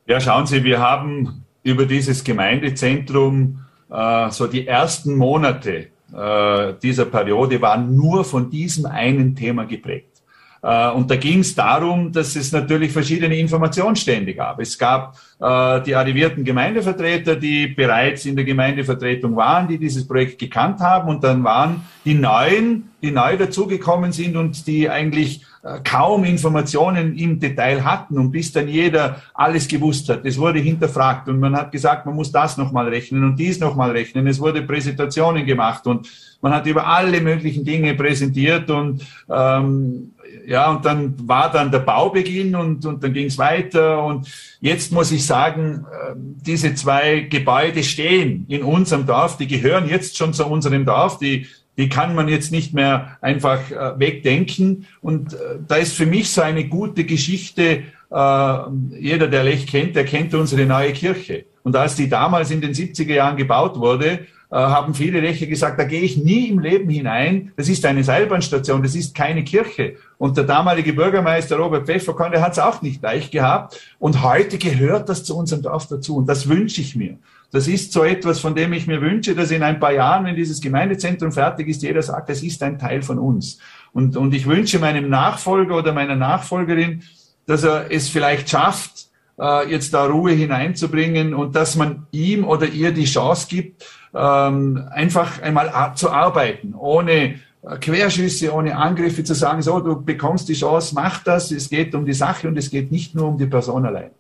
Ja, 0.06 0.20
schauen 0.20 0.48
Sie, 0.48 0.64
wir 0.64 0.80
haben 0.80 1.46
über 1.64 1.86
dieses 1.86 2.24
Gemeindezentrum 2.24 3.66
äh, 3.90 4.30
so 4.32 4.48
die 4.48 4.68
ersten 4.68 5.16
Monate 5.16 5.88
äh, 6.14 6.74
dieser 6.82 7.06
Periode 7.06 7.62
waren 7.62 7.96
nur 7.96 8.24
von 8.24 8.50
diesem 8.50 8.86
einen 8.86 9.36
Thema 9.36 9.66
geprägt. 9.66 10.17
Äh, 10.62 10.92
und 10.92 11.10
da 11.10 11.16
ging 11.16 11.40
es 11.40 11.56
darum, 11.56 12.12
dass 12.12 12.36
es 12.36 12.52
natürlich 12.52 12.92
verschiedene 12.92 13.36
Informationsstände 13.38 14.34
gab. 14.34 14.60
Es 14.60 14.78
gab 14.78 15.18
äh, 15.40 15.82
die 15.82 15.96
arrivierten 15.96 16.44
Gemeindevertreter, 16.44 17.36
die 17.36 17.68
bereits 17.68 18.26
in 18.26 18.36
der 18.36 18.46
Gemeindevertretung 18.46 19.36
waren, 19.36 19.68
die 19.68 19.78
dieses 19.78 20.08
Projekt 20.08 20.40
gekannt 20.40 20.80
haben. 20.80 21.10
Und 21.10 21.24
dann 21.24 21.44
waren 21.44 21.82
die 22.06 22.16
Neuen, 22.16 22.90
die 23.02 23.12
neu 23.12 23.38
dazugekommen 23.38 24.12
sind 24.12 24.36
und 24.36 24.66
die 24.66 24.90
eigentlich 24.90 25.44
äh, 25.64 25.80
kaum 25.84 26.24
Informationen 26.24 27.16
im 27.18 27.40
Detail 27.40 27.84
hatten 27.84 28.18
und 28.18 28.32
bis 28.32 28.52
dann 28.52 28.68
jeder 28.68 29.22
alles 29.34 29.68
gewusst 29.68 30.10
hat. 30.10 30.26
Es 30.26 30.38
wurde 30.38 30.60
hinterfragt 30.60 31.28
und 31.30 31.40
man 31.40 31.56
hat 31.56 31.72
gesagt, 31.72 32.06
man 32.06 32.16
muss 32.16 32.32
das 32.32 32.58
nochmal 32.58 32.88
rechnen 32.88 33.24
und 33.24 33.38
dies 33.38 33.60
nochmal 33.60 33.92
rechnen. 33.92 34.26
Es 34.28 34.40
wurde 34.40 34.62
Präsentationen 34.62 35.46
gemacht 35.46 35.86
und 35.86 36.08
man 36.42 36.54
hat 36.54 36.66
über 36.68 36.88
alle 36.88 37.22
möglichen 37.22 37.66
Dinge 37.66 37.94
präsentiert 37.96 38.70
und 38.70 39.06
ähm, 39.30 40.14
ja, 40.46 40.72
und 40.72 40.86
dann 40.86 41.16
war 41.28 41.52
dann 41.52 41.72
der 41.72 41.80
Baubeginn 41.80 42.56
und, 42.56 42.86
und 42.86 43.04
dann 43.04 43.14
ging 43.14 43.28
es 43.28 43.38
weiter. 43.38 44.04
Und 44.04 44.28
jetzt 44.60 44.92
muss 44.92 45.12
ich 45.12 45.26
sagen, 45.26 45.86
äh, 45.92 46.14
diese 46.16 46.76
zwei 46.76 47.22
Gebäude 47.22 47.84
stehen 47.84 48.46
in 48.48 48.64
unserem 48.64 49.06
Dorf, 49.06 49.38
die 49.38 49.48
gehören 49.48 49.90
jetzt 49.90 50.18
schon 50.18 50.34
zu 50.34 50.46
unserem 50.46 50.86
Dorf, 50.86 51.18
die, 51.20 51.48
die 51.78 51.90
kann 51.90 52.16
man 52.16 52.28
jetzt 52.28 52.52
nicht 52.52 52.74
mehr 52.74 53.18
einfach 53.22 53.72
äh, 53.72 54.00
wegdenken. 54.00 54.86
Und 55.02 55.34
äh, 55.34 55.38
da 55.68 55.76
ist 55.76 55.94
für 55.94 56.06
mich 56.06 56.30
so 56.30 56.42
eine 56.42 56.68
gute 56.68 57.04
Geschichte, 57.04 57.84
jeder, 58.10 59.28
der 59.28 59.44
Lech 59.44 59.68
kennt, 59.68 59.98
der 59.98 60.06
kennt 60.06 60.34
unsere 60.34 60.66
neue 60.66 60.94
Kirche. 60.94 61.44
Und 61.64 61.76
als 61.76 61.96
die 61.96 62.08
damals 62.08 62.52
in 62.52 62.62
den 62.62 62.72
70er 62.72 63.14
Jahren 63.14 63.36
gebaut 63.36 63.78
wurde, 63.78 64.08
äh, 64.12 64.20
haben 64.56 64.94
viele 64.94 65.22
Rechte 65.22 65.46
gesagt, 65.48 65.78
da 65.78 65.84
gehe 65.84 66.02
ich 66.02 66.18
nie 66.18 66.48
im 66.48 66.60
Leben 66.60 66.90
hinein. 66.90 67.52
Das 67.58 67.68
ist 67.68 67.86
eine 67.86 68.04
Seilbahnstation, 68.04 68.82
das 68.82 68.96
ist 68.96 69.14
keine 69.14 69.44
Kirche. 69.44 69.96
Und 70.18 70.38
der 70.38 70.46
damalige 70.46 70.94
Bürgermeister 70.94 71.58
Robert 71.58 71.86
Pfefferkorn, 71.86 72.32
der 72.32 72.42
hat 72.42 72.54
es 72.54 72.60
auch 72.60 72.82
nicht 72.82 73.02
leicht 73.02 73.32
gehabt. 73.32 73.80
Und 74.00 74.24
heute 74.24 74.58
gehört 74.58 75.10
das 75.10 75.26
zu 75.26 75.38
unserem 75.38 75.64
Dorf 75.64 75.88
dazu. 75.88 76.16
Und 76.16 76.28
das 76.28 76.48
wünsche 76.48 76.80
ich 76.80 76.96
mir. 76.96 77.18
Das 77.52 77.68
ist 77.68 77.92
so 77.92 78.04
etwas, 78.04 78.40
von 78.40 78.56
dem 78.56 78.74
ich 78.74 78.88
mir 78.88 79.02
wünsche, 79.02 79.36
dass 79.36 79.52
in 79.52 79.64
ein 79.64 79.80
paar 79.80 79.94
Jahren, 79.94 80.26
wenn 80.26 80.36
dieses 80.36 80.62
Gemeindezentrum 80.62 81.32
fertig 81.32 81.68
ist, 81.68 81.82
jeder 81.82 82.02
sagt, 82.02 82.30
das 82.30 82.42
ist 82.42 82.62
ein 82.64 82.80
Teil 82.80 83.02
von 83.02 83.20
uns. 83.20 83.60
Und, 83.94 84.16
und 84.18 84.34
ich 84.34 84.48
wünsche 84.48 84.80
meinem 84.80 85.10
Nachfolger 85.10 85.78
oder 85.78 85.94
meiner 85.94 86.16
Nachfolgerin, 86.16 87.04
dass 87.46 87.64
er 87.64 87.90
es 87.90 88.10
vielleicht 88.10 88.50
schafft, 88.50 89.08
äh, 89.40 89.70
jetzt 89.70 89.94
da 89.94 90.06
Ruhe 90.06 90.32
hineinzubringen 90.32 91.34
und 91.34 91.56
dass 91.56 91.76
man 91.76 92.08
ihm 92.12 92.46
oder 92.46 92.68
ihr 92.68 92.92
die 92.92 93.06
Chance 93.06 93.48
gibt, 93.50 93.86
ähm, 94.18 94.88
einfach 94.92 95.42
einmal 95.42 95.94
zu 95.96 96.12
arbeiten, 96.12 96.74
ohne 96.74 97.36
Querschüsse, 97.80 98.54
ohne 98.54 98.78
Angriffe 98.78 99.24
zu 99.24 99.34
sagen, 99.34 99.62
so, 99.62 99.80
du 99.80 100.02
bekommst 100.02 100.48
die 100.50 100.54
Chance, 100.54 100.96
mach 100.96 101.24
das, 101.24 101.52
es 101.52 101.70
geht 101.70 101.94
um 101.96 102.06
die 102.06 102.14
Sache 102.14 102.48
und 102.48 102.58
es 102.58 102.70
geht 102.70 102.92
nicht 102.92 103.14
nur 103.16 103.28
um 103.28 103.38
die 103.38 103.46
Person 103.46 103.86
allein. 103.86 104.12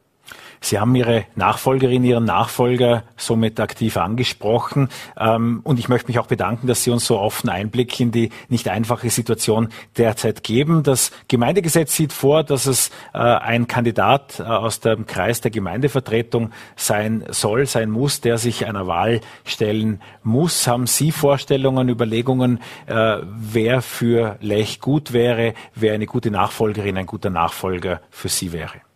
Sie 0.61 0.79
haben 0.79 0.95
Ihre 0.95 1.25
Nachfolgerin, 1.35 2.03
Ihren 2.03 2.25
Nachfolger 2.25 3.03
somit 3.15 3.59
aktiv 3.59 3.97
angesprochen. 3.97 4.89
Ähm, 5.17 5.61
und 5.63 5.79
ich 5.79 5.89
möchte 5.89 6.07
mich 6.07 6.19
auch 6.19 6.27
bedanken, 6.27 6.67
dass 6.67 6.83
Sie 6.83 6.91
uns 6.91 7.05
so 7.05 7.19
offen 7.19 7.49
Einblick 7.49 7.99
in 7.99 8.11
die 8.11 8.31
nicht 8.49 8.67
einfache 8.67 9.09
Situation 9.09 9.69
derzeit 9.97 10.43
geben. 10.43 10.83
Das 10.83 11.11
Gemeindegesetz 11.27 11.95
sieht 11.95 12.13
vor, 12.13 12.43
dass 12.43 12.65
es 12.65 12.89
äh, 13.13 13.19
ein 13.19 13.67
Kandidat 13.67 14.39
äh, 14.39 14.43
aus 14.43 14.79
dem 14.79 15.05
Kreis 15.05 15.41
der 15.41 15.51
Gemeindevertretung 15.51 16.51
sein 16.75 17.23
soll, 17.29 17.65
sein 17.65 17.89
muss, 17.89 18.21
der 18.21 18.37
sich 18.37 18.65
einer 18.65 18.87
Wahl 18.87 19.21
stellen 19.45 20.01
muss. 20.23 20.67
Haben 20.67 20.87
Sie 20.87 21.11
Vorstellungen, 21.11 21.89
Überlegungen, 21.89 22.59
äh, 22.87 23.17
wer 23.23 23.81
für 23.81 24.37
Lech 24.41 24.79
gut 24.79 25.13
wäre, 25.13 25.53
wer 25.75 25.93
eine 25.93 26.05
gute 26.05 26.31
Nachfolgerin, 26.31 26.97
ein 26.97 27.05
guter 27.05 27.29
Nachfolger 27.29 28.01
für 28.09 28.29
Sie 28.29 28.51
wäre? 28.51 28.87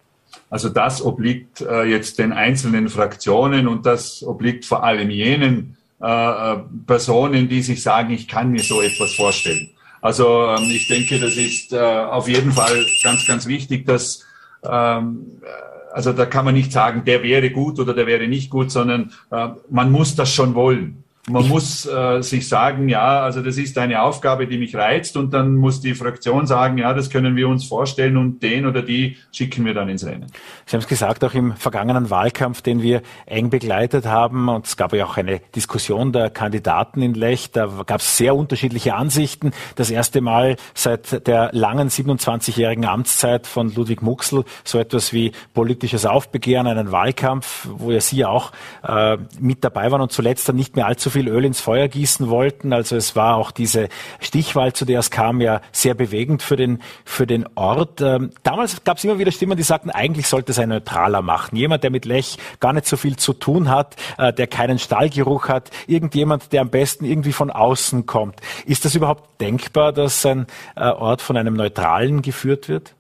Also 0.51 0.69
das 0.69 1.01
obliegt 1.01 1.61
äh, 1.61 1.85
jetzt 1.85 2.19
den 2.19 2.33
einzelnen 2.33 2.89
Fraktionen 2.89 3.67
und 3.67 3.85
das 3.85 4.21
obliegt 4.21 4.65
vor 4.65 4.83
allem 4.83 5.09
jenen 5.09 5.77
äh, 6.01 6.05
äh, 6.05 6.57
Personen, 6.85 7.47
die 7.47 7.61
sich 7.61 7.81
sagen, 7.81 8.11
ich 8.13 8.27
kann 8.27 8.51
mir 8.51 8.61
so 8.61 8.81
etwas 8.81 9.13
vorstellen. 9.13 9.69
Also 10.01 10.47
ähm, 10.47 10.69
ich 10.69 10.87
denke, 10.87 11.19
das 11.19 11.37
ist 11.37 11.71
äh, 11.71 11.79
auf 11.79 12.27
jeden 12.27 12.51
Fall 12.51 12.85
ganz, 13.01 13.25
ganz 13.25 13.47
wichtig, 13.47 13.85
dass 13.85 14.25
ähm, 14.63 15.39
äh, 15.41 15.47
also 15.93 16.11
da 16.11 16.25
kann 16.25 16.45
man 16.45 16.53
nicht 16.53 16.71
sagen, 16.71 17.03
der 17.05 17.23
wäre 17.23 17.49
gut 17.49 17.79
oder 17.79 17.93
der 17.93 18.07
wäre 18.07 18.27
nicht 18.27 18.49
gut, 18.49 18.71
sondern 18.71 19.13
äh, 19.31 19.49
man 19.69 19.91
muss 19.91 20.15
das 20.15 20.33
schon 20.33 20.53
wollen. 20.53 21.00
Man 21.29 21.47
muss 21.49 21.85
äh, 21.85 22.21
sich 22.23 22.49
sagen, 22.49 22.89
ja, 22.89 23.21
also 23.21 23.43
das 23.43 23.57
ist 23.57 23.77
eine 23.77 24.01
Aufgabe, 24.01 24.47
die 24.47 24.57
mich 24.57 24.75
reizt 24.75 25.15
und 25.17 25.31
dann 25.35 25.55
muss 25.55 25.79
die 25.79 25.93
Fraktion 25.93 26.47
sagen, 26.47 26.79
ja, 26.79 26.95
das 26.95 27.11
können 27.11 27.35
wir 27.35 27.47
uns 27.47 27.63
vorstellen 27.63 28.17
und 28.17 28.41
den 28.41 28.65
oder 28.65 28.81
die 28.81 29.17
schicken 29.31 29.63
wir 29.63 29.75
dann 29.75 29.87
ins 29.87 30.03
Rennen. 30.03 30.25
Sie 30.65 30.75
haben 30.75 30.81
es 30.81 30.87
gesagt, 30.87 31.23
auch 31.23 31.35
im 31.35 31.55
vergangenen 31.55 32.09
Wahlkampf, 32.09 32.63
den 32.63 32.81
wir 32.81 33.03
eng 33.27 33.51
begleitet 33.51 34.07
haben 34.07 34.49
und 34.49 34.65
es 34.65 34.77
gab 34.77 34.93
ja 34.93 35.05
auch 35.05 35.15
eine 35.15 35.41
Diskussion 35.55 36.11
der 36.11 36.31
Kandidaten 36.31 37.03
in 37.03 37.13
Lech, 37.13 37.51
da 37.51 37.67
gab 37.85 38.01
es 38.01 38.17
sehr 38.17 38.35
unterschiedliche 38.35 38.95
Ansichten. 38.95 39.51
Das 39.75 39.91
erste 39.91 40.21
Mal 40.21 40.55
seit 40.73 41.27
der 41.27 41.51
langen 41.53 41.89
27-jährigen 41.89 42.85
Amtszeit 42.85 43.45
von 43.45 43.71
Ludwig 43.75 44.01
Muxel 44.01 44.43
so 44.63 44.79
etwas 44.79 45.13
wie 45.13 45.33
politisches 45.53 46.07
Aufbegehren, 46.07 46.65
einen 46.65 46.91
Wahlkampf, 46.91 47.67
wo 47.71 47.91
ja 47.91 48.01
Sie 48.01 48.25
auch 48.25 48.51
äh, 48.83 49.17
mit 49.39 49.63
dabei 49.63 49.91
waren 49.91 50.01
und 50.01 50.11
zuletzt 50.11 50.49
dann 50.49 50.55
nicht 50.55 50.75
mehr 50.75 50.87
allzu 50.87 51.10
viel 51.11 51.27
Öl 51.27 51.45
ins 51.45 51.61
Feuer 51.61 51.87
gießen 51.87 52.29
wollten. 52.29 52.73
Also 52.73 52.95
es 52.95 53.15
war 53.15 53.35
auch 53.37 53.51
diese 53.51 53.89
Stichwahl, 54.19 54.73
zu 54.73 54.85
der 54.85 54.99
es 54.99 55.11
kam, 55.11 55.41
ja 55.41 55.61
sehr 55.71 55.93
bewegend 55.93 56.41
für 56.41 56.55
den, 56.55 56.79
für 57.05 57.27
den 57.27 57.45
Ort. 57.55 58.01
Ähm, 58.01 58.31
damals 58.43 58.83
gab 58.83 58.97
es 58.97 59.03
immer 59.03 59.19
wieder 59.19 59.31
Stimmen, 59.31 59.57
die 59.57 59.63
sagten, 59.63 59.89
eigentlich 59.89 60.27
sollte 60.27 60.51
es 60.51 60.59
ein 60.59 60.69
neutraler 60.69 61.21
machen. 61.21 61.55
Jemand, 61.55 61.83
der 61.83 61.91
mit 61.91 62.05
Lech 62.05 62.37
gar 62.59 62.73
nicht 62.73 62.87
so 62.87 62.97
viel 62.97 63.15
zu 63.17 63.33
tun 63.33 63.69
hat, 63.69 63.95
äh, 64.17 64.33
der 64.33 64.47
keinen 64.47 64.79
Stallgeruch 64.79 65.47
hat, 65.47 65.69
irgendjemand, 65.87 66.51
der 66.51 66.61
am 66.61 66.69
besten 66.69 67.05
irgendwie 67.05 67.33
von 67.33 67.51
außen 67.51 68.05
kommt. 68.05 68.39
Ist 68.65 68.85
das 68.85 68.95
überhaupt 68.95 69.39
denkbar, 69.39 69.93
dass 69.93 70.25
ein 70.25 70.47
äh, 70.75 70.81
Ort 70.81 71.21
von 71.21 71.37
einem 71.37 71.53
Neutralen 71.55 72.21
geführt 72.21 72.69
wird? 72.69 72.95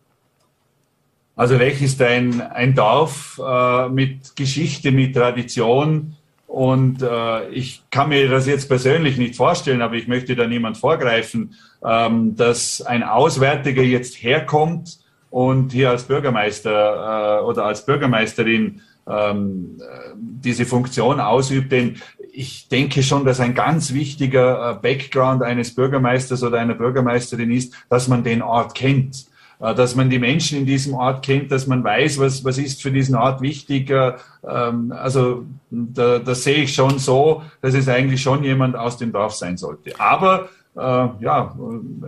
Also 1.35 1.57
Lech 1.57 1.81
ist 1.81 2.01
ein, 2.01 2.41
ein 2.41 2.75
Dorf 2.75 3.41
äh, 3.43 3.89
mit 3.89 4.35
Geschichte, 4.35 4.91
mit 4.91 5.15
Tradition, 5.15 6.15
und 6.51 7.01
äh, 7.01 7.47
ich 7.51 7.81
kann 7.91 8.09
mir 8.09 8.27
das 8.27 8.45
jetzt 8.45 8.67
persönlich 8.67 9.17
nicht 9.17 9.37
vorstellen, 9.37 9.81
aber 9.81 9.95
ich 9.95 10.09
möchte 10.09 10.35
da 10.35 10.45
niemand 10.47 10.77
vorgreifen, 10.77 11.55
ähm, 11.81 12.35
dass 12.35 12.81
ein 12.81 13.03
Auswärtiger 13.03 13.83
jetzt 13.83 14.21
herkommt 14.21 14.99
und 15.29 15.71
hier 15.71 15.91
als 15.91 16.03
Bürgermeister 16.03 17.39
äh, 17.39 17.43
oder 17.45 17.63
als 17.63 17.85
Bürgermeisterin 17.85 18.81
ähm, 19.07 19.81
diese 20.13 20.65
Funktion 20.65 21.21
ausübt. 21.21 21.71
Denn 21.71 22.01
ich 22.33 22.67
denke 22.67 23.01
schon, 23.01 23.23
dass 23.23 23.39
ein 23.39 23.53
ganz 23.53 23.93
wichtiger 23.93 24.71
äh, 24.71 24.73
Background 24.81 25.43
eines 25.43 25.73
Bürgermeisters 25.73 26.43
oder 26.43 26.59
einer 26.59 26.75
Bürgermeisterin 26.75 27.49
ist, 27.49 27.73
dass 27.87 28.09
man 28.09 28.25
den 28.25 28.41
Ort 28.41 28.75
kennt 28.75 29.30
dass 29.61 29.95
man 29.95 30.09
die 30.09 30.19
Menschen 30.19 30.59
in 30.59 30.65
diesem 30.65 30.95
Ort 30.95 31.23
kennt, 31.23 31.51
dass 31.51 31.67
man 31.67 31.83
weiß, 31.83 32.19
was, 32.19 32.43
was 32.43 32.57
ist 32.57 32.81
für 32.81 32.91
diesen 32.91 33.15
Ort 33.15 33.41
wichtig. 33.41 33.89
Äh, 33.91 34.13
ähm, 34.47 34.91
also 34.91 35.45
da, 35.69 36.19
das 36.19 36.43
sehe 36.43 36.63
ich 36.63 36.73
schon 36.73 36.97
so, 36.97 37.43
dass 37.61 37.75
es 37.75 37.87
eigentlich 37.87 38.21
schon 38.21 38.43
jemand 38.43 38.75
aus 38.75 38.97
dem 38.97 39.11
Dorf 39.11 39.35
sein 39.35 39.57
sollte. 39.57 39.99
Aber 39.99 40.45
äh, 40.45 40.60
ja, 40.73 41.53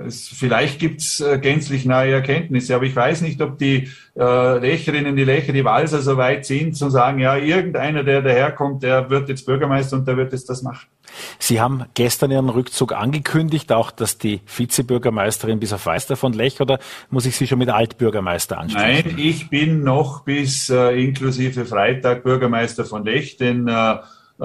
es, 0.06 0.30
vielleicht 0.30 0.80
gibt's 0.80 1.20
äh, 1.20 1.38
gänzlich 1.38 1.86
neue 1.86 2.14
Erkenntnisse, 2.14 2.76
aber 2.76 2.86
ich 2.86 2.96
weiß 2.96 3.22
nicht, 3.22 3.42
ob 3.42 3.58
die 3.58 3.90
äh, 4.18 4.58
Lecherinnen, 4.60 5.18
die 5.18 5.26
Lecher, 5.26 5.52
die 5.52 5.66
Walser 5.66 6.02
so 6.02 6.16
weit 6.16 6.46
sind, 6.46 6.78
zu 6.78 6.90
sagen, 6.90 7.20
ja, 7.20 7.36
irgendeiner, 7.36 8.04
der 8.04 8.22
daherkommt, 8.22 8.82
der 8.84 9.10
wird 9.10 9.28
jetzt 9.28 9.46
Bürgermeister 9.46 9.98
und 9.98 10.08
der 10.08 10.16
wird 10.16 10.32
jetzt 10.32 10.50
das 10.50 10.64
machen. 10.64 10.88
Sie 11.40 11.60
haben 11.60 11.84
gestern 11.94 12.32
Ihren 12.32 12.50
Rückzug 12.50 12.94
angekündigt, 12.94 13.72
auch 13.74 13.92
dass 13.92 14.18
die 14.18 14.40
Vizebürgermeisterin 14.46 15.60
bis 15.60 15.74
auf 15.74 15.86
Weiß 15.86 16.08
davon 16.08 16.32
Lech, 16.32 16.62
oder 16.62 16.80
muss 17.10 17.26
ich 17.26 17.36
Sie 17.36 17.48
schon 17.48 17.60
mit 17.60 17.70
Altbürgermeister 17.70 18.58
ansprechen? 18.58 19.16
Nein, 19.16 19.20
ich 19.20 19.50
bin 19.50 19.84
noch 19.84 20.24
bis 20.24 20.70
äh, 20.70 21.04
inklusive 21.04 21.66
Freitag 21.66 22.24
Bürgermeister 22.24 22.86
von 22.86 23.04
Lech, 23.04 23.36
denn 23.36 23.68
äh, 23.68 23.72
äh, 23.74 23.98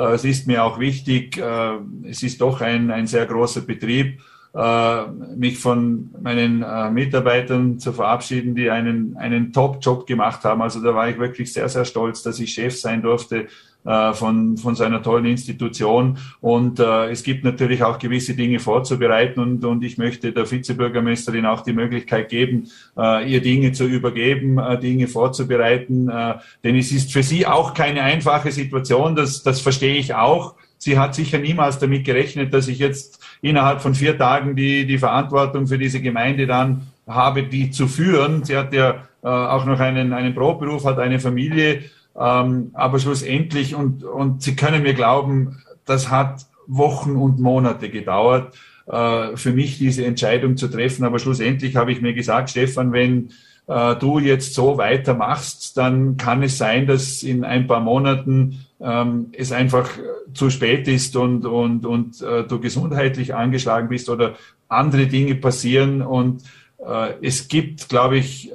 es 0.07 0.25
ist 0.25 0.47
mir 0.47 0.65
auch 0.65 0.79
wichtig, 0.79 1.39
äh, 1.39 1.79
es 2.09 2.23
ist 2.23 2.41
doch 2.41 2.61
ein, 2.61 2.91
ein 2.91 3.07
sehr 3.07 3.27
großer 3.27 3.63
Betrieb, 3.63 4.21
äh, 4.55 5.07
mich 5.37 5.59
von 5.59 6.11
meinen 6.21 6.65
Mitarbeitern 6.95 7.79
zu 7.79 7.93
verabschieden, 7.93 8.55
die 8.55 8.71
einen, 8.71 9.17
einen 9.17 9.53
Top-Job 9.53 10.07
gemacht 10.07 10.45
haben. 10.45 10.63
Also 10.63 10.83
da 10.83 10.95
war 10.95 11.09
ich 11.09 11.19
wirklich 11.19 11.53
sehr, 11.53 11.69
sehr 11.69 11.85
stolz, 11.85 12.23
dass 12.23 12.41
ich 12.41 12.53
Chef 12.53 12.79
sein 12.79 13.03
durfte 13.03 13.41
äh, 13.43 13.47
von, 13.85 14.59
von 14.59 14.75
so 14.75 14.85
einer 14.85 15.03
tollen 15.03 15.25
Institution. 15.25 16.19
Und 16.41 16.79
äh, 16.79 17.11
es 17.11 17.23
gibt 17.23 17.45
natürlich 17.45 17.83
auch 17.83 17.99
gewisse 17.99 18.35
Dinge 18.35 18.59
vorzubereiten 18.59 19.41
und, 19.41 19.65
und 19.65 19.83
ich 19.83 19.97
möchte 19.97 20.33
der 20.33 20.51
Vizebürgermeisterin 20.51 21.47
auch 21.47 21.63
die 21.63 21.73
Möglichkeit 21.73 22.29
geben, 22.29 22.69
äh, 22.97 23.31
ihr 23.31 23.41
Dinge 23.41 23.73
zu 23.73 23.85
übergeben, 23.85 24.59
äh, 24.59 24.79
Dinge 24.79 25.09
vorzubereiten. 25.09 26.09
Äh, 26.09 26.35
denn 26.65 26.77
es 26.77 26.93
ist 26.93 27.13
für 27.13 27.23
sie 27.23 27.47
auch 27.47 27.75
keine 27.75 28.03
einfache 28.03 28.53
Situation, 28.53 29.17
das, 29.17 29.43
das 29.43 29.61
verstehe 29.61 29.97
ich 29.97 30.15
auch. 30.15 30.55
Sie 30.79 30.99
hat 30.99 31.15
sicher 31.15 31.39
niemals 31.39 31.79
damit 31.79 32.05
gerechnet, 32.05 32.55
dass 32.55 32.69
ich 32.69 32.79
jetzt 32.79 33.21
innerhalb 33.43 33.81
von 33.81 33.95
vier 33.95 34.17
Tagen 34.17 34.55
die, 34.55 34.87
die 34.87 34.99
Verantwortung 34.99 35.67
für 35.67 35.79
diese 35.79 36.01
Gemeinde 36.01 36.47
dann 36.47 36.89
habe, 37.07 37.43
die 37.43 37.71
zu 37.71 37.89
führen. 37.89 38.45
Sie 38.45 38.57
hat 38.57 38.73
ja 38.73 39.03
äh, 39.23 39.29
auch 39.29 39.65
noch 39.65 39.81
einen, 39.81 40.13
einen 40.13 40.35
Brotberuf, 40.35 40.85
hat 40.85 40.99
eine 40.99 41.19
Familie 41.19 41.83
ähm, 42.19 42.71
aber 42.75 42.99
schlussendlich, 42.99 43.75
und, 43.75 44.03
und 44.05 44.43
Sie 44.43 44.57
können 44.57 44.83
mir 44.83 44.95
glauben, 44.95 45.59
das 45.85 46.11
hat 46.11 46.47
Wochen 46.67 47.17
und 47.17 47.39
Monate 47.39 47.91
gedauert, 47.91 48.55
äh, 48.87 49.37
für 49.37 49.53
mich 49.53 49.79
diese 49.79 50.05
Entscheidung 50.05 50.57
zu 50.57 50.69
treffen. 50.69 51.05
Aber 51.05 51.19
schlussendlich 51.19 51.77
habe 51.77 51.93
ich 51.93 52.01
mir 52.01 52.15
gesagt, 52.15 52.51
Stefan, 52.51 52.93
wenn 52.93 53.31
äh, 53.69 53.97
du 53.97 54.19
jetzt 54.19 54.55
so 54.55 54.79
weitermachst, 54.79 55.77
dann 55.77 56.17
kann 56.17 56.43
es 56.43 56.59
sein, 56.59 56.87
dass 56.87 57.23
in 57.23 57.45
ein 57.45 57.67
paar 57.67 57.81
Monaten 57.81 58.67
ähm, 58.81 59.27
es 59.33 59.53
einfach 59.53 59.89
zu 60.35 60.51
spät 60.51 60.89
ist 60.89 61.17
und, 61.17 61.47
und, 61.47 61.87
und 61.87 62.21
äh, 62.23 62.45
du 62.45 62.61
gesundheitlich 62.61 63.35
angeschlagen 63.35 63.89
bist 63.89 64.09
oder 64.09 64.35
andere 64.69 65.07
Dinge 65.07 65.37
passieren. 65.37 66.03
Und 66.03 66.43
äh, 66.85 67.13
es 67.23 67.49
gibt, 67.49 67.89
glaube 67.89 68.19
ich, 68.19 68.53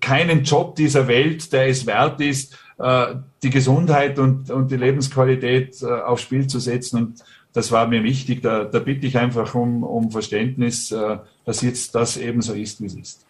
keinen 0.00 0.44
Job 0.44 0.76
dieser 0.76 1.08
Welt, 1.08 1.52
der 1.52 1.68
es 1.68 1.86
wert 1.86 2.20
ist, 2.20 2.58
die 3.42 3.50
Gesundheit 3.50 4.18
und, 4.18 4.50
und 4.50 4.70
die 4.70 4.76
Lebensqualität 4.76 5.82
äh, 5.82 5.86
aufs 5.86 6.22
Spiel 6.22 6.46
zu 6.46 6.58
setzen. 6.58 6.96
Und 6.96 7.24
das 7.52 7.70
war 7.70 7.86
mir 7.86 8.02
wichtig. 8.02 8.42
Da, 8.42 8.64
da 8.64 8.78
bitte 8.78 9.06
ich 9.06 9.18
einfach 9.18 9.54
um, 9.54 9.84
um 9.84 10.10
Verständnis, 10.10 10.90
äh, 10.90 11.18
dass 11.44 11.62
jetzt 11.62 11.94
das 11.94 12.16
eben 12.16 12.42
so 12.42 12.54
ist, 12.54 12.80
wie 12.80 12.86
es 12.86 12.94
ist. 12.94 13.26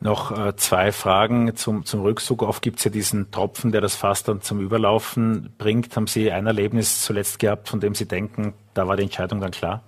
Noch 0.00 0.36
äh, 0.36 0.56
zwei 0.56 0.92
Fragen 0.92 1.54
zum, 1.56 1.84
zum 1.84 2.00
Rückzug. 2.00 2.42
Oft 2.42 2.62
gibt 2.62 2.78
es 2.78 2.84
ja 2.84 2.90
diesen 2.90 3.30
Tropfen, 3.30 3.70
der 3.70 3.82
das 3.82 3.94
Fass 3.94 4.24
dann 4.24 4.40
zum 4.40 4.60
Überlaufen 4.60 5.50
bringt. 5.58 5.94
Haben 5.94 6.06
Sie 6.06 6.32
ein 6.32 6.46
Erlebnis 6.46 7.02
zuletzt 7.02 7.38
gehabt, 7.38 7.68
von 7.68 7.80
dem 7.80 7.94
Sie 7.94 8.06
denken, 8.06 8.54
da 8.72 8.88
war 8.88 8.96
die 8.96 9.02
Entscheidung 9.02 9.40
dann 9.40 9.50
klar? 9.50 9.82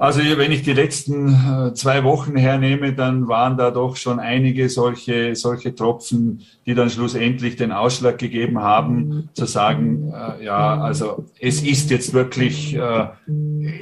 Also 0.00 0.22
wenn 0.22 0.50
ich 0.50 0.62
die 0.62 0.72
letzten 0.72 1.28
äh, 1.28 1.74
zwei 1.74 2.04
Wochen 2.04 2.34
hernehme, 2.34 2.94
dann 2.94 3.28
waren 3.28 3.58
da 3.58 3.70
doch 3.70 3.96
schon 3.96 4.18
einige 4.18 4.70
solche, 4.70 5.36
solche 5.36 5.74
Tropfen, 5.74 6.40
die 6.64 6.72
dann 6.72 6.88
schlussendlich 6.88 7.56
den 7.56 7.70
Ausschlag 7.70 8.16
gegeben 8.16 8.60
haben, 8.60 9.28
zu 9.34 9.44
sagen, 9.44 10.10
äh, 10.10 10.42
ja, 10.42 10.80
also 10.80 11.26
es 11.38 11.62
ist 11.62 11.90
jetzt 11.90 12.14
wirklich, 12.14 12.74
äh, 12.74 13.08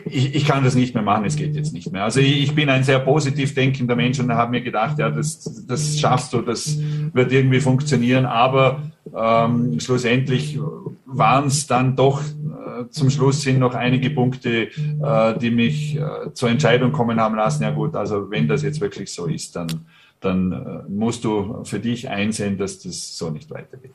ich, 0.07 0.35
ich 0.35 0.45
kann 0.45 0.65
das 0.65 0.75
nicht 0.75 0.93
mehr 0.93 1.05
machen, 1.05 1.25
es 1.25 1.37
geht 1.37 1.55
jetzt 1.55 1.73
nicht 1.73 1.93
mehr. 1.93 2.03
Also 2.03 2.19
ich, 2.19 2.43
ich 2.43 2.53
bin 2.53 2.69
ein 2.69 2.83
sehr 2.83 2.99
positiv 2.99 3.55
denkender 3.55 3.95
Mensch 3.95 4.19
und 4.19 4.33
habe 4.33 4.51
mir 4.51 4.63
gedacht, 4.63 4.99
ja, 4.99 5.11
das, 5.11 5.65
das 5.69 6.01
schaffst 6.01 6.33
du, 6.33 6.43
das 6.43 6.79
wird 7.13 7.31
irgendwie 7.31 7.61
funktionieren, 7.61 8.27
aber 8.27 8.83
ähm, 9.17 9.81
schlussendlich 9.81 10.59
waren 11.07 11.47
es 11.47 11.67
dann 11.67 11.97
doch 11.97 12.23
zum 12.91 13.11
Schluss 13.11 13.43
sind 13.43 13.59
noch 13.59 13.75
einige 13.75 14.11
Punkte, 14.11 14.69
äh, 14.69 15.39
die 15.39 15.51
mich 15.51 15.97
äh, 15.97 16.33
zur 16.33 16.51
Entscheidung 16.51 16.93
kommen 16.93 17.21
haben 17.21 17.37
lassen. 17.37 17.63
Ja 17.63 17.71
gut, 17.71 17.95
also 17.95 18.31
wenn 18.31 18.49
das 18.49 18.63
jetzt 18.63 18.81
wirklich 18.81 19.13
so 19.13 19.27
ist, 19.27 19.57
dann, 19.57 19.87
dann 20.21 20.53
äh, 20.53 20.91
musst 20.91 21.25
du 21.25 21.65
für 21.65 21.81
dich 21.81 22.09
einsehen, 22.09 22.59
dass 22.59 22.81
das 22.81 23.17
so 23.17 23.31
nicht 23.31 23.51
weitergeht 23.51 23.93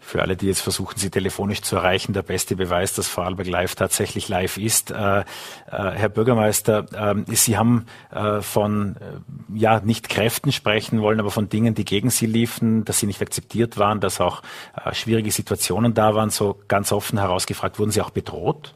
für 0.00 0.22
alle, 0.22 0.36
die 0.36 0.46
jetzt 0.46 0.62
versuchen, 0.62 0.98
Sie 0.98 1.10
telefonisch 1.10 1.60
zu 1.60 1.76
erreichen, 1.76 2.14
der 2.14 2.22
beste 2.22 2.56
Beweis, 2.56 2.94
dass 2.94 3.06
Vorarlberg 3.06 3.46
Live 3.46 3.74
tatsächlich 3.74 4.28
live 4.28 4.56
ist. 4.56 4.90
Äh, 4.90 5.20
äh, 5.20 5.24
Herr 5.68 6.08
Bürgermeister, 6.08 6.86
äh, 6.92 7.34
Sie 7.34 7.56
haben 7.56 7.86
äh, 8.10 8.40
von, 8.40 8.96
äh, 8.96 9.20
ja, 9.54 9.80
nicht 9.80 10.08
Kräften 10.08 10.52
sprechen 10.52 11.00
wollen, 11.00 11.20
aber 11.20 11.30
von 11.30 11.48
Dingen, 11.48 11.74
die 11.74 11.84
gegen 11.84 12.10
Sie 12.10 12.26
liefen, 12.26 12.84
dass 12.84 12.98
Sie 13.00 13.06
nicht 13.06 13.20
akzeptiert 13.20 13.78
waren, 13.78 14.00
dass 14.00 14.20
auch 14.20 14.42
äh, 14.84 14.94
schwierige 14.94 15.30
Situationen 15.30 15.94
da 15.94 16.14
waren, 16.14 16.30
so 16.30 16.58
ganz 16.68 16.92
offen 16.92 17.18
herausgefragt. 17.18 17.78
Wurden 17.78 17.90
Sie 17.90 18.00
auch 18.00 18.10
bedroht? 18.10 18.74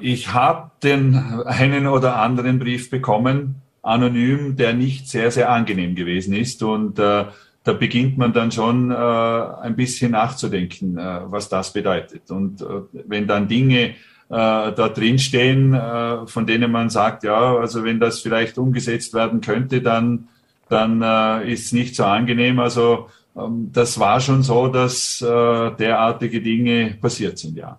ich 0.00 0.32
habe 0.32 0.72
den 0.82 1.14
einen 1.46 1.86
oder 1.86 2.16
anderen 2.16 2.58
Brief 2.58 2.90
bekommen, 2.90 3.62
anonym, 3.82 4.56
der 4.56 4.72
nicht 4.72 5.08
sehr, 5.08 5.30
sehr 5.30 5.52
angenehm 5.52 5.94
gewesen 5.94 6.34
ist 6.34 6.60
und 6.64 6.98
da 7.68 7.74
beginnt 7.74 8.16
man 8.16 8.32
dann 8.32 8.50
schon 8.50 8.90
äh, 8.90 8.94
ein 8.94 9.76
bisschen 9.76 10.12
nachzudenken, 10.12 10.96
äh, 10.96 11.20
was 11.26 11.50
das 11.50 11.74
bedeutet. 11.74 12.30
Und 12.30 12.62
äh, 12.62 12.64
wenn 13.06 13.26
dann 13.26 13.46
Dinge 13.46 13.90
äh, 13.90 13.94
da 14.34 14.88
drin 14.88 15.18
stehen, 15.18 15.72
äh, 15.72 16.26
von 16.26 16.46
denen 16.46 16.70
man 16.70 16.90
sagt, 16.90 17.24
ja, 17.24 17.56
also 17.56 17.84
wenn 17.84 17.98
das 17.98 18.20
vielleicht 18.20 18.58
umgesetzt 18.58 19.14
werden 19.14 19.40
könnte, 19.40 19.80
dann, 19.80 20.28
dann 20.68 21.02
äh, 21.02 21.50
ist 21.50 21.66
es 21.66 21.72
nicht 21.72 21.96
so 21.96 22.04
angenehm. 22.04 22.58
Also 22.58 23.08
ähm, 23.36 23.70
das 23.72 23.98
war 23.98 24.20
schon 24.20 24.42
so, 24.42 24.68
dass 24.68 25.22
äh, 25.22 25.70
derartige 25.72 26.42
Dinge 26.42 26.96
passiert 27.00 27.38
sind, 27.38 27.56
ja. 27.56 27.78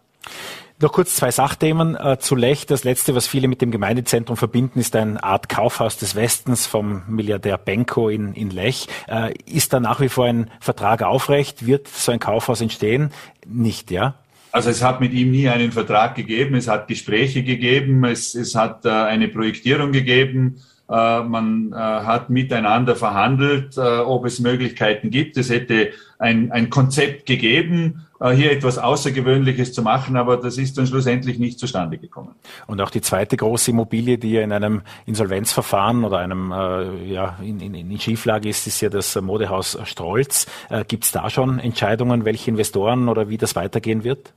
Noch 0.82 0.93
kurz 0.93 1.16
zwei 1.16 1.30
Sachthemen 1.30 1.97
äh, 1.97 2.20
zu 2.20 2.36
Lech. 2.36 2.66
Das 2.66 2.86
letzte, 2.86 3.14
was 3.14 3.28
viele 3.28 3.50
mit 3.50 3.62
dem 3.62 3.70
Gemeindezentrum 3.70 4.38
verbinden, 4.38 4.80
ist 4.80 4.95
eine 4.95 5.22
Art 5.22 5.50
Kaufhaus 5.50 5.97
des 5.97 6.16
Westens 6.16 6.68
vom 6.68 7.04
Milliardär 7.10 7.58
Benko 7.58 8.08
in, 8.08 8.34
in 8.34 8.50
Lech. 8.50 8.88
Äh, 9.10 9.34
ist 9.45 9.74
da 9.74 9.82
nach 9.82 10.00
wie 10.00 10.08
vor 10.08 10.26
ein 10.26 10.50
Vertrag 10.62 11.04
aufrecht? 11.04 11.66
Wird 11.66 11.89
so 11.89 12.14
ein 12.14 12.20
Kaufhaus 12.20 12.62
entstehen? 12.62 13.12
Nicht, 13.45 13.91
ja? 13.91 14.16
Also 14.52 14.70
es 14.70 14.84
hat 14.84 15.00
mit 15.00 15.14
ihm 15.14 15.32
nie 15.32 15.47
einen 15.47 15.72
Vertrag 15.72 16.16
gegeben, 16.16 16.56
es 16.56 16.68
hat 16.68 16.88
Gespräche 16.88 17.43
gegeben, 17.43 18.04
es, 18.06 18.34
es 18.34 18.56
hat 18.56 18.86
äh, 18.86 18.89
eine 18.89 19.28
Projektierung 19.28 19.91
gegeben, 19.91 20.62
äh, 20.89 21.22
man 21.22 21.72
äh, 21.72 21.76
hat 21.76 22.32
miteinander 22.32 22.95
verhandelt, 22.95 23.78
äh, 23.78 23.82
ob 23.82 24.26
es 24.26 24.39
Möglichkeiten 24.39 25.12
gibt. 25.12 25.38
Es 25.38 25.52
hätte 25.52 25.91
ein, 26.18 26.52
ein 26.52 26.72
Konzept 26.72 27.28
gegeben, 27.28 28.08
hier 28.28 28.51
etwas 28.51 28.78
Außergewöhnliches 28.78 29.72
zu 29.72 29.82
machen, 29.82 30.17
aber 30.17 30.38
das 30.38 30.57
ist 30.57 30.78
dann 30.78 30.86
schlussendlich 30.86 31.39
nicht 31.39 31.57
zustande 31.57 31.97
gekommen. 31.97 32.36
Und 32.67 32.82
auch 32.82 32.89
die 32.89 33.01
zweite 33.01 33.38
große 33.38 33.72
Immobilie, 33.72 34.17
die 34.17 34.34
ja 34.34 34.41
in 34.41 34.51
einem 34.51 34.82
Insolvenzverfahren 35.05 36.03
oder 36.03 36.17
einem 36.17 36.51
äh, 36.51 37.05
ja, 37.05 37.38
in, 37.41 37.61
in, 37.61 37.74
in 37.74 37.99
Schieflage 37.99 38.49
ist, 38.49 38.67
ist 38.67 38.82
ja 38.82 38.89
das 38.89 39.20
Modehaus 39.22 39.78
Strolz. 39.86 40.47
Äh, 40.70 40.84
Gibt 40.86 41.05
es 41.05 41.11
da 41.11 41.30
schon 41.30 41.59
Entscheidungen, 41.59 42.26
welche 42.26 42.51
Investoren 42.51 43.07
oder 43.07 43.30
wie 43.30 43.38
das 43.38 43.55
weitergehen 43.55 44.03
wird? 44.03 44.34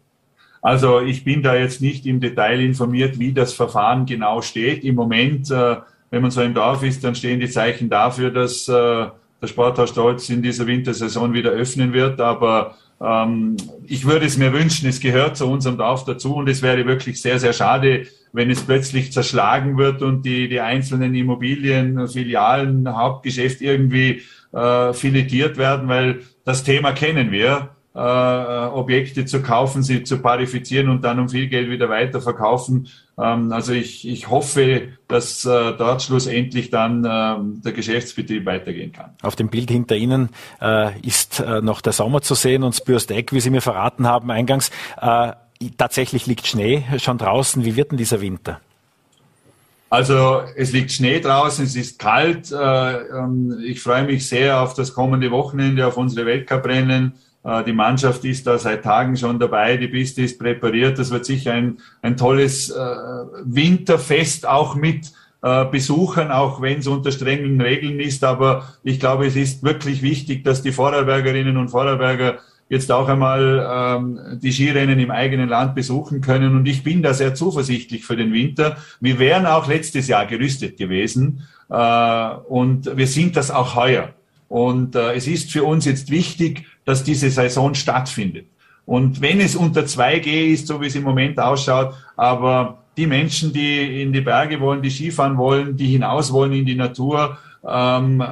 Also 0.62 1.00
ich 1.00 1.24
bin 1.24 1.42
da 1.42 1.56
jetzt 1.56 1.82
nicht 1.82 2.06
im 2.06 2.20
Detail 2.20 2.60
informiert, 2.60 3.18
wie 3.18 3.32
das 3.32 3.52
Verfahren 3.52 4.06
genau 4.06 4.42
steht. 4.42 4.84
Im 4.84 4.94
Moment, 4.94 5.50
äh, 5.50 5.76
wenn 6.10 6.22
man 6.22 6.30
so 6.30 6.40
im 6.40 6.54
Dorf 6.54 6.84
ist, 6.84 7.02
dann 7.02 7.16
stehen 7.16 7.40
die 7.40 7.50
Zeichen 7.50 7.90
dafür, 7.90 8.30
dass 8.30 8.68
äh, 8.68 8.72
der 9.42 9.46
Sporthaus 9.48 9.90
Stolz 9.90 10.28
in 10.28 10.40
dieser 10.40 10.68
Wintersaison 10.68 11.32
wieder 11.34 11.50
öffnen 11.50 11.92
wird. 11.92 12.20
Aber 12.20 12.76
ähm, 13.02 13.56
ich 13.86 14.04
würde 14.04 14.26
es 14.26 14.36
mir 14.36 14.52
wünschen, 14.52 14.88
es 14.88 15.00
gehört 15.00 15.36
zu 15.36 15.46
unserem 15.46 15.76
Dorf 15.76 16.04
dazu. 16.04 16.36
Und 16.36 16.48
es 16.48 16.62
wäre 16.62 16.86
wirklich 16.86 17.20
sehr, 17.20 17.38
sehr 17.38 17.52
schade, 17.52 18.06
wenn 18.32 18.50
es 18.50 18.62
plötzlich 18.62 19.12
zerschlagen 19.12 19.76
wird 19.76 20.02
und 20.02 20.24
die, 20.24 20.48
die 20.48 20.60
einzelnen 20.60 21.14
Immobilien, 21.14 22.08
Filialen, 22.08 22.96
Hauptgeschäft 22.96 23.60
irgendwie 23.60 24.22
äh, 24.52 24.92
filetiert 24.92 25.56
werden, 25.56 25.88
weil 25.88 26.20
das 26.44 26.64
Thema 26.64 26.92
kennen 26.92 27.30
wir 27.30 27.70
äh, 27.94 27.98
Objekte 27.98 29.24
zu 29.24 29.42
kaufen, 29.42 29.82
sie 29.82 30.02
zu 30.02 30.18
parifizieren 30.18 30.88
und 30.88 31.04
dann 31.04 31.18
um 31.18 31.28
viel 31.28 31.48
Geld 31.48 31.68
wieder 31.68 31.88
weiterverkaufen. 31.88 32.88
Ähm, 33.18 33.52
also 33.52 33.72
ich, 33.72 34.08
ich 34.08 34.30
hoffe, 34.30 34.88
dass 35.08 35.44
äh, 35.44 35.72
dort 35.76 36.02
schlussendlich 36.02 36.70
dann 36.70 37.06
ähm, 37.08 37.62
der 37.62 37.72
Geschäftsbetrieb 37.72 38.46
weitergehen 38.46 38.92
kann. 38.92 39.10
Auf 39.22 39.36
dem 39.36 39.48
Bild 39.48 39.70
hinter 39.70 39.96
Ihnen 39.96 40.30
äh, 40.60 40.98
ist 41.00 41.40
äh, 41.40 41.60
noch 41.60 41.82
der 41.82 41.92
Sommer 41.92 42.22
zu 42.22 42.34
sehen 42.34 42.62
und 42.62 42.74
Spürsteck, 42.74 43.32
wie 43.32 43.40
Sie 43.40 43.50
mir 43.50 43.60
verraten 43.60 44.06
haben 44.06 44.30
eingangs. 44.30 44.70
Äh, 45.00 45.32
tatsächlich 45.76 46.26
liegt 46.26 46.46
Schnee 46.46 46.84
schon 46.98 47.18
draußen. 47.18 47.64
Wie 47.64 47.76
wird 47.76 47.90
denn 47.90 47.98
dieser 47.98 48.20
Winter? 48.20 48.60
Also 49.90 50.40
es 50.56 50.72
liegt 50.72 50.90
Schnee 50.90 51.20
draußen, 51.20 51.66
es 51.66 51.76
ist 51.76 51.98
kalt. 51.98 52.50
Äh, 52.50 52.56
ähm, 52.56 53.60
ich 53.62 53.82
freue 53.82 54.04
mich 54.04 54.26
sehr 54.26 54.62
auf 54.62 54.72
das 54.72 54.94
kommende 54.94 55.30
Wochenende, 55.30 55.86
auf 55.86 55.98
unsere 55.98 56.24
Weltcuprennen. 56.24 57.12
Äh, 57.44 57.64
die 57.64 57.72
Mannschaft 57.72 58.24
ist 58.24 58.46
da 58.46 58.58
seit 58.58 58.82
Tagen 58.82 59.16
schon 59.16 59.38
dabei, 59.38 59.76
die 59.76 59.88
Piste 59.88 60.22
ist 60.22 60.38
präpariert. 60.38 60.98
Das 60.98 61.10
wird 61.10 61.24
sicher 61.24 61.52
ein, 61.52 61.78
ein 62.02 62.16
tolles 62.16 62.70
äh, 62.70 62.76
Winterfest 63.44 64.46
auch 64.46 64.74
mit 64.74 65.12
äh, 65.42 65.64
Besuchern, 65.66 66.30
auch 66.30 66.62
wenn 66.62 66.78
es 66.78 66.86
unter 66.86 67.10
strengen 67.10 67.60
Regeln 67.60 68.00
ist. 68.00 68.24
Aber 68.24 68.68
ich 68.82 69.00
glaube, 69.00 69.26
es 69.26 69.36
ist 69.36 69.62
wirklich 69.62 70.02
wichtig, 70.02 70.44
dass 70.44 70.62
die 70.62 70.72
Vorarlbergerinnen 70.72 71.56
und 71.56 71.68
Vorarlberger 71.68 72.38
jetzt 72.68 72.90
auch 72.90 73.06
einmal 73.08 73.68
ähm, 73.70 74.38
die 74.40 74.50
Skirennen 74.50 74.98
im 74.98 75.10
eigenen 75.10 75.48
Land 75.48 75.74
besuchen 75.74 76.22
können. 76.22 76.56
Und 76.56 76.66
ich 76.66 76.82
bin 76.82 77.02
da 77.02 77.12
sehr 77.12 77.34
zuversichtlich 77.34 78.04
für 78.04 78.16
den 78.16 78.32
Winter. 78.32 78.78
Wir 79.00 79.18
wären 79.18 79.44
auch 79.44 79.68
letztes 79.68 80.08
Jahr 80.08 80.24
gerüstet 80.24 80.78
gewesen 80.78 81.46
äh, 81.68 82.28
und 82.48 82.96
wir 82.96 83.06
sind 83.06 83.36
das 83.36 83.50
auch 83.50 83.76
heuer. 83.76 84.14
Und 84.48 84.96
äh, 84.96 85.14
es 85.14 85.26
ist 85.26 85.50
für 85.50 85.64
uns 85.64 85.84
jetzt 85.84 86.10
wichtig, 86.10 86.64
dass 86.84 87.04
diese 87.04 87.30
Saison 87.30 87.74
stattfindet. 87.74 88.46
Und 88.84 89.20
wenn 89.20 89.40
es 89.40 89.54
unter 89.54 89.82
2G 89.82 90.52
ist, 90.52 90.66
so 90.66 90.80
wie 90.80 90.86
es 90.86 90.94
im 90.96 91.04
Moment 91.04 91.38
ausschaut, 91.38 91.94
aber 92.16 92.78
die 92.96 93.06
Menschen, 93.06 93.52
die 93.52 94.02
in 94.02 94.12
die 94.12 94.20
Berge 94.20 94.60
wollen, 94.60 94.82
die 94.82 94.90
Skifahren 94.90 95.38
wollen, 95.38 95.76
die 95.76 95.86
hinaus 95.86 96.32
wollen 96.32 96.52
in 96.52 96.66
die 96.66 96.74
Natur, 96.74 97.38
ähm, 97.66 98.22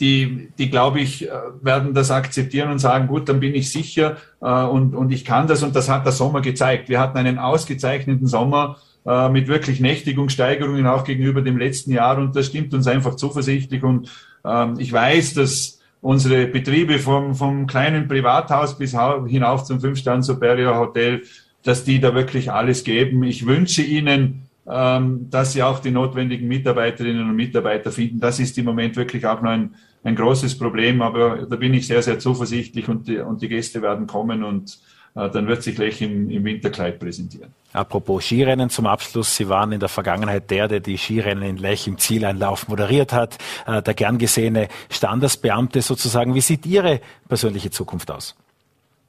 die, 0.00 0.48
die 0.58 0.68
glaube 0.68 1.00
ich, 1.00 1.28
äh, 1.28 1.32
werden 1.62 1.94
das 1.94 2.10
akzeptieren 2.10 2.70
und 2.70 2.80
sagen, 2.80 3.06
gut, 3.06 3.28
dann 3.28 3.40
bin 3.40 3.54
ich 3.54 3.70
sicher 3.70 4.16
äh, 4.40 4.64
und, 4.64 4.94
und 4.94 5.12
ich 5.12 5.24
kann 5.24 5.46
das. 5.46 5.62
Und 5.62 5.76
das 5.76 5.88
hat 5.88 6.04
der 6.04 6.12
Sommer 6.12 6.40
gezeigt. 6.40 6.88
Wir 6.88 6.98
hatten 6.98 7.16
einen 7.16 7.38
ausgezeichneten 7.38 8.26
Sommer 8.26 8.78
äh, 9.06 9.28
mit 9.28 9.46
wirklich 9.48 9.80
Nächtigungssteigerungen 9.80 10.86
auch 10.86 11.04
gegenüber 11.04 11.40
dem 11.40 11.56
letzten 11.56 11.92
Jahr 11.92 12.18
und 12.18 12.34
das 12.34 12.46
stimmt 12.46 12.74
uns 12.74 12.86
einfach 12.86 13.14
zuversichtlich 13.14 13.82
und 13.82 14.10
ähm, 14.44 14.74
ich 14.78 14.92
weiß, 14.92 15.34
dass 15.34 15.73
unsere 16.04 16.46
Betriebe 16.46 16.98
vom, 16.98 17.34
vom 17.34 17.66
kleinen 17.66 18.06
Privathaus 18.06 18.76
bis 18.76 18.94
hinauf 19.26 19.64
zum 19.64 19.80
Fünf-Stern 19.80 20.22
Superior 20.22 20.78
Hotel, 20.78 21.22
dass 21.62 21.82
die 21.82 21.98
da 21.98 22.14
wirklich 22.14 22.52
alles 22.52 22.84
geben. 22.84 23.22
Ich 23.22 23.46
wünsche 23.46 23.80
Ihnen, 23.80 24.42
ähm, 24.70 25.30
dass 25.30 25.54
Sie 25.54 25.62
auch 25.62 25.78
die 25.78 25.90
notwendigen 25.90 26.46
Mitarbeiterinnen 26.46 27.30
und 27.30 27.34
Mitarbeiter 27.34 27.90
finden. 27.90 28.20
Das 28.20 28.38
ist 28.38 28.58
im 28.58 28.66
Moment 28.66 28.96
wirklich 28.96 29.24
auch 29.24 29.40
noch 29.40 29.50
ein, 29.50 29.76
ein 30.02 30.14
großes 30.14 30.58
Problem, 30.58 31.00
aber 31.00 31.46
da 31.48 31.56
bin 31.56 31.72
ich 31.72 31.86
sehr, 31.86 32.02
sehr 32.02 32.18
zuversichtlich 32.18 32.86
und 32.86 33.08
die, 33.08 33.16
und 33.16 33.40
die 33.40 33.48
Gäste 33.48 33.80
werden 33.80 34.06
kommen 34.06 34.44
und 34.44 34.78
dann 35.14 35.46
wird 35.46 35.62
sich 35.62 35.78
Lech 35.78 36.02
im, 36.02 36.28
im 36.28 36.44
Winterkleid 36.44 36.98
präsentieren. 36.98 37.52
Apropos 37.72 38.24
Skirennen 38.24 38.70
zum 38.70 38.86
Abschluss. 38.86 39.36
Sie 39.36 39.48
waren 39.48 39.72
in 39.72 39.80
der 39.80 39.88
Vergangenheit 39.88 40.50
der, 40.50 40.68
der 40.68 40.80
die 40.80 40.98
Skirennen 40.98 41.42
in 41.42 41.56
Lech 41.56 41.86
im 41.86 41.98
Zieleinlauf 41.98 42.68
moderiert 42.68 43.12
hat, 43.12 43.38
äh, 43.66 43.82
der 43.82 43.94
gern 43.94 44.18
gesehene 44.18 44.68
Standesbeamte 44.90 45.82
sozusagen. 45.82 46.34
Wie 46.34 46.40
sieht 46.40 46.66
Ihre 46.66 47.00
persönliche 47.28 47.70
Zukunft 47.70 48.10
aus? 48.10 48.36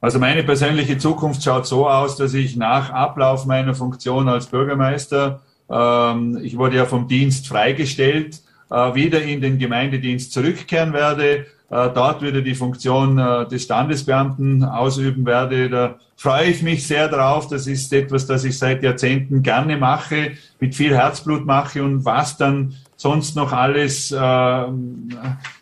Also 0.02 0.20
meine 0.20 0.44
persönliche 0.44 0.98
Zukunft 0.98 1.44
schaut 1.44 1.66
so 1.66 1.88
aus, 1.88 2.16
dass 2.16 2.34
ich 2.34 2.56
nach 2.56 2.92
Ablauf 2.92 3.46
meiner 3.46 3.74
Funktion 3.74 4.30
als 4.30 4.48
Bürgermeister, 4.48 5.42
ähm, 5.70 6.40
ich 6.44 6.58
wurde 6.58 6.78
ja 6.78 6.86
vom 6.86 7.08
Dienst 7.08 7.48
freigestellt, 7.48 8.42
äh, 8.70 8.94
wieder 8.94 9.22
in 9.22 9.42
den 9.42 9.58
Gemeindedienst 9.58 10.32
zurückkehren 10.32 10.94
werde, 10.94 11.46
äh, 11.70 11.90
dort 11.94 12.22
wieder 12.22 12.42
die 12.42 12.56
Funktion 12.56 13.18
äh, 13.18 13.48
des 13.48 13.64
Standesbeamten 13.64 14.64
ausüben 14.64 15.26
werde. 15.26 15.70
Da 15.70 15.96
freue 16.16 16.46
ich 16.46 16.62
mich 16.62 16.88
sehr 16.88 17.08
drauf. 17.08 17.48
Das 17.48 17.68
ist 17.68 17.92
etwas, 17.94 18.28
das 18.28 18.44
ich 18.44 18.58
seit 18.58 18.84
Jahrzehnten 18.84 19.42
gerne 19.42 19.78
mache, 19.78 20.34
mit 20.60 20.76
viel 20.76 20.96
Herzblut 20.96 21.46
mache 21.46 21.84
und 21.84 22.06
was 22.06 22.38
dann 22.38 22.76
sonst 22.96 23.36
noch 23.36 23.52
alles 23.52 24.12
äh, 24.12 24.64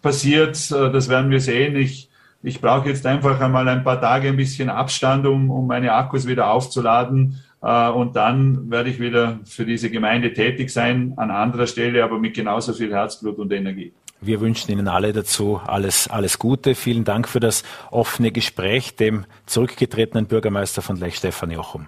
passiert, 0.01 0.71
das 0.71 1.09
werden 1.09 1.31
wir 1.31 1.39
sehen. 1.39 1.75
Ich, 1.75 2.09
ich 2.43 2.61
brauche 2.61 2.89
jetzt 2.89 3.05
einfach 3.05 3.39
einmal 3.39 3.67
ein 3.69 3.83
paar 3.83 3.99
Tage 3.99 4.27
ein 4.27 4.37
bisschen 4.37 4.69
Abstand, 4.69 5.25
um, 5.25 5.49
um 5.49 5.65
meine 5.65 5.93
Akkus 5.93 6.27
wieder 6.27 6.51
aufzuladen. 6.51 7.41
Äh, 7.63 7.89
und 7.89 8.15
dann 8.15 8.69
werde 8.69 8.89
ich 8.89 8.99
wieder 8.99 9.39
für 9.45 9.65
diese 9.65 9.89
Gemeinde 9.89 10.33
tätig 10.33 10.69
sein, 10.69 11.13
an 11.15 11.31
anderer 11.31 11.65
Stelle, 11.65 12.03
aber 12.03 12.19
mit 12.19 12.35
genauso 12.35 12.73
viel 12.73 12.93
Herzblut 12.93 13.37
und 13.37 13.51
Energie. 13.53 13.93
Wir 14.25 14.41
wünschen 14.41 14.71
Ihnen 14.71 14.87
alle 14.87 15.11
dazu 15.13 15.59
alles, 15.65 16.07
alles 16.07 16.39
Gute. 16.39 16.75
Vielen 16.75 17.03
Dank 17.03 17.27
für 17.27 17.39
das 17.39 17.63
offene 17.91 18.31
Gespräch, 18.31 18.95
dem 18.95 19.25
zurückgetretenen 19.45 20.27
Bürgermeister 20.27 20.81
von 20.81 20.95
Lech, 20.97 21.17
Stefan 21.17 21.51
Jochum. 21.51 21.87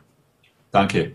Danke. 0.72 1.14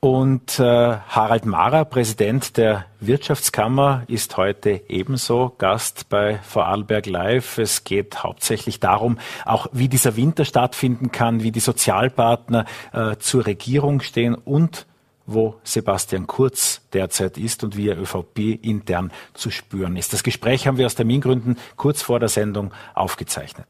Und 0.00 0.58
äh, 0.58 0.64
Harald 1.08 1.46
Mara, 1.46 1.84
Präsident 1.84 2.58
der 2.58 2.84
Wirtschaftskammer, 3.00 4.02
ist 4.06 4.36
heute 4.36 4.82
ebenso 4.88 5.54
Gast 5.56 6.10
bei 6.10 6.40
Vorarlberg 6.42 7.06
Live. 7.06 7.56
Es 7.56 7.84
geht 7.84 8.22
hauptsächlich 8.22 8.80
darum, 8.80 9.18
auch 9.46 9.68
wie 9.72 9.88
dieser 9.88 10.14
Winter 10.16 10.44
stattfinden 10.44 11.10
kann, 11.10 11.42
wie 11.42 11.52
die 11.52 11.60
Sozialpartner 11.60 12.66
äh, 12.92 13.16
zur 13.16 13.46
Regierung 13.46 14.02
stehen 14.02 14.34
und 14.34 14.84
wo 15.26 15.56
Sebastian 15.64 16.26
Kurz 16.26 16.82
derzeit 16.92 17.38
ist 17.38 17.64
und 17.64 17.76
wie 17.76 17.88
er 17.88 18.00
ÖVP 18.00 18.58
intern 18.62 19.12
zu 19.32 19.50
spüren 19.50 19.96
ist. 19.96 20.12
Das 20.12 20.22
Gespräch 20.22 20.66
haben 20.66 20.78
wir 20.78 20.86
aus 20.86 20.94
Termingründen 20.94 21.58
kurz 21.76 22.02
vor 22.02 22.20
der 22.20 22.28
Sendung 22.28 22.72
aufgezeichnet. 22.94 23.66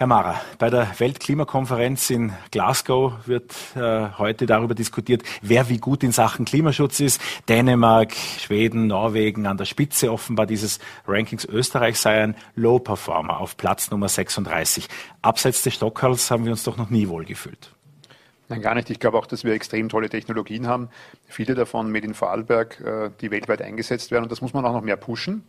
Herr 0.00 0.06
Mara, 0.06 0.40
bei 0.58 0.70
der 0.70 0.98
Weltklimakonferenz 0.98 2.08
in 2.08 2.32
Glasgow 2.50 3.12
wird 3.26 3.54
äh, 3.76 4.08
heute 4.16 4.46
darüber 4.46 4.74
diskutiert, 4.74 5.22
wer 5.42 5.68
wie 5.68 5.76
gut 5.76 6.02
in 6.02 6.10
Sachen 6.10 6.46
Klimaschutz 6.46 7.00
ist. 7.00 7.20
Dänemark, 7.50 8.14
Schweden, 8.14 8.86
Norwegen 8.86 9.46
an 9.46 9.58
der 9.58 9.66
Spitze 9.66 10.10
offenbar 10.10 10.46
dieses 10.46 10.78
Rankings. 11.06 11.44
Österreich 11.44 11.98
sei 11.98 12.22
ein 12.22 12.34
Low 12.54 12.78
Performer 12.78 13.40
auf 13.40 13.58
Platz 13.58 13.90
Nummer 13.90 14.08
36. 14.08 14.88
Abseits 15.20 15.60
des 15.64 15.74
Stockholms 15.74 16.30
haben 16.30 16.46
wir 16.46 16.52
uns 16.52 16.62
doch 16.62 16.78
noch 16.78 16.88
nie 16.88 17.08
wohlgefühlt. 17.08 17.70
Nein, 18.50 18.62
gar 18.62 18.74
nicht. 18.74 18.90
Ich 18.90 18.98
glaube 18.98 19.16
auch, 19.16 19.26
dass 19.26 19.44
wir 19.44 19.52
extrem 19.52 19.88
tolle 19.88 20.10
Technologien 20.10 20.66
haben. 20.66 20.88
Viele 21.28 21.54
davon 21.54 21.92
mit 21.92 22.04
in 22.04 22.14
Vorarlberg, 22.14 22.80
äh, 22.80 23.10
die 23.20 23.30
weltweit 23.30 23.62
eingesetzt 23.62 24.10
werden. 24.10 24.24
Und 24.24 24.32
das 24.32 24.40
muss 24.40 24.52
man 24.52 24.64
auch 24.64 24.72
noch 24.72 24.82
mehr 24.82 24.96
pushen. 24.96 25.44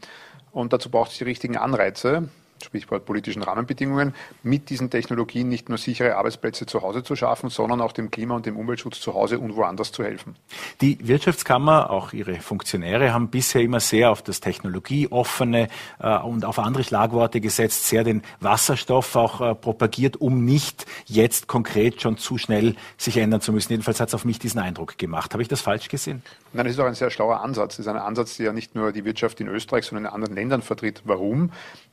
Und 0.52 0.72
dazu 0.72 0.92
braucht 0.92 1.12
es 1.12 1.18
die 1.18 1.24
richtigen 1.24 1.58
Anreize. 1.58 2.30
Stichwort 2.66 3.06
politischen 3.06 3.44
Rahmenbedingungen, 3.44 4.14
mit 4.44 4.70
diesen 4.70 4.90
Technologien 4.90 5.50
nicht 5.50 5.70
nur 5.70 5.78
sichere 5.78 6.16
Arbeitsplätze 6.16 6.66
zu 6.66 6.82
Hause 6.82 7.04
zu 7.04 7.16
schaffen, 7.16 7.50
sondern 7.50 7.82
auch 7.82 7.92
dem 7.92 8.12
Klima- 8.12 8.36
und 8.36 8.46
dem 8.46 8.58
Umweltschutz 8.58 9.00
zu 9.00 9.14
Hause 9.14 9.40
und 9.40 9.56
woanders 9.56 9.92
zu 9.92 10.04
helfen. 10.04 10.36
Die 10.82 11.08
Wirtschaftskammer, 11.08 11.90
auch 11.90 12.14
ihre 12.14 12.36
Funktionäre, 12.36 13.14
haben 13.14 13.30
bisher 13.30 13.62
immer 13.62 13.80
sehr 13.80 14.12
auf 14.12 14.22
das 14.22 14.40
technologieoffene 14.40 15.68
äh, 16.00 16.18
und 16.18 16.46
auf 16.46 16.60
andere 16.60 16.84
Schlagworte 16.84 17.42
gesetzt, 17.42 17.88
sehr 17.88 18.04
den 18.04 18.22
Wasserstoff 18.40 19.16
auch 19.16 19.42
äh, 19.42 19.56
propagiert, 19.56 20.18
um 20.18 20.46
nicht 20.46 20.86
jetzt 21.06 21.48
konkret 21.48 22.02
schon 22.02 22.18
zu 22.18 22.38
schnell 22.38 22.76
sich 22.98 23.18
ändern 23.18 23.42
zu 23.42 23.52
müssen. 23.54 23.72
Jedenfalls 23.72 24.00
hat 24.00 24.10
es 24.10 24.14
auf 24.14 24.26
mich 24.26 24.40
diesen 24.40 24.60
Eindruck 24.60 24.98
gemacht. 24.98 25.34
Habe 25.34 25.44
ich 25.44 25.50
das 25.50 25.62
falsch 25.62 25.90
gesehen? 25.90 26.22
Nein, 26.54 26.66
das 26.66 26.76
ist 26.76 26.80
auch 26.80 26.86
ein 26.86 26.96
sehr 26.96 27.10
schlauer 27.10 27.42
Ansatz. 27.42 27.78
Das 27.78 27.86
ist 27.86 27.88
ein 27.88 27.98
Ansatz, 27.98 28.38
der 28.38 28.48
ja 28.48 28.54
nicht 28.54 28.76
nur 28.76 28.92
die 28.92 29.06
Wirtschaft 29.06 29.40
in 29.40 29.48
Österreich, 29.48 29.86
sondern 29.86 30.06
in 30.06 30.12
anderen 30.12 30.36
Ländern 30.36 30.62
vertritt. 30.62 31.02
Warum? 31.06 31.52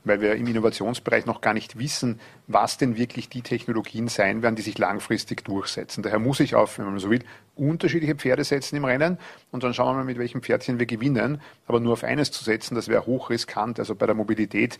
Weil 0.09 0.20
wir 0.20 0.34
im 0.34 0.46
Innovationsbereich 0.46 1.26
noch 1.26 1.40
gar 1.40 1.54
nicht 1.54 1.78
wissen, 1.78 2.18
was 2.46 2.78
denn 2.78 2.96
wirklich 2.96 3.28
die 3.28 3.42
Technologien 3.42 4.09
sein 4.09 4.42
werden, 4.42 4.56
die 4.56 4.62
sich 4.62 4.78
langfristig 4.78 5.44
durchsetzen. 5.44 6.02
Daher 6.02 6.18
muss 6.18 6.40
ich 6.40 6.54
auf, 6.54 6.78
wenn 6.78 6.86
man 6.86 6.98
so 6.98 7.11
will, 7.11 7.22
unterschiedliche 7.54 8.14
Pferde 8.14 8.44
setzen 8.44 8.76
im 8.76 8.84
Rennen 8.84 9.18
und 9.50 9.64
dann 9.64 9.74
schauen 9.74 9.94
wir 9.94 9.98
mal, 9.98 10.04
mit 10.04 10.18
welchem 10.18 10.42
Pferdchen 10.42 10.78
wir 10.78 10.86
gewinnen. 10.86 11.40
Aber 11.66 11.80
nur 11.80 11.92
auf 11.92 12.04
eines 12.04 12.30
zu 12.30 12.44
setzen, 12.44 12.74
das 12.74 12.88
wäre 12.88 13.06
hochriskant. 13.06 13.78
Also 13.78 13.94
bei 13.94 14.06
der 14.06 14.14
Mobilität 14.14 14.78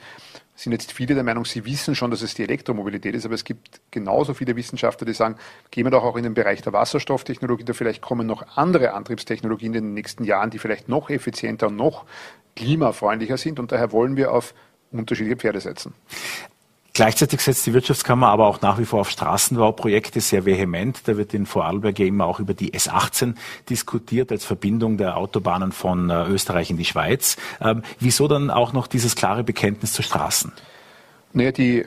sind 0.55 0.73
jetzt 0.73 0.93
viele 0.93 1.15
der 1.15 1.25
Meinung, 1.25 1.45
sie 1.45 1.65
wissen 1.65 1.95
schon, 1.95 2.11
dass 2.11 2.23
es 2.23 2.35
die 2.35 2.43
Elektromobilität 2.43 3.15
ist, 3.15 3.25
aber 3.25 3.35
es 3.35 3.45
gibt 3.45 3.81
genauso 3.91 4.35
viele 4.35 4.57
Wissenschaftler, 4.57 5.07
die 5.07 5.13
sagen, 5.13 5.37
gehen 5.71 5.85
wir 5.87 5.91
doch 5.91 6.03
auch 6.03 6.17
in 6.17 6.25
den 6.25 6.35
Bereich 6.35 6.63
der 6.63 6.73
Wasserstofftechnologie, 6.73 7.65
da 7.65 7.75
vielleicht 7.75 8.03
kommen 8.03 8.27
noch 8.27 8.57
andere 8.57 8.93
Antriebstechnologien 8.93 9.75
in 9.75 9.85
den 9.85 9.95
nächsten 9.95 10.25
Jahren, 10.25 10.51
die 10.51 10.59
vielleicht 10.59 10.89
noch 10.89 11.11
effizienter 11.11 11.69
und 11.69 11.77
noch 11.77 12.07
klimafreundlicher 12.57 13.37
sind 13.37 13.61
und 13.61 13.71
daher 13.71 13.93
wollen 13.93 14.17
wir 14.17 14.33
auf 14.33 14.53
unterschiedliche 14.93 15.37
Pferde 15.37 15.61
setzen. 15.61 15.95
Gleichzeitig 16.99 17.41
setzt 17.43 17.65
die 17.65 17.75
Wirtschaftskammer 17.75 18.27
aber 18.27 18.49
auch 18.49 18.61
nach 18.61 18.79
wie 18.81 18.85
vor 18.85 19.03
auf 19.03 19.11
Straßenbauprojekte 19.11 20.21
sehr 20.21 20.45
vehement. 20.45 21.07
Da 21.07 21.17
wird 21.17 21.33
in 21.33 21.47
Vorarlberg 21.47 21.97
ja 21.97 22.07
immer 22.07 22.27
auch 22.27 22.41
über 22.41 22.55
die 22.55 22.73
S18 22.73 23.37
diskutiert 23.71 24.33
als 24.33 24.45
Verbindung 24.45 24.97
der 24.97 25.17
Autobahnen 25.17 25.71
von 25.71 26.11
äh, 26.11 26.27
Österreich 26.27 26.71
in 26.71 26.77
die 26.77 26.85
Schweiz. 26.85 27.37
Ähm, 27.61 27.83
wieso 28.01 28.27
dann 28.27 28.51
auch 28.51 28.73
noch 28.73 28.89
dieses 28.89 29.15
klare 29.15 29.45
Bekenntnis 29.45 29.93
zu 29.93 30.03
Straßen? 30.03 30.51
Naja, 31.33 31.53
die 31.53 31.87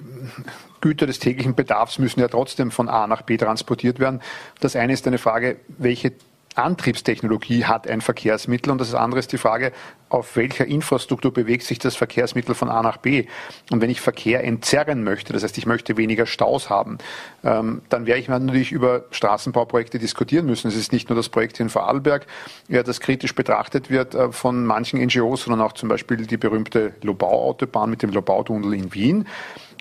Güter 0.79 1.07
des 1.07 1.19
täglichen 1.19 1.55
Bedarfs 1.55 1.99
müssen 1.99 2.21
ja 2.21 2.29
trotzdem 2.29 2.71
von 2.71 2.87
A 2.87 3.05
nach 3.07 3.23
B 3.23 3.35
transportiert 3.35 3.99
werden. 3.99 4.21
Das 4.61 4.77
eine 4.77 4.93
ist 4.93 5.05
eine 5.07 5.17
Frage, 5.17 5.57
welche 5.67 6.13
Antriebstechnologie 6.55 7.65
hat 7.65 7.87
ein 7.87 8.01
Verkehrsmittel 8.01 8.71
und 8.71 8.81
das 8.81 8.93
andere 8.93 9.19
ist 9.19 9.31
die 9.31 9.37
Frage, 9.37 9.71
auf 10.09 10.35
welcher 10.35 10.65
Infrastruktur 10.65 11.31
bewegt 11.31 11.63
sich 11.63 11.79
das 11.79 11.95
Verkehrsmittel 11.95 12.53
von 12.53 12.69
A 12.69 12.81
nach 12.81 12.97
B. 12.97 13.27
Und 13.69 13.79
wenn 13.81 13.89
ich 13.89 14.01
Verkehr 14.01 14.43
entzerren 14.43 15.03
möchte, 15.03 15.31
das 15.31 15.43
heißt, 15.43 15.57
ich 15.57 15.65
möchte 15.65 15.95
weniger 15.95 16.25
Staus 16.25 16.69
haben, 16.69 16.97
ähm, 17.43 17.81
dann 17.87 18.05
werde 18.05 18.19
ich 18.19 18.27
natürlich 18.27 18.73
über 18.73 19.05
Straßenbauprojekte 19.11 19.99
diskutieren 19.99 20.45
müssen. 20.45 20.67
Es 20.67 20.75
ist 20.75 20.91
nicht 20.91 21.09
nur 21.09 21.15
das 21.15 21.29
Projekt 21.29 21.59
in 21.61 21.69
Vorarlberg, 21.69 22.27
ja, 22.67 22.83
das 22.83 22.99
kritisch 22.99 23.33
betrachtet 23.33 23.89
wird 23.89 24.13
äh, 24.13 24.31
von 24.33 24.65
manchen 24.65 24.99
NGOs, 24.99 25.43
sondern 25.43 25.65
auch 25.65 25.73
zum 25.73 25.87
Beispiel 25.87 26.17
die 26.17 26.37
berühmte 26.37 26.93
Lobau-Autobahn 27.01 27.89
mit 27.89 28.01
dem 28.01 28.11
Lobau-Tunnel 28.11 28.73
in 28.73 28.93
Wien. 28.93 29.27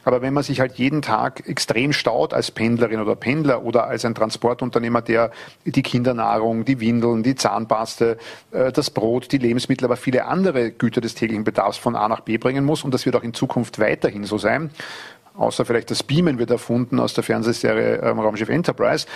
Aber 0.05 0.23
wenn 0.23 0.35
man 0.35 0.43
sich 0.43 0.61
halt 0.61 0.75
jeden 0.75 1.03
Tag 1.03 1.49
extrem 1.49 1.93
staut 1.93 2.33
als 2.33 2.51
Pendlerin 2.51 3.01
oder 3.01 3.17
Pendler 3.17 3.65
oder 3.65 3.87
als 3.87 4.05
ein 4.05 4.15
Transportunternehmer, 4.15 5.03
der 5.03 5.31
die 5.65 5.83
Kindernahrung, 5.83 6.65
die 6.65 6.81
Windeln, 6.81 7.23
die 7.23 7.35
Zahnpaste, 7.35 8.19
äh, 8.53 8.73
das 8.73 8.91
Brot, 8.91 9.33
die 9.33 9.39
Lebensmittel, 9.39 9.85
aber 9.85 9.97
viele 9.97 10.27
andere 10.27 10.71
Güter 10.71 11.01
des 11.01 11.15
täglichen 11.15 11.45
Bedarfs 11.45 11.79
von 11.79 11.97
A 11.97 12.09
nach 12.09 12.21
B 12.21 12.39
bringen 12.39 12.65
muss, 12.65 12.85
und 12.85 12.95
das 12.95 13.07
wird 13.07 13.17
auch 13.17 13.23
in 13.23 13.35
Zukunft 13.35 13.79
weiterhin 13.79 14.25
so 14.25 14.39
sein, 14.39 14.71
außer 15.37 15.65
vielleicht 15.65 15.91
das 15.91 16.03
Beamen 16.03 16.39
wird 16.39 16.51
erfunden 16.51 16.99
aus 17.01 17.15
der 17.15 17.25
Fernsehserie 17.25 18.01
ähm, 18.03 18.19
Raumschiff 18.19 18.49
Enterprise, 18.49 19.07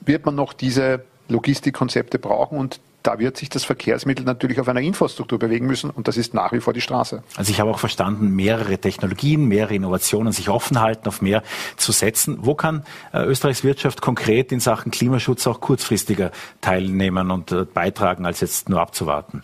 wird 0.00 0.24
man 0.26 0.34
noch 0.34 0.52
diese 0.52 1.04
Logistikkonzepte 1.28 2.18
brauchen 2.18 2.58
und 2.58 2.80
da 3.02 3.18
wird 3.18 3.36
sich 3.36 3.48
das 3.48 3.64
Verkehrsmittel 3.64 4.24
natürlich 4.24 4.60
auf 4.60 4.68
einer 4.68 4.80
Infrastruktur 4.80 5.38
bewegen 5.38 5.66
müssen 5.66 5.90
und 5.90 6.08
das 6.08 6.16
ist 6.16 6.34
nach 6.34 6.52
wie 6.52 6.60
vor 6.60 6.72
die 6.72 6.80
Straße. 6.80 7.22
Also 7.36 7.50
ich 7.50 7.60
habe 7.60 7.70
auch 7.70 7.78
verstanden, 7.78 8.30
mehrere 8.30 8.78
Technologien, 8.78 9.46
mehrere 9.46 9.74
Innovationen 9.74 10.32
sich 10.32 10.48
offen 10.48 10.80
halten, 10.80 11.08
auf 11.08 11.22
mehr 11.22 11.42
zu 11.76 11.92
setzen. 11.92 12.38
Wo 12.42 12.54
kann 12.54 12.84
äh, 13.12 13.24
Österreichs 13.24 13.64
Wirtschaft 13.64 14.00
konkret 14.00 14.52
in 14.52 14.60
Sachen 14.60 14.90
Klimaschutz 14.90 15.46
auch 15.46 15.60
kurzfristiger 15.60 16.30
teilnehmen 16.60 17.30
und 17.30 17.52
äh, 17.52 17.64
beitragen, 17.64 18.26
als 18.26 18.40
jetzt 18.40 18.68
nur 18.68 18.80
abzuwarten? 18.80 19.42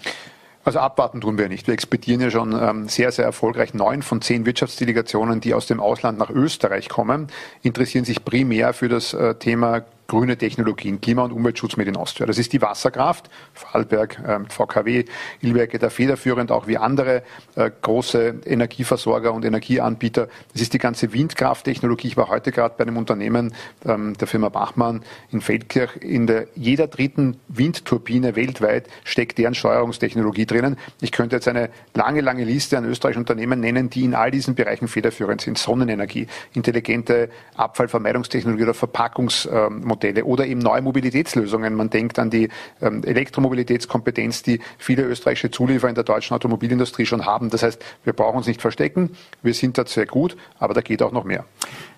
Also 0.66 0.80
abwarten 0.80 1.20
tun 1.20 1.38
wir 1.38 1.48
nicht. 1.48 1.68
Wir 1.68 1.74
expedieren 1.74 2.20
ja 2.20 2.28
schon 2.28 2.52
ähm, 2.52 2.88
sehr, 2.88 3.12
sehr 3.12 3.24
erfolgreich. 3.24 3.72
Neun 3.72 4.02
von 4.02 4.20
zehn 4.20 4.44
Wirtschaftsdelegationen, 4.46 5.40
die 5.40 5.54
aus 5.54 5.66
dem 5.66 5.78
Ausland 5.78 6.18
nach 6.18 6.28
Österreich 6.28 6.88
kommen, 6.88 7.28
interessieren 7.62 8.04
sich 8.04 8.24
primär 8.24 8.72
für 8.72 8.88
das 8.88 9.14
äh, 9.14 9.36
Thema 9.36 9.84
grüne 10.06 10.36
Technologien, 10.36 11.00
Klima- 11.00 11.24
und 11.24 11.32
Umweltschutz 11.32 11.76
mit 11.76 11.88
in 11.88 11.96
Austria. 11.96 12.26
Das 12.26 12.38
ist 12.38 12.52
die 12.52 12.62
Wasserkraft, 12.62 13.28
Vorarlberg, 13.54 14.18
äh, 14.20 14.40
VKW, 14.48 15.04
Ilwerke 15.40 15.78
da 15.78 15.90
federführend, 15.90 16.52
auch 16.52 16.66
wie 16.66 16.78
andere 16.78 17.22
äh, 17.56 17.70
große 17.80 18.40
Energieversorger 18.44 19.32
und 19.32 19.44
Energieanbieter. 19.44 20.28
Das 20.52 20.62
ist 20.62 20.72
die 20.72 20.78
ganze 20.78 21.12
Windkrafttechnologie. 21.12 22.08
Ich 22.08 22.16
war 22.16 22.28
heute 22.28 22.52
gerade 22.52 22.74
bei 22.76 22.82
einem 22.82 22.96
Unternehmen 22.96 23.54
ähm, 23.84 24.16
der 24.16 24.28
Firma 24.28 24.48
Bachmann 24.48 25.02
in 25.30 25.40
Feldkirch. 25.40 25.96
In 25.96 26.26
der, 26.26 26.46
jeder 26.54 26.86
dritten 26.86 27.38
Windturbine 27.48 28.36
weltweit 28.36 28.88
steckt 29.04 29.38
deren 29.38 29.54
Steuerungstechnologie 29.54 30.46
drinnen. 30.46 30.76
Ich 31.00 31.12
könnte 31.12 31.36
jetzt 31.36 31.48
eine 31.48 31.70
lange, 31.94 32.20
lange 32.20 32.44
Liste 32.44 32.78
an 32.78 32.84
österreichischen 32.84 33.22
Unternehmen 33.22 33.60
nennen, 33.60 33.90
die 33.90 34.04
in 34.04 34.14
all 34.14 34.30
diesen 34.30 34.54
Bereichen 34.54 34.88
federführend 34.88 35.40
sind. 35.40 35.58
Sonnenenergie, 35.58 36.28
intelligente 36.54 37.30
Abfallvermeidungstechnologie 37.56 38.62
oder 38.62 38.74
Verpackungs 38.74 39.48
ähm, 39.96 40.06
Modelle 40.06 40.24
oder 40.24 40.46
eben 40.46 40.60
neue 40.60 40.82
Mobilitätslösungen. 40.82 41.74
Man 41.74 41.90
denkt 41.90 42.18
an 42.18 42.30
die 42.30 42.48
ähm, 42.80 43.02
Elektromobilitätskompetenz, 43.04 44.42
die 44.42 44.60
viele 44.78 45.02
österreichische 45.02 45.50
Zulieferer 45.50 45.88
in 45.88 45.94
der 45.94 46.04
deutschen 46.04 46.34
Automobilindustrie 46.34 47.06
schon 47.06 47.24
haben. 47.24 47.50
Das 47.50 47.62
heißt, 47.62 47.82
wir 48.04 48.12
brauchen 48.12 48.36
uns 48.36 48.46
nicht 48.46 48.60
verstecken. 48.60 49.16
Wir 49.42 49.54
sind 49.54 49.78
da 49.78 49.86
sehr 49.86 50.06
gut, 50.06 50.36
aber 50.58 50.74
da 50.74 50.80
geht 50.80 51.02
auch 51.02 51.12
noch 51.12 51.24
mehr. 51.24 51.44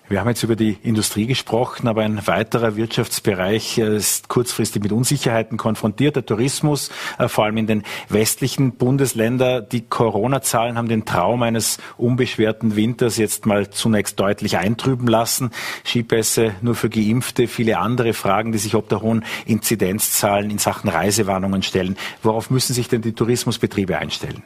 Wir 0.09 0.21
haben 0.21 0.29
jetzt 0.29 0.41
über 0.41 0.55
die 0.55 0.75
Industrie 0.81 1.27
gesprochen, 1.27 1.87
aber 1.87 2.01
ein 2.01 2.25
weiterer 2.25 2.75
Wirtschaftsbereich 2.75 3.77
ist 3.77 4.27
kurzfristig 4.27 4.81
mit 4.81 4.91
Unsicherheiten 4.91 5.55
konfrontiert. 5.55 6.15
Der 6.15 6.25
Tourismus, 6.25 6.89
äh, 7.19 7.27
vor 7.27 7.45
allem 7.45 7.57
in 7.57 7.67
den 7.67 7.83
westlichen 8.09 8.71
Bundesländern. 8.71 9.67
Die 9.71 9.81
Corona-Zahlen 9.81 10.79
haben 10.79 10.87
den 10.87 11.05
Traum 11.05 11.43
eines 11.43 11.77
unbeschwerten 11.97 12.75
Winters 12.75 13.17
jetzt 13.17 13.45
mal 13.45 13.69
zunächst 13.69 14.19
deutlich 14.19 14.57
eintrüben 14.57 15.07
lassen. 15.07 15.51
Skipässe 15.85 16.55
nur 16.61 16.73
für 16.73 16.89
Geimpfte, 16.89 17.47
viele 17.47 17.77
andere 17.77 18.13
Fragen, 18.13 18.51
die 18.51 18.57
sich 18.57 18.73
ob 18.73 18.89
der 18.89 19.01
hohen 19.01 19.23
Inzidenzzahlen 19.45 20.49
in 20.49 20.57
Sachen 20.57 20.89
Reisewarnungen 20.89 21.61
stellen. 21.61 21.97
Worauf 22.23 22.49
müssen 22.49 22.73
sich 22.73 22.87
denn 22.87 23.03
die 23.03 23.13
Tourismusbetriebe 23.13 23.99
einstellen? 23.99 24.41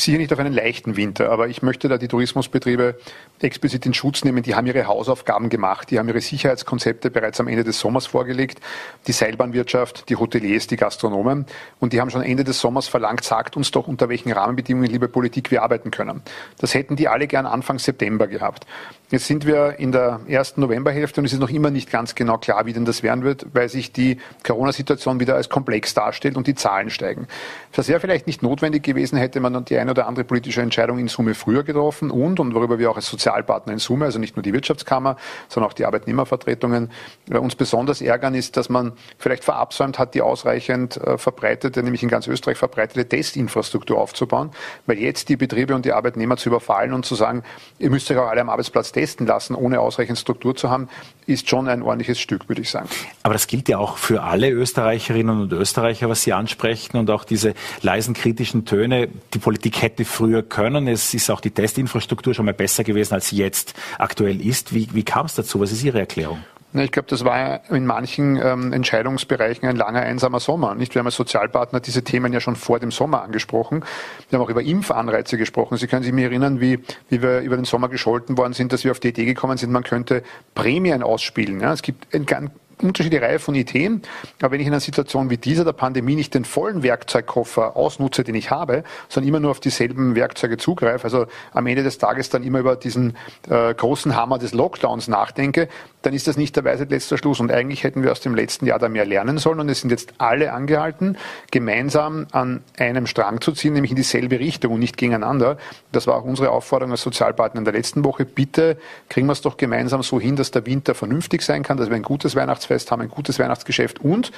Sicher 0.00 0.18
nicht 0.18 0.32
auf 0.32 0.38
einen 0.38 0.52
leichten 0.52 0.96
Winter, 0.96 1.30
aber 1.30 1.48
ich 1.48 1.62
möchte 1.62 1.88
da 1.88 1.98
die 1.98 2.08
Tourismusbetriebe 2.08 2.98
explizit 3.40 3.86
in 3.86 3.94
Schutz 3.94 4.24
nehmen. 4.24 4.42
Die 4.42 4.54
haben 4.54 4.66
ihre 4.66 4.86
Hausaufgaben 4.86 5.48
gemacht, 5.48 5.90
die 5.90 5.98
haben 5.98 6.08
ihre 6.08 6.20
Sicherheitskonzepte 6.20 7.10
bereits 7.10 7.40
am 7.40 7.48
Ende 7.48 7.64
des 7.64 7.78
Sommers 7.78 8.06
vorgelegt. 8.06 8.60
Die 9.06 9.12
Seilbahnwirtschaft, 9.12 10.08
die 10.08 10.16
Hoteliers, 10.16 10.66
die 10.66 10.76
Gastronomen 10.76 11.46
und 11.80 11.92
die 11.92 12.00
haben 12.00 12.10
schon 12.10 12.22
Ende 12.22 12.44
des 12.44 12.60
Sommers 12.60 12.88
verlangt, 12.88 13.24
sagt 13.24 13.56
uns 13.56 13.70
doch, 13.70 13.88
unter 13.88 14.08
welchen 14.08 14.32
Rahmenbedingungen, 14.32 14.90
liebe 14.90 15.08
Politik, 15.08 15.50
wir 15.50 15.62
arbeiten 15.62 15.90
können. 15.90 16.22
Das 16.58 16.74
hätten 16.74 16.96
die 16.96 17.08
alle 17.08 17.26
gern 17.26 17.46
Anfang 17.46 17.78
September 17.78 18.26
gehabt. 18.26 18.66
Jetzt 19.08 19.28
sind 19.28 19.46
wir 19.46 19.78
in 19.78 19.92
der 19.92 20.18
ersten 20.26 20.60
Novemberhälfte 20.62 21.20
und 21.20 21.26
es 21.26 21.32
ist 21.32 21.38
noch 21.38 21.50
immer 21.50 21.70
nicht 21.70 21.92
ganz 21.92 22.16
genau 22.16 22.38
klar, 22.38 22.66
wie 22.66 22.72
denn 22.72 22.84
das 22.84 23.04
werden 23.04 23.22
wird, 23.22 23.46
weil 23.52 23.68
sich 23.68 23.92
die 23.92 24.18
Corona-Situation 24.42 25.20
wieder 25.20 25.36
als 25.36 25.48
komplex 25.48 25.94
darstellt 25.94 26.36
und 26.36 26.48
die 26.48 26.56
Zahlen 26.56 26.90
steigen. 26.90 27.28
Das 27.70 27.86
wäre 27.86 28.00
vielleicht 28.00 28.26
nicht 28.26 28.42
notwendig 28.42 28.82
gewesen, 28.82 29.16
hätte 29.16 29.38
man 29.38 29.64
die 29.64 29.78
eine 29.78 29.92
oder 29.92 30.08
andere 30.08 30.24
politische 30.24 30.60
Entscheidung 30.60 30.98
in 30.98 31.06
Summe 31.06 31.34
früher 31.34 31.62
getroffen 31.62 32.10
und, 32.10 32.40
und 32.40 32.52
worüber 32.52 32.80
wir 32.80 32.90
auch 32.90 32.96
als 32.96 33.06
Sozialpartner 33.06 33.74
in 33.74 33.78
Summe, 33.78 34.06
also 34.06 34.18
nicht 34.18 34.34
nur 34.34 34.42
die 34.42 34.52
Wirtschaftskammer, 34.52 35.16
sondern 35.48 35.70
auch 35.70 35.74
die 35.74 35.84
Arbeitnehmervertretungen, 35.84 36.90
äh, 37.30 37.38
uns 37.38 37.54
besonders 37.54 38.00
ärgern, 38.00 38.34
ist, 38.34 38.56
dass 38.56 38.68
man 38.68 38.92
vielleicht 39.18 39.44
verabsäumt 39.44 40.00
hat, 40.00 40.14
die 40.14 40.22
ausreichend 40.22 40.96
äh, 40.96 41.16
verbreitete, 41.16 41.84
nämlich 41.84 42.02
in 42.02 42.08
ganz 42.08 42.26
Österreich 42.26 42.58
verbreitete 42.58 43.08
Testinfrastruktur 43.08 44.00
aufzubauen, 44.00 44.50
weil 44.86 44.98
jetzt 44.98 45.28
die 45.28 45.36
Betriebe 45.36 45.76
und 45.76 45.84
die 45.84 45.92
Arbeitnehmer 45.92 46.36
zu 46.36 46.48
überfallen 46.48 46.92
und 46.92 47.06
zu 47.06 47.14
sagen, 47.14 47.44
ihr 47.78 47.90
müsst 47.90 48.10
euch 48.10 48.18
auch 48.18 48.26
alle 48.26 48.40
am 48.40 48.48
Arbeitsplatz 48.48 48.95
testen 48.96 49.26
lassen, 49.26 49.54
ohne 49.54 49.80
ausreichend 49.80 50.18
Struktur 50.18 50.56
zu 50.56 50.70
haben, 50.70 50.88
ist 51.26 51.50
schon 51.50 51.68
ein 51.68 51.82
ordentliches 51.82 52.18
Stück, 52.18 52.48
würde 52.48 52.62
ich 52.62 52.70
sagen. 52.70 52.88
Aber 53.22 53.34
das 53.34 53.46
gilt 53.46 53.68
ja 53.68 53.76
auch 53.76 53.98
für 53.98 54.22
alle 54.22 54.50
Österreicherinnen 54.50 55.42
und 55.42 55.52
Österreicher, 55.52 56.08
was 56.08 56.22
Sie 56.22 56.32
ansprechen 56.32 56.96
und 56.96 57.10
auch 57.10 57.24
diese 57.24 57.52
leisen 57.82 58.14
kritischen 58.14 58.64
Töne. 58.64 59.08
Die 59.34 59.38
Politik 59.38 59.82
hätte 59.82 60.06
früher 60.06 60.42
können. 60.42 60.88
Es 60.88 61.12
ist 61.12 61.28
auch 61.30 61.42
die 61.42 61.50
Testinfrastruktur 61.50 62.32
schon 62.32 62.46
mal 62.46 62.54
besser 62.54 62.84
gewesen, 62.84 63.12
als 63.12 63.28
sie 63.28 63.36
jetzt 63.36 63.74
aktuell 63.98 64.40
ist. 64.40 64.72
Wie, 64.72 64.88
wie 64.94 65.02
kam 65.02 65.26
es 65.26 65.34
dazu? 65.34 65.60
Was 65.60 65.72
ist 65.72 65.84
Ihre 65.84 65.98
Erklärung? 65.98 66.38
Ich 66.84 66.92
glaube, 66.92 67.08
das 67.08 67.24
war 67.24 67.68
in 67.70 67.86
manchen 67.86 68.36
ähm, 68.42 68.72
Entscheidungsbereichen 68.72 69.68
ein 69.68 69.76
langer 69.76 70.00
einsamer 70.00 70.40
Sommer. 70.40 70.74
Nicht? 70.74 70.94
Wir 70.94 71.00
haben 71.00 71.06
als 71.06 71.16
Sozialpartner 71.16 71.80
diese 71.80 72.02
Themen 72.02 72.32
ja 72.32 72.40
schon 72.40 72.56
vor 72.56 72.78
dem 72.78 72.90
Sommer 72.90 73.22
angesprochen. 73.22 73.84
Wir 74.30 74.38
haben 74.38 74.44
auch 74.44 74.50
über 74.50 74.62
Impfanreize 74.62 75.38
gesprochen. 75.38 75.78
Sie 75.78 75.86
können 75.86 76.02
sich 76.02 76.12
mir 76.12 76.26
erinnern, 76.26 76.60
wie, 76.60 76.80
wie 77.08 77.22
wir 77.22 77.40
über 77.40 77.56
den 77.56 77.64
Sommer 77.64 77.88
gescholten 77.88 78.36
worden 78.38 78.52
sind, 78.52 78.72
dass 78.72 78.84
wir 78.84 78.90
auf 78.90 79.00
die 79.00 79.08
Idee 79.08 79.24
gekommen 79.24 79.56
sind, 79.58 79.72
man 79.72 79.84
könnte 79.84 80.22
Prämien 80.54 81.02
ausspielen. 81.02 81.60
Ja? 81.60 81.72
Es 81.72 81.82
gibt 81.82 82.14
ein, 82.14 82.50
unterschiedliche 82.82 83.22
Reihe 83.22 83.38
von 83.38 83.54
Ideen. 83.54 84.02
Aber 84.40 84.52
wenn 84.52 84.60
ich 84.60 84.66
in 84.66 84.72
einer 84.72 84.80
Situation 84.80 85.30
wie 85.30 85.36
dieser 85.36 85.64
der 85.64 85.72
Pandemie 85.72 86.14
nicht 86.14 86.34
den 86.34 86.44
vollen 86.44 86.82
Werkzeugkoffer 86.82 87.76
ausnutze, 87.76 88.24
den 88.24 88.34
ich 88.34 88.50
habe, 88.50 88.84
sondern 89.08 89.28
immer 89.28 89.40
nur 89.40 89.50
auf 89.50 89.60
dieselben 89.60 90.14
Werkzeuge 90.14 90.56
zugreife, 90.56 91.04
also 91.04 91.26
am 91.52 91.66
Ende 91.66 91.82
des 91.82 91.98
Tages 91.98 92.28
dann 92.28 92.42
immer 92.42 92.58
über 92.60 92.76
diesen 92.76 93.16
äh, 93.48 93.74
großen 93.74 94.14
Hammer 94.14 94.38
des 94.38 94.52
Lockdowns 94.52 95.08
nachdenke, 95.08 95.68
dann 96.06 96.14
ist 96.14 96.28
das 96.28 96.36
nicht 96.36 96.54
der 96.54 96.64
Weisheit 96.64 96.90
letzter 96.90 97.18
Schluss. 97.18 97.40
Und 97.40 97.50
eigentlich 97.50 97.82
hätten 97.82 98.04
wir 98.04 98.12
aus 98.12 98.20
dem 98.20 98.34
letzten 98.34 98.64
Jahr 98.64 98.78
da 98.78 98.88
mehr 98.88 99.04
lernen 99.04 99.38
sollen. 99.38 99.58
Und 99.58 99.68
es 99.68 99.80
sind 99.80 99.90
jetzt 99.90 100.14
alle 100.18 100.52
angehalten, 100.52 101.18
gemeinsam 101.50 102.28
an 102.30 102.62
einem 102.78 103.06
Strang 103.06 103.40
zu 103.40 103.52
ziehen, 103.52 103.72
nämlich 103.72 103.90
in 103.90 103.96
dieselbe 103.96 104.38
Richtung 104.38 104.74
und 104.74 104.80
nicht 104.80 104.96
gegeneinander. 104.96 105.58
Das 105.90 106.06
war 106.06 106.14
auch 106.14 106.24
unsere 106.24 106.50
Aufforderung 106.50 106.92
als 106.92 107.02
Sozialpartner 107.02 107.58
in 107.58 107.64
der 107.64 107.74
letzten 107.74 108.04
Woche. 108.04 108.24
Bitte 108.24 108.78
kriegen 109.08 109.26
wir 109.26 109.32
es 109.32 109.42
doch 109.42 109.56
gemeinsam 109.56 110.02
so 110.04 110.20
hin, 110.20 110.36
dass 110.36 110.52
der 110.52 110.64
Winter 110.64 110.94
vernünftig 110.94 111.42
sein 111.42 111.64
kann, 111.64 111.76
dass 111.76 111.88
wir 111.88 111.96
ein 111.96 112.02
gutes 112.02 112.36
Weihnachtsfest 112.36 112.92
haben, 112.92 113.02
ein 113.02 113.08
gutes 113.08 113.38
Weihnachtsgeschäft 113.40 114.00
und, 114.00 114.30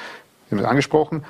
wir 0.48 0.56
haben 0.56 0.64
es 0.64 0.70
angesprochen, 0.70 1.24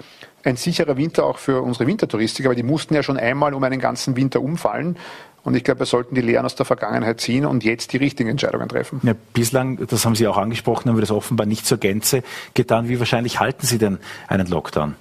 ein 0.45 0.57
sicherer 0.57 0.97
Winter 0.97 1.25
auch 1.27 1.39
für 1.39 1.63
unsere 1.63 1.89
Wintertouristiker, 1.89 2.51
aber 2.51 2.55
die 2.55 2.63
mussten 2.63 2.95
ja 2.95 3.03
schon 3.03 3.17
einmal 3.17 3.55
um 3.55 3.65
einen 3.65 3.81
ganzen 3.81 4.17
Winter 4.17 4.41
umfallen. 4.41 4.97
Und 5.45 5.55
ich 5.55 5.65
glaube, 5.65 5.81
wir 5.81 5.87
sollten 5.87 6.15
die 6.15 6.21
Lehren 6.21 6.45
aus 6.45 6.55
der 6.55 6.67
Vergangenheit 6.67 7.21
ziehen 7.21 7.47
und 7.47 7.65
jetzt 7.65 7.93
die 7.93 7.97
richtigen 7.97 8.29
Entscheidungen 8.29 8.69
treffen. 8.69 9.01
Ja, 9.03 9.15
bislang, 9.33 9.87
das 9.87 10.05
haben 10.05 10.15
Sie 10.15 10.27
auch 10.27 10.37
angesprochen, 10.37 10.91
haben 10.91 10.97
wir 10.97 11.03
das 11.03 11.11
offenbar 11.11 11.47
nicht 11.47 11.67
zur 11.67 11.79
Gänze 11.79 12.23
getan. 12.55 12.89
Wie 12.89 12.99
wahrscheinlich 12.99 13.41
halten 13.41 13.67
Sie 13.67 13.79
denn 13.79 13.99
einen 14.27 14.47
Lockdown? 14.47 14.95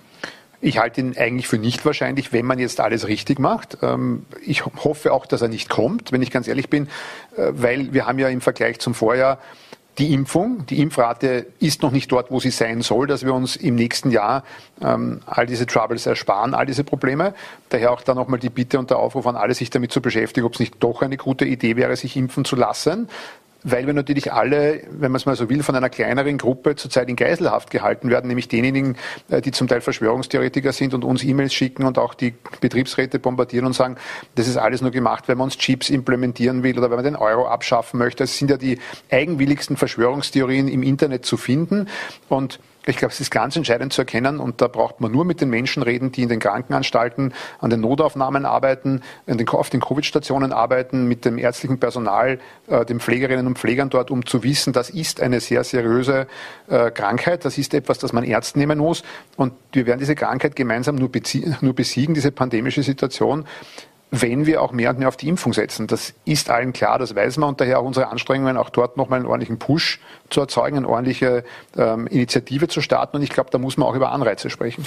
Ich 0.59 0.79
halte 0.79 1.01
ihn 1.01 1.15
eigentlich 1.17 1.47
für 1.47 1.59
nicht 1.59 1.85
wahrscheinlich, 1.85 2.33
wenn 2.33 2.45
man 2.45 2.57
jetzt 2.57 2.79
alles 2.79 3.07
richtig 3.07 3.39
macht. 3.39 3.77
Ähm, 3.83 4.25
ich 4.43 4.65
hoffe 4.65 5.13
auch, 5.13 5.27
dass 5.27 5.41
er 5.41 5.49
nicht 5.49 5.69
kommt, 5.69 6.11
wenn 6.11 6.21
ich 6.21 6.31
ganz 6.31 6.47
ehrlich 6.47 6.69
bin, 6.69 6.87
äh, 7.35 7.51
weil 7.51 7.93
wir 7.93 8.07
haben 8.07 8.17
ja 8.17 8.27
im 8.29 8.41
Vergleich 8.41 8.79
zum 8.79 8.95
Vorjahr 8.95 9.39
die 9.97 10.13
Impfung. 10.13 10.65
Die 10.67 10.79
Impfrate 10.81 11.47
ist 11.59 11.81
noch 11.81 11.91
nicht 11.91 12.11
dort, 12.11 12.31
wo 12.31 12.39
sie 12.39 12.51
sein 12.51 12.81
soll, 12.81 13.07
dass 13.07 13.25
wir 13.25 13.33
uns 13.33 13.55
im 13.55 13.75
nächsten 13.75 14.11
Jahr 14.11 14.43
ähm, 14.81 15.21
all 15.25 15.45
diese 15.45 15.65
Troubles 15.65 16.05
ersparen, 16.05 16.53
all 16.53 16.65
diese 16.65 16.83
Probleme. 16.83 17.33
Daher 17.69 17.91
auch 17.91 18.01
da 18.01 18.13
nochmal 18.13 18.39
die 18.39 18.49
Bitte 18.49 18.79
und 18.79 18.89
der 18.89 18.99
Aufruf 18.99 19.25
an 19.25 19.35
alle, 19.35 19.53
sich 19.53 19.69
damit 19.69 19.91
zu 19.91 20.01
beschäftigen, 20.01 20.45
ob 20.45 20.53
es 20.53 20.59
nicht 20.59 20.75
doch 20.79 21.01
eine 21.01 21.17
gute 21.17 21.45
Idee 21.45 21.75
wäre, 21.75 21.95
sich 21.95 22.15
impfen 22.15 22.45
zu 22.45 22.55
lassen 22.55 23.09
weil 23.63 23.85
wir 23.87 23.93
natürlich 23.93 24.31
alle, 24.31 24.81
wenn 24.91 25.11
man 25.11 25.17
es 25.17 25.25
mal 25.25 25.35
so 25.35 25.49
will, 25.49 25.63
von 25.63 25.75
einer 25.75 25.89
kleineren 25.89 26.37
Gruppe 26.37 26.75
zurzeit 26.75 27.09
in 27.09 27.15
Geiselhaft 27.15 27.71
gehalten 27.71 28.09
werden, 28.09 28.27
nämlich 28.27 28.47
denjenigen, 28.47 28.97
äh, 29.29 29.41
die 29.41 29.51
zum 29.51 29.67
Teil 29.67 29.81
Verschwörungstheoretiker 29.81 30.71
sind 30.71 30.93
und 30.93 31.03
uns 31.03 31.23
E-Mails 31.23 31.53
schicken 31.53 31.85
und 31.85 31.97
auch 31.97 32.13
die 32.13 32.33
Betriebsräte 32.61 33.19
bombardieren 33.19 33.65
und 33.65 33.73
sagen, 33.73 33.97
das 34.35 34.47
ist 34.47 34.57
alles 34.57 34.81
nur 34.81 34.91
gemacht, 34.91 35.27
wenn 35.27 35.37
man 35.37 35.45
uns 35.45 35.57
Chips 35.57 35.89
implementieren 35.89 36.63
will 36.63 36.77
oder 36.77 36.89
wenn 36.89 36.97
man 36.97 37.05
den 37.05 37.15
Euro 37.15 37.47
abschaffen 37.47 37.97
möchte. 37.97 38.23
Es 38.23 38.37
sind 38.37 38.51
ja 38.51 38.57
die 38.57 38.79
eigenwilligsten 39.11 39.77
Verschwörungstheorien 39.77 40.67
im 40.67 40.83
Internet 40.83 41.25
zu 41.25 41.37
finden 41.37 41.87
und 42.29 42.59
ich 42.87 42.97
glaube, 42.97 43.13
es 43.13 43.19
ist 43.19 43.31
ganz 43.31 43.55
entscheidend 43.55 43.93
zu 43.93 44.01
erkennen 44.01 44.39
und 44.39 44.61
da 44.61 44.67
braucht 44.67 45.01
man 45.01 45.11
nur 45.11 45.25
mit 45.25 45.41
den 45.41 45.49
Menschen 45.49 45.83
reden, 45.83 46.11
die 46.11 46.23
in 46.23 46.29
den 46.29 46.39
Krankenanstalten, 46.39 47.33
an 47.59 47.69
den 47.69 47.81
Notaufnahmen 47.81 48.45
arbeiten, 48.45 49.01
den, 49.27 49.47
auf 49.49 49.69
den 49.69 49.81
Covid-Stationen 49.81 50.53
arbeiten, 50.53 51.07
mit 51.07 51.25
dem 51.25 51.37
ärztlichen 51.37 51.79
Personal, 51.79 52.39
äh, 52.67 52.85
den 52.85 52.99
Pflegerinnen 52.99 53.47
und 53.47 53.57
Pflegern 53.57 53.89
dort, 53.89 54.11
um 54.11 54.25
zu 54.25 54.43
wissen, 54.43 54.73
das 54.73 54.89
ist 54.89 55.21
eine 55.21 55.39
sehr 55.39 55.63
seriöse 55.63 56.27
äh, 56.67 56.91
Krankheit, 56.91 57.45
das 57.45 57.57
ist 57.57 57.73
etwas, 57.73 57.99
das 57.99 58.13
man 58.13 58.23
ernst 58.23 58.55
nehmen 58.55 58.79
muss. 58.79 59.03
Und 59.35 59.53
wir 59.71 59.85
werden 59.85 59.99
diese 59.99 60.15
Krankheit 60.15 60.55
gemeinsam 60.55 60.95
nur, 60.95 61.09
nur 61.61 61.73
besiegen, 61.73 62.13
diese 62.13 62.31
pandemische 62.31 62.83
Situation, 62.83 63.45
wenn 64.11 64.45
wir 64.45 64.61
auch 64.61 64.71
mehr 64.71 64.89
und 64.89 64.99
mehr 64.99 65.07
auf 65.07 65.17
die 65.17 65.27
Impfung 65.27 65.53
setzen. 65.53 65.87
Das 65.87 66.13
ist 66.25 66.49
allen 66.49 66.73
klar, 66.73 66.97
das 66.97 67.15
weiß 67.15 67.37
man 67.37 67.49
und 67.49 67.61
daher 67.61 67.79
auch 67.79 67.85
unsere 67.85 68.07
Anstrengungen, 68.07 68.57
auch 68.57 68.69
dort 68.69 68.97
nochmal 68.97 69.19
einen 69.19 69.27
ordentlichen 69.27 69.59
Push 69.59 69.99
zu 70.29 70.39
erzeugen, 70.39 70.77
eine 70.77 70.87
ordentliche 70.87 71.43
ähm, 71.77 72.07
Initiative 72.07 72.67
zu 72.67 72.81
starten 72.81 73.17
und 73.17 73.23
ich 73.23 73.29
glaube, 73.29 73.49
da 73.51 73.57
muss 73.57 73.77
man 73.77 73.87
auch 73.87 73.95
über 73.95 74.11
Anreize 74.11 74.49
sprechen. 74.49 74.85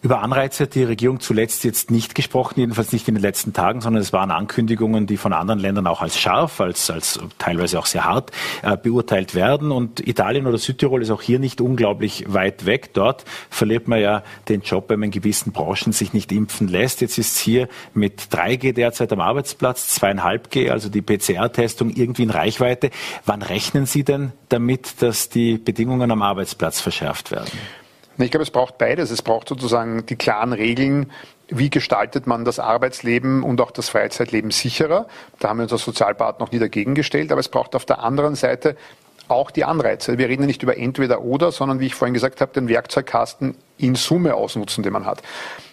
Über 0.00 0.22
Anreize 0.22 0.62
hat 0.62 0.76
die 0.76 0.84
Regierung 0.84 1.18
zuletzt 1.18 1.64
jetzt 1.64 1.90
nicht 1.90 2.14
gesprochen, 2.14 2.60
jedenfalls 2.60 2.92
nicht 2.92 3.08
in 3.08 3.16
den 3.16 3.22
letzten 3.22 3.52
Tagen, 3.52 3.80
sondern 3.80 4.00
es 4.00 4.12
waren 4.12 4.30
Ankündigungen, 4.30 5.08
die 5.08 5.16
von 5.16 5.32
anderen 5.32 5.58
Ländern 5.58 5.88
auch 5.88 6.02
als 6.02 6.20
scharf, 6.20 6.60
als, 6.60 6.88
als 6.88 7.18
teilweise 7.38 7.80
auch 7.80 7.86
sehr 7.86 8.04
hart 8.04 8.30
äh, 8.62 8.76
beurteilt 8.76 9.34
werden. 9.34 9.72
Und 9.72 10.06
Italien 10.06 10.46
oder 10.46 10.56
Südtirol 10.56 11.02
ist 11.02 11.10
auch 11.10 11.20
hier 11.20 11.40
nicht 11.40 11.60
unglaublich 11.60 12.26
weit 12.28 12.64
weg. 12.64 12.94
Dort 12.94 13.24
verliert 13.50 13.88
man 13.88 14.00
ja 14.00 14.22
den 14.48 14.60
Job, 14.60 14.84
wenn 14.88 15.00
man 15.00 15.08
in 15.08 15.10
gewissen 15.10 15.50
Branchen 15.50 15.92
sich 15.92 16.12
nicht 16.12 16.30
impfen 16.30 16.68
lässt. 16.68 17.00
Jetzt 17.00 17.18
ist 17.18 17.34
es 17.34 17.40
hier 17.40 17.68
mit 17.92 18.20
3G 18.30 18.74
derzeit 18.74 19.12
am 19.12 19.20
Arbeitsplatz, 19.20 19.98
2,5G, 20.00 20.70
also 20.70 20.88
die 20.90 21.02
PCR-Testung 21.02 21.90
irgendwie 21.90 22.22
in 22.22 22.30
Reichweite. 22.30 22.90
Wann 23.26 23.42
rechnen 23.42 23.84
Sie 23.84 24.04
denn 24.04 24.30
damit, 24.48 25.02
dass 25.02 25.28
die 25.28 25.58
Bedingungen 25.58 26.12
am 26.12 26.22
Arbeitsplatz 26.22 26.80
verschärft 26.80 27.32
werden? 27.32 27.50
Ich 28.18 28.30
glaube, 28.30 28.42
es 28.42 28.50
braucht 28.50 28.78
beides. 28.78 29.10
Es 29.10 29.22
braucht 29.22 29.48
sozusagen 29.48 30.04
die 30.06 30.16
klaren 30.16 30.52
Regeln, 30.52 31.12
wie 31.48 31.70
gestaltet 31.70 32.26
man 32.26 32.44
das 32.44 32.58
Arbeitsleben 32.58 33.42
und 33.42 33.60
auch 33.60 33.70
das 33.70 33.88
Freizeitleben 33.88 34.50
sicherer. 34.50 35.06
Da 35.38 35.48
haben 35.48 35.58
wir 35.58 35.64
uns 35.64 35.72
als 35.72 35.84
Sozialpartner 35.84 36.44
noch 36.44 36.52
nie 36.52 36.58
dagegen 36.58 36.94
gestellt. 36.94 37.30
Aber 37.30 37.40
es 37.40 37.48
braucht 37.48 37.74
auf 37.74 37.84
der 37.84 38.00
anderen 38.00 38.34
Seite 38.34 38.76
auch 39.28 39.50
die 39.50 39.64
Anreize. 39.64 40.18
Wir 40.18 40.28
reden 40.28 40.42
ja 40.42 40.46
nicht 40.46 40.62
über 40.62 40.76
entweder 40.76 41.22
oder, 41.22 41.52
sondern 41.52 41.80
wie 41.80 41.86
ich 41.86 41.94
vorhin 41.94 42.14
gesagt 42.14 42.40
habe, 42.40 42.52
den 42.52 42.68
Werkzeugkasten 42.68 43.56
in 43.76 43.94
Summe 43.94 44.34
ausnutzen, 44.34 44.82
den 44.82 44.92
man 44.92 45.06
hat. 45.06 45.22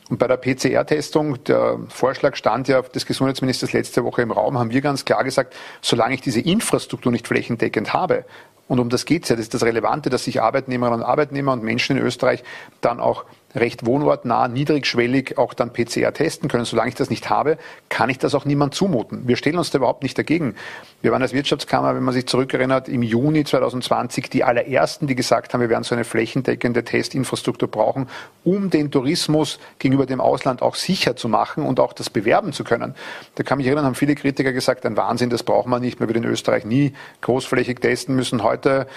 Und 0.09 0.19
bei 0.19 0.27
der 0.27 0.37
PCR-Testung, 0.37 1.43
der 1.45 1.79
Vorschlag 1.89 2.35
stand 2.35 2.67
ja 2.67 2.81
des 2.81 3.07
Gesundheitsministers 3.07 3.73
letzte 3.73 4.03
Woche 4.03 4.21
im 4.21 4.31
Raum, 4.31 4.59
haben 4.59 4.71
wir 4.71 4.81
ganz 4.81 5.03
klar 5.03 5.23
gesagt, 5.23 5.55
solange 5.81 6.13
ich 6.13 6.21
diese 6.21 6.41
Infrastruktur 6.41 7.11
nicht 7.11 7.27
flächendeckend 7.27 7.91
habe, 7.93 8.25
und 8.67 8.79
um 8.79 8.89
das 8.89 9.05
geht 9.05 9.23
es 9.23 9.29
ja. 9.29 9.35
Das 9.35 9.43
ist 9.43 9.53
das 9.53 9.63
Relevante, 9.63 10.09
dass 10.09 10.25
sich 10.25 10.41
Arbeitnehmerinnen 10.41 11.01
und 11.01 11.05
Arbeitnehmer 11.05 11.53
und 11.53 11.63
Menschen 11.63 11.97
in 11.97 12.03
Österreich 12.03 12.43
dann 12.81 12.99
auch 12.99 13.25
recht 13.55 13.85
wohnortnah, 13.85 14.47
niedrigschwellig 14.47 15.37
auch 15.37 15.53
dann 15.53 15.73
PCR 15.73 16.13
testen 16.13 16.49
können. 16.49 16.65
Solange 16.65 16.89
ich 16.89 16.95
das 16.95 17.09
nicht 17.09 17.29
habe, 17.29 17.57
kann 17.89 18.09
ich 18.09 18.17
das 18.17 18.35
auch 18.35 18.45
niemand 18.45 18.75
zumuten. 18.75 19.27
Wir 19.27 19.37
stellen 19.37 19.57
uns 19.57 19.71
da 19.71 19.77
überhaupt 19.77 20.03
nicht 20.03 20.17
dagegen. 20.17 20.55
Wir 21.01 21.11
waren 21.11 21.21
als 21.21 21.33
Wirtschaftskammer, 21.33 21.95
wenn 21.95 22.03
man 22.03 22.13
sich 22.13 22.25
zurückerinnert, 22.25 22.89
im 22.89 23.03
Juni 23.03 23.43
2020 23.43 24.29
die 24.29 24.43
allerersten, 24.43 25.07
die 25.07 25.15
gesagt 25.15 25.53
haben, 25.53 25.61
wir 25.61 25.69
werden 25.69 25.83
so 25.83 25.95
eine 25.95 26.03
flächendeckende 26.03 26.83
Testinfrastruktur 26.83 27.69
brauchen, 27.69 28.07
um 28.43 28.69
den 28.69 28.91
Tourismus 28.91 29.59
gegenüber 29.79 30.05
dem 30.05 30.19
Ausland 30.19 30.61
auch 30.61 30.75
sicher 30.75 31.15
zu 31.15 31.29
machen 31.29 31.63
und 31.63 31.79
auch 31.79 31.93
das 31.93 32.09
bewerben 32.09 32.53
zu 32.53 32.63
können. 32.63 32.95
Da 33.35 33.43
kann 33.43 33.57
mich 33.57 33.67
erinnern, 33.67 33.85
haben 33.85 33.95
viele 33.95 34.15
Kritiker 34.15 34.51
gesagt, 34.51 34.85
ein 34.85 34.97
Wahnsinn, 34.97 35.29
das 35.29 35.43
braucht 35.43 35.67
man 35.67 35.81
nicht. 35.81 35.99
Man 35.99 36.09
wird 36.09 36.17
in 36.17 36.25
Österreich 36.25 36.65
nie 36.65 36.93
großflächig 37.21 37.79
testen 37.79 38.15
müssen. 38.15 38.43
Heute 38.43 38.87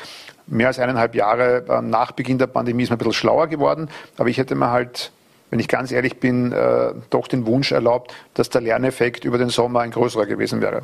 mehr 0.48 0.68
als 0.68 0.78
eineinhalb 0.78 1.14
Jahre 1.14 1.82
nach 1.82 2.12
Beginn 2.12 2.38
der 2.38 2.46
Pandemie 2.46 2.82
ist 2.82 2.90
man 2.90 2.96
ein 2.96 2.98
bisschen 2.98 3.12
schlauer 3.12 3.46
geworden. 3.46 3.88
Aber 4.16 4.28
ich 4.28 4.38
hätte 4.38 4.54
mir 4.54 4.70
halt, 4.70 5.12
wenn 5.50 5.60
ich 5.60 5.68
ganz 5.68 5.92
ehrlich 5.92 6.18
bin, 6.18 6.52
äh, 6.52 6.92
doch 7.10 7.28
den 7.28 7.46
Wunsch 7.46 7.72
erlaubt, 7.72 8.14
dass 8.34 8.50
der 8.50 8.60
Lerneffekt 8.60 9.24
über 9.24 9.38
den 9.38 9.50
Sommer 9.50 9.80
ein 9.80 9.90
größerer 9.90 10.26
gewesen 10.26 10.60
wäre. 10.60 10.82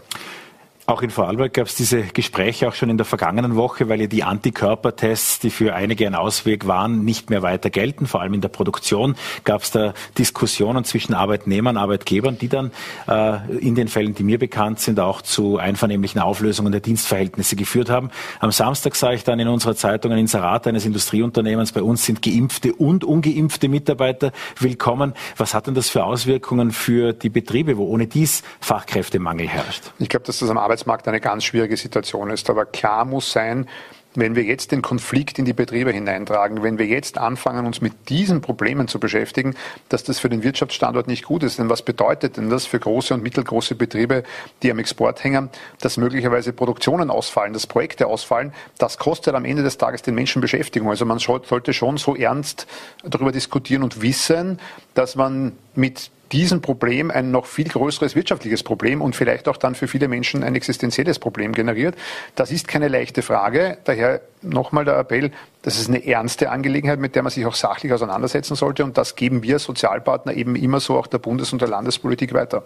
Auch 0.86 1.00
in 1.00 1.08
Vorarlberg 1.08 1.54
gab 1.54 1.66
es 1.66 1.76
diese 1.76 2.02
Gespräche 2.02 2.68
auch 2.68 2.74
schon 2.74 2.90
in 2.90 2.98
der 2.98 3.06
vergangenen 3.06 3.56
Woche, 3.56 3.88
weil 3.88 4.02
ja 4.02 4.06
die 4.06 4.22
Antikörpertests, 4.22 5.38
die 5.38 5.48
für 5.48 5.74
einige 5.74 6.06
ein 6.06 6.14
Ausweg 6.14 6.66
waren, 6.66 7.06
nicht 7.06 7.30
mehr 7.30 7.40
weiter 7.40 7.70
gelten. 7.70 8.06
Vor 8.06 8.20
allem 8.20 8.34
in 8.34 8.42
der 8.42 8.50
Produktion 8.50 9.14
gab 9.44 9.62
es 9.62 9.70
da 9.70 9.94
Diskussionen 10.18 10.84
zwischen 10.84 11.14
Arbeitnehmern, 11.14 11.78
Arbeitgebern, 11.78 12.36
die 12.36 12.48
dann 12.48 12.70
äh, 13.08 13.56
in 13.56 13.74
den 13.76 13.88
Fällen, 13.88 14.14
die 14.14 14.24
mir 14.24 14.38
bekannt 14.38 14.78
sind, 14.78 15.00
auch 15.00 15.22
zu 15.22 15.56
einvernehmlichen 15.56 16.20
Auflösungen 16.20 16.70
der 16.70 16.82
Dienstverhältnisse 16.82 17.56
geführt 17.56 17.88
haben. 17.88 18.10
Am 18.40 18.52
Samstag 18.52 18.94
sah 18.94 19.12
ich 19.12 19.24
dann 19.24 19.40
in 19.40 19.48
unserer 19.48 19.76
Zeitung 19.76 20.12
ein 20.12 20.18
Inserat 20.18 20.66
eines 20.66 20.84
Industrieunternehmens, 20.84 21.72
bei 21.72 21.82
uns 21.82 22.04
sind 22.04 22.20
geimpfte 22.20 22.74
und 22.74 23.04
ungeimpfte 23.04 23.70
Mitarbeiter 23.70 24.32
willkommen. 24.58 25.14
Was 25.38 25.54
hat 25.54 25.66
denn 25.66 25.74
das 25.74 25.88
für 25.88 26.04
Auswirkungen 26.04 26.72
für 26.72 27.14
die 27.14 27.30
Betriebe, 27.30 27.78
wo 27.78 27.86
ohne 27.86 28.06
dies 28.06 28.42
Fachkräftemangel 28.60 29.48
herrscht? 29.48 29.84
Ich 29.98 30.10
glaube, 30.10 30.26
dass 30.26 30.40
das 30.40 30.50
am 30.50 30.58
Arbeitsmarkt 30.74 31.06
eine 31.06 31.20
ganz 31.20 31.44
schwierige 31.44 31.76
Situation 31.76 32.30
ist. 32.30 32.50
Aber 32.50 32.66
klar 32.66 33.04
muss 33.04 33.30
sein, 33.30 33.68
wenn 34.16 34.34
wir 34.36 34.42
jetzt 34.44 34.72
den 34.72 34.82
Konflikt 34.82 35.38
in 35.38 35.44
die 35.44 35.52
Betriebe 35.52 35.92
hineintragen, 35.92 36.62
wenn 36.62 36.78
wir 36.78 36.86
jetzt 36.86 37.18
anfangen, 37.18 37.66
uns 37.66 37.80
mit 37.80 38.08
diesen 38.08 38.40
Problemen 38.40 38.86
zu 38.86 38.98
beschäftigen, 39.00 39.54
dass 39.88 40.04
das 40.04 40.18
für 40.18 40.28
den 40.28 40.42
Wirtschaftsstandort 40.42 41.06
nicht 41.08 41.24
gut 41.24 41.42
ist. 41.42 41.58
Denn 41.58 41.68
was 41.68 41.82
bedeutet 41.82 42.36
denn 42.36 42.50
das 42.50 42.66
für 42.66 42.78
große 42.78 43.14
und 43.14 43.22
mittelgroße 43.22 43.74
Betriebe, 43.76 44.24
die 44.62 44.70
am 44.70 44.78
Export 44.80 45.22
hängen, 45.22 45.48
dass 45.80 45.96
möglicherweise 45.96 46.52
Produktionen 46.52 47.10
ausfallen, 47.10 47.52
dass 47.52 47.66
Projekte 47.66 48.06
ausfallen? 48.06 48.52
Das 48.78 48.98
kostet 48.98 49.34
am 49.34 49.44
Ende 49.44 49.62
des 49.62 49.78
Tages 49.78 50.02
den 50.02 50.14
Menschen 50.14 50.40
Beschäftigung. 50.40 50.90
Also 50.90 51.04
man 51.04 51.18
sollte 51.18 51.72
schon 51.72 51.96
so 51.96 52.14
ernst 52.14 52.66
darüber 53.04 53.32
diskutieren 53.32 53.82
und 53.82 54.02
wissen, 54.02 54.60
dass 54.94 55.16
man 55.16 55.52
mit 55.74 56.10
diesem 56.32 56.60
Problem 56.60 57.10
ein 57.10 57.30
noch 57.30 57.46
viel 57.46 57.68
größeres 57.68 58.14
wirtschaftliches 58.14 58.62
Problem 58.62 59.02
und 59.02 59.14
vielleicht 59.14 59.48
auch 59.48 59.56
dann 59.56 59.74
für 59.74 59.88
viele 59.88 60.08
Menschen 60.08 60.42
ein 60.42 60.54
existenzielles 60.54 61.18
Problem 61.18 61.52
generiert. 61.52 61.94
Das 62.34 62.50
ist 62.50 62.68
keine 62.68 62.88
leichte 62.88 63.22
Frage. 63.22 63.78
Daher 63.84 64.20
nochmal 64.42 64.84
der 64.84 64.98
Appell, 64.98 65.30
das 65.62 65.78
ist 65.78 65.88
eine 65.88 66.06
ernste 66.06 66.50
Angelegenheit, 66.50 66.98
mit 66.98 67.14
der 67.14 67.22
man 67.22 67.30
sich 67.30 67.46
auch 67.46 67.54
sachlich 67.54 67.92
auseinandersetzen 67.92 68.54
sollte. 68.54 68.84
Und 68.84 68.98
das 68.98 69.16
geben 69.16 69.42
wir 69.42 69.58
Sozialpartner 69.58 70.34
eben 70.34 70.56
immer 70.56 70.80
so 70.80 70.96
auch 70.98 71.06
der 71.06 71.18
Bundes- 71.18 71.52
und 71.52 71.60
der 71.60 71.68
Landespolitik 71.68 72.34
weiter. 72.34 72.64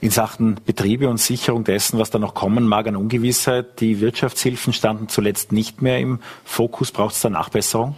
In 0.00 0.10
Sachen 0.10 0.60
Betriebe 0.66 1.08
und 1.08 1.18
Sicherung 1.18 1.64
dessen, 1.64 1.98
was 1.98 2.10
da 2.10 2.18
noch 2.18 2.34
kommen 2.34 2.66
mag 2.66 2.86
an 2.86 2.96
Ungewissheit, 2.96 3.80
die 3.80 4.00
Wirtschaftshilfen 4.00 4.72
standen 4.72 5.08
zuletzt 5.08 5.52
nicht 5.52 5.80
mehr 5.80 5.98
im 5.98 6.20
Fokus. 6.44 6.92
Braucht 6.92 7.14
es 7.14 7.22
da 7.22 7.30
Nachbesserung? 7.30 7.94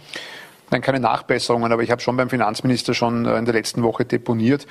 Nein, 0.71 0.81
keine 0.81 0.99
Nachbesserungen, 0.99 1.71
aber 1.71 1.81
ich 1.81 1.89
habe 1.89 1.99
schon 1.99 2.15
beim 2.15 2.29
Finanzminister 2.29 2.93
schon 2.93 3.25
äh, 3.25 3.37
in 3.37 3.45
der 3.45 3.55
letzten 3.55 3.81
Woche 3.81 4.05
deponiert, 4.05 4.67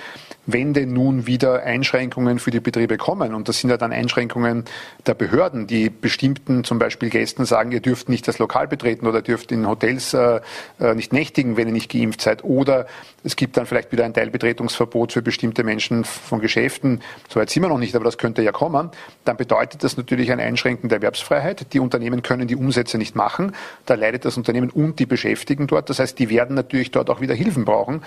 wenn 0.46 0.72
denn 0.72 0.92
nun 0.92 1.26
wieder 1.26 1.64
Einschränkungen 1.64 2.38
für 2.38 2.52
die 2.52 2.60
Betriebe 2.60 2.96
kommen, 2.96 3.34
und 3.34 3.48
das 3.48 3.58
sind 3.58 3.70
ja 3.70 3.76
dann 3.76 3.92
Einschränkungen 3.92 4.64
der 5.06 5.14
Behörden, 5.14 5.66
die 5.66 5.90
bestimmten 5.90 6.62
zum 6.62 6.78
Beispiel 6.78 7.10
Gästen 7.10 7.44
sagen, 7.44 7.72
ihr 7.72 7.80
dürft 7.80 8.08
nicht 8.08 8.28
das 8.28 8.38
Lokal 8.38 8.68
betreten 8.68 9.08
oder 9.08 9.22
dürft 9.22 9.50
in 9.50 9.66
Hotels 9.66 10.14
äh, 10.14 10.40
äh, 10.78 10.94
nicht 10.94 11.12
nächtigen, 11.12 11.56
wenn 11.56 11.66
ihr 11.66 11.72
nicht 11.72 11.90
geimpft 11.90 12.20
seid, 12.20 12.44
oder 12.44 12.86
es 13.24 13.34
gibt 13.34 13.56
dann 13.56 13.66
vielleicht 13.66 13.90
wieder 13.90 14.04
ein 14.04 14.14
Teilbetretungsverbot 14.14 15.12
für 15.12 15.22
bestimmte 15.22 15.64
Menschen 15.64 16.04
von 16.04 16.40
Geschäften, 16.40 17.00
so 17.28 17.40
weit 17.40 17.50
sind 17.50 17.64
wir 17.64 17.68
noch 17.68 17.78
nicht, 17.78 17.96
aber 17.96 18.04
das 18.04 18.18
könnte 18.18 18.42
ja 18.42 18.52
kommen, 18.52 18.90
dann 19.24 19.36
bedeutet 19.36 19.82
das 19.82 19.96
natürlich 19.96 20.30
ein 20.30 20.38
Einschränken 20.38 20.88
der 20.88 20.98
Erwerbsfreiheit. 20.98 21.72
Die 21.72 21.80
Unternehmen 21.80 22.22
können 22.22 22.46
die 22.46 22.56
Umsätze 22.56 22.98
nicht 22.98 23.16
machen, 23.16 23.52
da 23.86 23.94
leidet 23.94 24.24
das 24.24 24.36
Unternehmen 24.36 24.70
und 24.70 25.00
die 25.00 25.06
Beschäftigten 25.06 25.66
dort 25.66 25.87
das 25.88 25.98
heißt, 25.98 26.18
die 26.18 26.28
werden 26.30 26.54
natürlich 26.54 26.90
dort 26.90 27.10
auch 27.10 27.20
wieder 27.20 27.34
Hilfen 27.34 27.64
brauchen. 27.64 28.02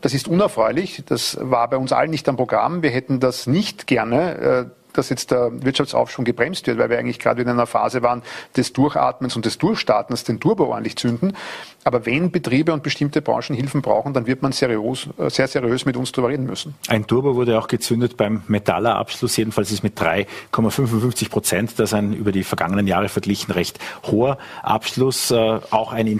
Das 0.00 0.14
ist 0.14 0.28
unerfreulich. 0.28 1.02
Das 1.06 1.38
war 1.40 1.68
bei 1.68 1.76
uns 1.76 1.92
allen 1.92 2.10
nicht 2.10 2.28
am 2.28 2.36
Programm. 2.36 2.82
Wir 2.82 2.90
hätten 2.90 3.20
das 3.20 3.46
nicht 3.46 3.86
gerne 3.86 4.34
äh, 4.38 4.64
dass 4.92 5.08
jetzt 5.08 5.30
der 5.30 5.50
Wirtschaftsaufschwung 5.64 6.24
gebremst 6.24 6.66
wird, 6.66 6.78
weil 6.78 6.90
wir 6.90 6.98
eigentlich 6.98 7.18
gerade 7.18 7.42
in 7.42 7.48
einer 7.48 7.66
Phase 7.66 8.02
waren 8.02 8.22
des 8.56 8.72
Durchatmens 8.72 9.36
und 9.36 9.44
des 9.44 9.58
Durchstartens, 9.58 10.24
den 10.24 10.40
Turbo 10.40 10.66
ordentlich 10.66 10.96
zünden. 10.96 11.34
Aber 11.84 12.06
wenn 12.06 12.30
Betriebe 12.30 12.72
und 12.72 12.82
bestimmte 12.82 13.22
Branchen 13.22 13.56
Hilfen 13.56 13.82
brauchen, 13.82 14.12
dann 14.12 14.26
wird 14.26 14.42
man 14.42 14.52
seriös, 14.52 15.08
äh, 15.18 15.30
sehr 15.30 15.48
seriös 15.48 15.84
mit 15.84 15.96
uns 15.96 16.12
darüber 16.12 16.28
reden 16.28 16.46
müssen. 16.46 16.74
Ein 16.88 17.06
Turbo 17.06 17.34
wurde 17.34 17.58
auch 17.58 17.66
gezündet 17.66 18.16
beim 18.16 18.42
Metallerabschluss. 18.46 19.36
Jedenfalls 19.36 19.72
ist 19.72 19.82
mit 19.82 19.98
3,55 20.00 21.28
Prozent, 21.28 21.78
das 21.78 21.92
ein 21.92 22.12
über 22.12 22.30
die 22.30 22.44
vergangenen 22.44 22.86
Jahre 22.86 23.08
verglichen 23.08 23.52
recht 23.52 23.78
hoher 24.04 24.38
Abschluss, 24.62 25.30
äh, 25.32 25.60
auch 25.70 25.92
eine 25.92 26.10
äh, 26.10 26.14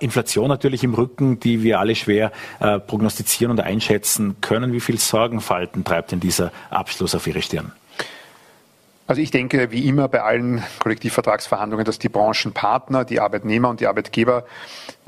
Inflation 0.00 0.48
natürlich 0.48 0.84
im 0.84 0.94
Rücken, 0.94 1.40
die 1.40 1.62
wir 1.62 1.78
alle 1.80 1.94
schwer 1.94 2.32
prognostizieren 2.86 3.50
und 3.50 3.60
einschätzen 3.60 4.36
können. 4.40 4.72
Wie 4.72 4.80
viel 4.80 4.98
Sorgenfalten 4.98 5.84
treibt 5.84 6.12
denn 6.12 6.20
dieser 6.20 6.52
Abschluss 6.70 7.14
auf 7.14 7.26
Ihre 7.26 7.42
Stirn? 7.42 7.72
Also 9.10 9.22
ich 9.22 9.32
denke, 9.32 9.72
wie 9.72 9.88
immer 9.88 10.06
bei 10.06 10.22
allen 10.22 10.62
Kollektivvertragsverhandlungen, 10.78 11.84
dass 11.84 11.98
die 11.98 12.08
Branchenpartner, 12.08 13.04
die 13.04 13.18
Arbeitnehmer 13.18 13.68
und 13.68 13.80
die 13.80 13.88
Arbeitgeber 13.88 14.44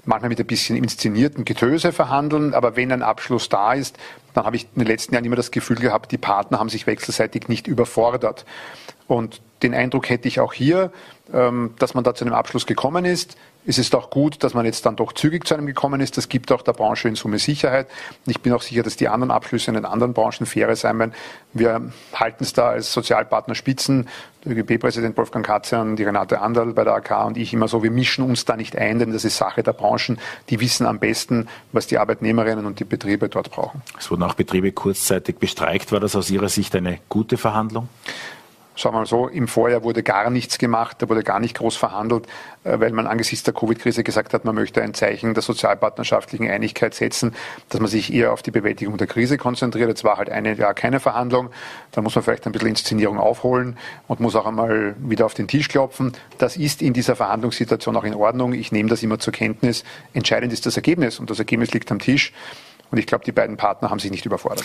manchmal 0.05 0.29
mit 0.29 0.41
ein 0.41 0.47
bisschen 0.47 0.75
inszenierten 0.75 1.45
Getöse 1.45 1.93
verhandeln, 1.93 2.53
aber 2.53 2.75
wenn 2.75 2.91
ein 2.91 3.05
Abschluss 3.05 3.49
da 3.49 3.75
ist, 3.75 3.97
dann 4.35 4.45
habe 4.45 4.57
ich 4.57 4.65
in 4.75 4.81
den 4.81 4.89
letzten 4.89 5.15
Jahren 5.15 5.25
immer 5.25 5.37
das 5.37 5.53
Gefühl 5.53 5.77
gehabt, 5.77 6.11
die 6.11 6.19
Partner 6.19 6.59
haben 6.59 6.69
sich 6.69 6.89
wechselseitig 6.89 7.47
nicht 7.47 7.69
überfordert. 7.69 8.45
Und 9.07 9.41
den 9.63 9.73
Eindruck 9.73 10.09
hätte 10.09 10.27
ich 10.27 10.41
auch 10.41 10.53
hier, 10.53 10.91
ähm, 11.33 11.75
dass 11.79 11.95
man 11.95 12.03
da 12.03 12.13
zu 12.13 12.25
einem 12.25 12.35
Abschluss 12.35 12.67
gekommen 12.67 13.05
ist. 13.05 13.37
Es 13.65 13.79
ist 13.79 13.95
auch 13.95 14.11
gut, 14.11 14.43
dass 14.43 14.55
man 14.55 14.65
jetzt 14.65 14.85
dann 14.87 14.97
doch 14.97 15.13
zügig 15.13 15.47
zu 15.47 15.55
einem 15.55 15.67
gekommen 15.67 16.01
ist. 16.01 16.17
Das 16.17 16.29
gibt 16.29 16.51
auch 16.51 16.63
der 16.63 16.73
Branche 16.73 17.09
in 17.09 17.15
Summe 17.15 17.39
Sicherheit. 17.39 17.87
ich 18.27 18.41
bin 18.41 18.53
auch 18.53 18.63
sicher, 18.63 18.83
dass 18.83 18.97
die 18.97 19.09
anderen 19.09 19.31
Abschlüsse 19.31 19.71
in 19.71 19.75
den 19.75 19.85
anderen 19.85 20.15
Branchen 20.15 20.47
fairer 20.47 20.75
sein 20.75 20.99
werden. 20.99 21.13
Wir 21.53 21.93
halten 22.13 22.43
es 22.43 22.53
da 22.53 22.71
als 22.71 22.93
Sozialpartner 22.93 23.55
Spitzen, 23.55 24.09
der 24.45 24.57
ÖGB-Präsident 24.57 25.17
Wolfgang 25.17 25.47
Katzian, 25.47 25.95
die 25.95 26.03
Renate 26.03 26.41
Anderl 26.41 26.73
bei 26.73 26.83
der 26.83 26.95
AK 26.95 27.27
und 27.27 27.37
ich 27.37 27.53
immer 27.53 27.69
so, 27.69 27.85
wir 27.85 27.93
mischen 27.93 28.25
uns 28.25 28.45
da 28.45 28.57
nicht 28.57 28.77
ein, 28.77 28.99
denn 28.99 29.13
das 29.13 29.25
ist 29.25 29.37
Sache 29.37 29.63
der 29.63 29.73
Branchen. 29.73 30.19
Die 30.51 30.59
wissen 30.59 30.85
am 30.85 30.99
besten, 30.99 31.49
was 31.71 31.87
die 31.87 31.99
Arbeitnehmerinnen 31.99 32.67
und 32.67 32.81
die 32.81 32.85
Betriebe 32.85 33.29
dort 33.29 33.53
brauchen. 33.53 33.83
Es 33.97 34.11
wurden 34.11 34.25
auch 34.25 34.35
Betriebe 34.35 34.73
kurzzeitig 34.73 35.37
bestreikt. 35.39 35.93
War 35.93 36.01
das 36.01 36.17
aus 36.17 36.31
Ihrer 36.31 36.49
Sicht 36.49 36.75
eine 36.75 36.99
gute 37.09 37.37
Verhandlung? 37.37 37.89
Sagen 38.77 38.95
wir 38.95 39.01
mal 39.01 39.07
so, 39.07 39.29
im 39.29 39.49
Vorjahr 39.49 39.83
wurde 39.83 40.03
gar 40.03 40.31
nichts 40.31 40.59
gemacht, 40.59 40.97
da 41.01 41.09
wurde 41.09 41.23
gar 41.23 41.41
nicht 41.41 41.57
groß 41.57 41.77
verhandelt, 41.77 42.27
äh, 42.65 42.79
weil 42.81 42.93
man 42.93 43.07
angesichts 43.07 43.45
der 43.45 43.55
Covid-Krise 43.55 44.03
gesagt 44.03 44.35
hat, 44.35 44.45
man 44.45 44.55
möchte 44.55 44.83
ein 44.83 44.95
Zeichen 44.95 45.35
der 45.35 45.43
sozialpartnerschaftlichen 45.43 46.49
Einigkeit 46.51 46.95
setzen, 46.95 47.35
dass 47.69 47.81
man 47.81 47.89
sich 47.89 48.13
eher 48.13 48.33
auf 48.33 48.43
die 48.43 48.51
Bewältigung 48.51 48.97
der 48.97 49.07
Krise 49.07 49.39
konzentriert. 49.39 49.89
Jetzt 49.89 50.05
war 50.05 50.17
halt 50.17 50.31
ein 50.31 50.45
Jahr 50.57 50.75
keine 50.75 51.01
Verhandlung, 51.01 51.51
da 51.93 52.03
muss 52.03 52.15
man 52.15 52.25
vielleicht 52.25 52.47
ein 52.47 52.53
bisschen 52.53 52.69
Inszenierung 52.69 53.19
aufholen 53.19 53.77
und 54.09 54.21
muss 54.21 54.37
auch 54.37 54.47
einmal 54.47 54.95
wieder 54.99 55.27
auf 55.27 55.35
den 55.35 55.49
Tisch 55.49 55.69
klopfen. 55.69 56.13
Das 56.39 56.57
ist 56.57 56.83
in 56.83 56.93
dieser 56.93 57.17
Verhandlungssituation 57.17 57.97
auch 57.97 58.05
in 58.05 58.15
Ordnung. 58.15 58.53
Ich 58.53 58.73
nehme 58.73 58.89
das 58.89 59.03
immer 59.03 59.19
zur 59.19 59.33
Kenntnis. 59.33 59.85
Entscheidend 60.15 60.53
ist 60.53 60.67
das 60.67 60.77
Ergebnis 60.77 61.19
und 61.19 61.31
das 61.31 61.39
Ergebnis 61.39 61.73
liegt 61.73 61.91
am 61.93 61.99
Tisch. 61.99 62.33
Und 62.93 62.99
ich 62.99 63.07
glaube, 63.07 63.25
die 63.25 63.33
beiden 63.33 63.57
Partner 63.57 63.91
haben 63.91 63.99
sich 63.99 64.11
nicht 64.11 64.27
überfordert. 64.27 64.65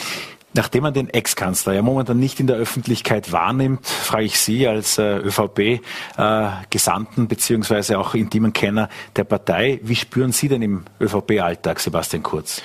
Nachdem 0.53 0.84
man 0.84 0.93
den 0.93 1.09
Ex-Kanzler 1.09 1.73
ja 1.73 1.82
momentan 1.82 2.19
nicht 2.19 2.41
in 2.41 2.47
der 2.47 2.57
Öffentlichkeit 2.57 3.32
wahrnimmt, 3.32 3.88
frage 3.88 4.25
ich 4.25 4.38
Sie 4.38 4.67
als 4.67 4.97
äh, 4.97 5.17
ÖVP-Gesandten 5.17 7.23
äh, 7.23 7.28
beziehungsweise 7.28 7.97
auch 7.97 8.15
intimen 8.15 8.51
Kenner 8.51 8.89
der 9.15 9.23
Partei, 9.23 9.80
wie 9.82 9.95
spüren 9.95 10.34
Sie 10.34 10.49
denn 10.49 10.61
im 10.61 10.84
ÖVP-Alltag, 10.99 11.80
Sebastian 11.80 12.21
Kurz? 12.21 12.61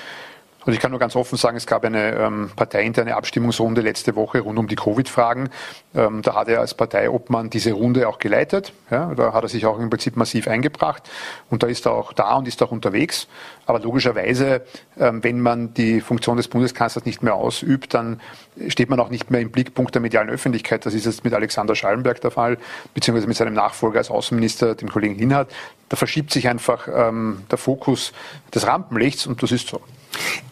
Also 0.64 0.72
ich 0.72 0.80
kann 0.80 0.92
nur 0.92 1.00
ganz 1.00 1.16
offen 1.16 1.36
sagen, 1.36 1.56
es 1.56 1.66
gab 1.66 1.84
eine 1.84 2.14
ähm, 2.14 2.50
parteiinterne 2.54 3.16
Abstimmungsrunde 3.16 3.80
letzte 3.80 4.14
Woche 4.14 4.40
rund 4.40 4.58
um 4.58 4.68
die 4.68 4.76
Covid-Fragen. 4.76 5.50
Ähm, 5.94 6.22
da 6.22 6.36
hat 6.36 6.48
er 6.48 6.60
als 6.60 6.74
Parteiobmann 6.74 7.50
diese 7.50 7.72
Runde 7.72 8.08
auch 8.08 8.20
geleitet. 8.20 8.72
Ja, 8.88 9.12
da 9.14 9.32
hat 9.32 9.42
er 9.42 9.48
sich 9.48 9.66
auch 9.66 9.80
im 9.80 9.90
Prinzip 9.90 10.16
massiv 10.16 10.46
eingebracht 10.46 11.10
und 11.50 11.64
da 11.64 11.66
ist 11.66 11.86
er 11.86 11.92
auch 11.92 12.12
da 12.12 12.36
und 12.36 12.46
ist 12.46 12.62
auch 12.62 12.70
unterwegs. 12.70 13.26
Aber 13.66 13.80
logischerweise, 13.80 14.62
ähm, 15.00 15.24
wenn 15.24 15.40
man 15.40 15.74
die 15.74 16.00
Funktion 16.00 16.36
des 16.36 16.46
Bundeskanzlers 16.46 17.04
nicht 17.06 17.24
mehr 17.24 17.34
ausübt, 17.34 17.94
dann 17.94 18.20
steht 18.68 18.88
man 18.88 19.00
auch 19.00 19.10
nicht 19.10 19.30
mehr 19.32 19.40
im 19.40 19.50
Blickpunkt 19.50 19.94
der 19.94 20.02
medialen 20.02 20.30
Öffentlichkeit. 20.30 20.86
Das 20.86 20.94
ist 20.94 21.06
jetzt 21.06 21.24
mit 21.24 21.34
Alexander 21.34 21.74
Schallenberg 21.74 22.20
der 22.20 22.30
Fall, 22.30 22.58
beziehungsweise 22.94 23.26
mit 23.26 23.36
seinem 23.36 23.54
Nachfolger 23.54 23.98
als 23.98 24.10
Außenminister, 24.10 24.76
dem 24.76 24.88
Kollegen 24.88 25.16
Linhardt. 25.16 25.50
Da 25.88 25.96
verschiebt 25.96 26.32
sich 26.32 26.48
einfach 26.48 26.86
ähm, 26.92 27.44
der 27.50 27.58
Fokus 27.58 28.12
des 28.54 28.66
Rampenlichts 28.66 29.26
und 29.26 29.42
das 29.42 29.50
ist 29.50 29.68
so. 29.68 29.80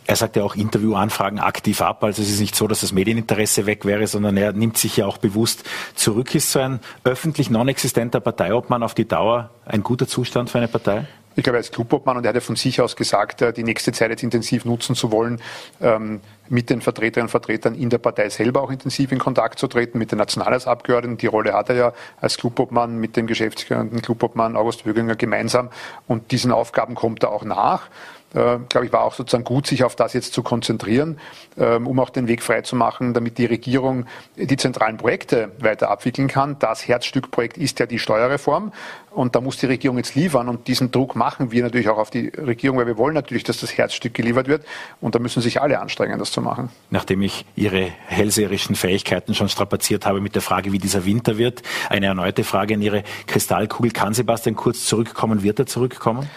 Er 0.06 0.16
sagt 0.16 0.36
ja 0.36 0.42
auch 0.42 0.56
Interviewanfragen 0.56 1.38
aktiv 1.38 1.80
ab. 1.82 2.02
Also 2.02 2.22
es 2.22 2.30
ist 2.30 2.40
nicht 2.40 2.56
so, 2.56 2.66
dass 2.66 2.80
das 2.80 2.92
Medieninteresse 2.92 3.66
weg 3.66 3.84
wäre, 3.84 4.06
sondern 4.06 4.36
er 4.36 4.52
nimmt 4.52 4.76
sich 4.76 4.96
ja 4.96 5.06
auch 5.06 5.18
bewusst 5.18 5.64
zurück. 5.94 6.34
Ist 6.34 6.50
so 6.50 6.58
ein 6.58 6.80
öffentlich 7.04 7.50
non-existenter 7.50 8.20
Parteiobmann 8.20 8.82
auf 8.82 8.94
die 8.94 9.06
Dauer 9.06 9.50
ein 9.66 9.82
guter 9.82 10.08
Zustand 10.08 10.50
für 10.50 10.58
eine 10.58 10.68
Partei? 10.68 11.06
Ich 11.36 11.44
glaube, 11.44 11.58
er 11.58 11.60
ist 11.60 11.72
Clubobmann 11.72 12.16
und 12.16 12.24
er 12.24 12.30
hat 12.30 12.34
ja 12.34 12.40
von 12.40 12.56
sich 12.56 12.80
aus 12.80 12.96
gesagt, 12.96 13.40
äh, 13.40 13.52
die 13.52 13.62
nächste 13.62 13.92
Zeit 13.92 14.10
jetzt 14.10 14.24
intensiv 14.24 14.64
nutzen 14.64 14.96
zu 14.96 15.12
wollen, 15.12 15.40
ähm, 15.80 16.20
mit 16.48 16.70
den 16.70 16.80
Vertreterinnen 16.80 17.26
und 17.26 17.30
Vertretern 17.30 17.76
in 17.76 17.88
der 17.88 17.98
Partei 17.98 18.28
selber 18.30 18.62
auch 18.62 18.70
intensiv 18.70 19.12
in 19.12 19.20
Kontakt 19.20 19.60
zu 19.60 19.68
treten, 19.68 19.98
mit 19.98 20.10
den 20.10 20.18
Nationalratsabgeordneten. 20.18 21.18
Die 21.18 21.28
Rolle 21.28 21.52
hat 21.52 21.68
er 21.68 21.76
ja 21.76 21.92
als 22.20 22.36
Clubobmann 22.36 22.98
mit 22.98 23.16
dem 23.16 23.28
geschäftsführenden 23.28 24.02
Clubobmann 24.02 24.56
August 24.56 24.84
Wöginger 24.84 25.14
gemeinsam. 25.14 25.70
Und 26.08 26.32
diesen 26.32 26.50
Aufgaben 26.50 26.96
kommt 26.96 27.22
er 27.22 27.30
auch 27.30 27.44
nach 27.44 27.88
äh, 28.34 28.58
glaube 28.68 28.86
ich, 28.86 28.92
war 28.92 29.02
auch 29.02 29.14
sozusagen 29.14 29.44
gut, 29.44 29.66
sich 29.66 29.84
auf 29.84 29.96
das 29.96 30.12
jetzt 30.12 30.32
zu 30.32 30.42
konzentrieren, 30.42 31.18
ähm, 31.58 31.86
um 31.86 31.98
auch 31.98 32.10
den 32.10 32.28
Weg 32.28 32.42
freizumachen, 32.42 33.14
damit 33.14 33.38
die 33.38 33.46
Regierung 33.46 34.06
die 34.36 34.56
zentralen 34.56 34.96
Projekte 34.96 35.50
weiter 35.58 35.90
abwickeln 35.90 36.28
kann. 36.28 36.56
Das 36.58 36.86
Herzstückprojekt 36.86 37.58
ist 37.58 37.80
ja 37.80 37.86
die 37.86 37.98
Steuerreform 37.98 38.72
und 39.10 39.34
da 39.34 39.40
muss 39.40 39.56
die 39.56 39.66
Regierung 39.66 39.96
jetzt 39.96 40.14
liefern 40.14 40.48
und 40.48 40.68
diesen 40.68 40.90
Druck 40.90 41.16
machen 41.16 41.50
wir 41.50 41.62
natürlich 41.62 41.88
auch 41.88 41.98
auf 41.98 42.10
die 42.10 42.28
Regierung, 42.28 42.78
weil 42.78 42.86
wir 42.86 42.98
wollen 42.98 43.14
natürlich, 43.14 43.44
dass 43.44 43.58
das 43.58 43.76
Herzstück 43.76 44.14
geliefert 44.14 44.46
wird 44.46 44.64
und 45.00 45.14
da 45.14 45.18
müssen 45.18 45.42
sich 45.42 45.60
alle 45.60 45.80
anstrengen, 45.80 46.18
das 46.18 46.30
zu 46.30 46.40
machen. 46.40 46.70
Nachdem 46.90 47.22
ich 47.22 47.44
Ihre 47.56 47.90
hellseherischen 48.06 48.76
Fähigkeiten 48.76 49.34
schon 49.34 49.48
strapaziert 49.48 50.06
habe 50.06 50.20
mit 50.20 50.34
der 50.34 50.42
Frage, 50.42 50.72
wie 50.72 50.78
dieser 50.78 51.04
Winter 51.04 51.38
wird, 51.38 51.62
eine 51.88 52.06
erneute 52.06 52.44
Frage 52.44 52.74
in 52.74 52.82
Ihre 52.82 53.02
Kristallkugel. 53.26 53.90
Kann 53.90 54.14
Sebastian 54.14 54.54
Kurz 54.54 54.84
zurückkommen? 54.84 55.42
Wird 55.42 55.58
er 55.58 55.66
zurückkommen? 55.66 56.28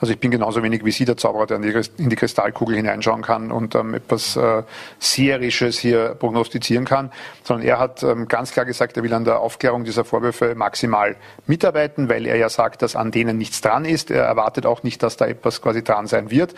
Also 0.00 0.14
ich 0.14 0.18
bin 0.18 0.30
genauso 0.30 0.62
wenig 0.62 0.84
wie 0.84 0.90
Sie 0.90 1.04
der 1.04 1.18
Zauberer, 1.18 1.46
der 1.46 1.58
in 1.58 2.08
die 2.08 2.16
Kristallkugel 2.16 2.74
hineinschauen 2.74 3.20
kann 3.20 3.52
und 3.52 3.74
ähm, 3.74 3.92
etwas 3.92 4.34
äh, 4.34 4.62
Seherisches 4.98 5.78
hier 5.78 6.14
prognostizieren 6.14 6.86
kann, 6.86 7.12
sondern 7.44 7.66
er 7.66 7.78
hat 7.78 8.02
ähm, 8.02 8.26
ganz 8.26 8.52
klar 8.52 8.64
gesagt, 8.64 8.96
er 8.96 9.02
will 9.02 9.12
an 9.12 9.24
der 9.24 9.40
Aufklärung 9.40 9.84
dieser 9.84 10.04
Vorwürfe 10.04 10.54
maximal 10.54 11.16
mitarbeiten, 11.46 12.08
weil 12.08 12.26
er 12.26 12.36
ja 12.36 12.48
sagt, 12.48 12.80
dass 12.80 12.96
an 12.96 13.10
denen 13.10 13.36
nichts 13.36 13.60
dran 13.60 13.84
ist. 13.84 14.10
Er 14.10 14.24
erwartet 14.24 14.64
auch 14.64 14.82
nicht, 14.82 15.02
dass 15.02 15.18
da 15.18 15.26
etwas 15.26 15.60
quasi 15.60 15.84
dran 15.84 16.06
sein 16.06 16.30
wird. 16.30 16.54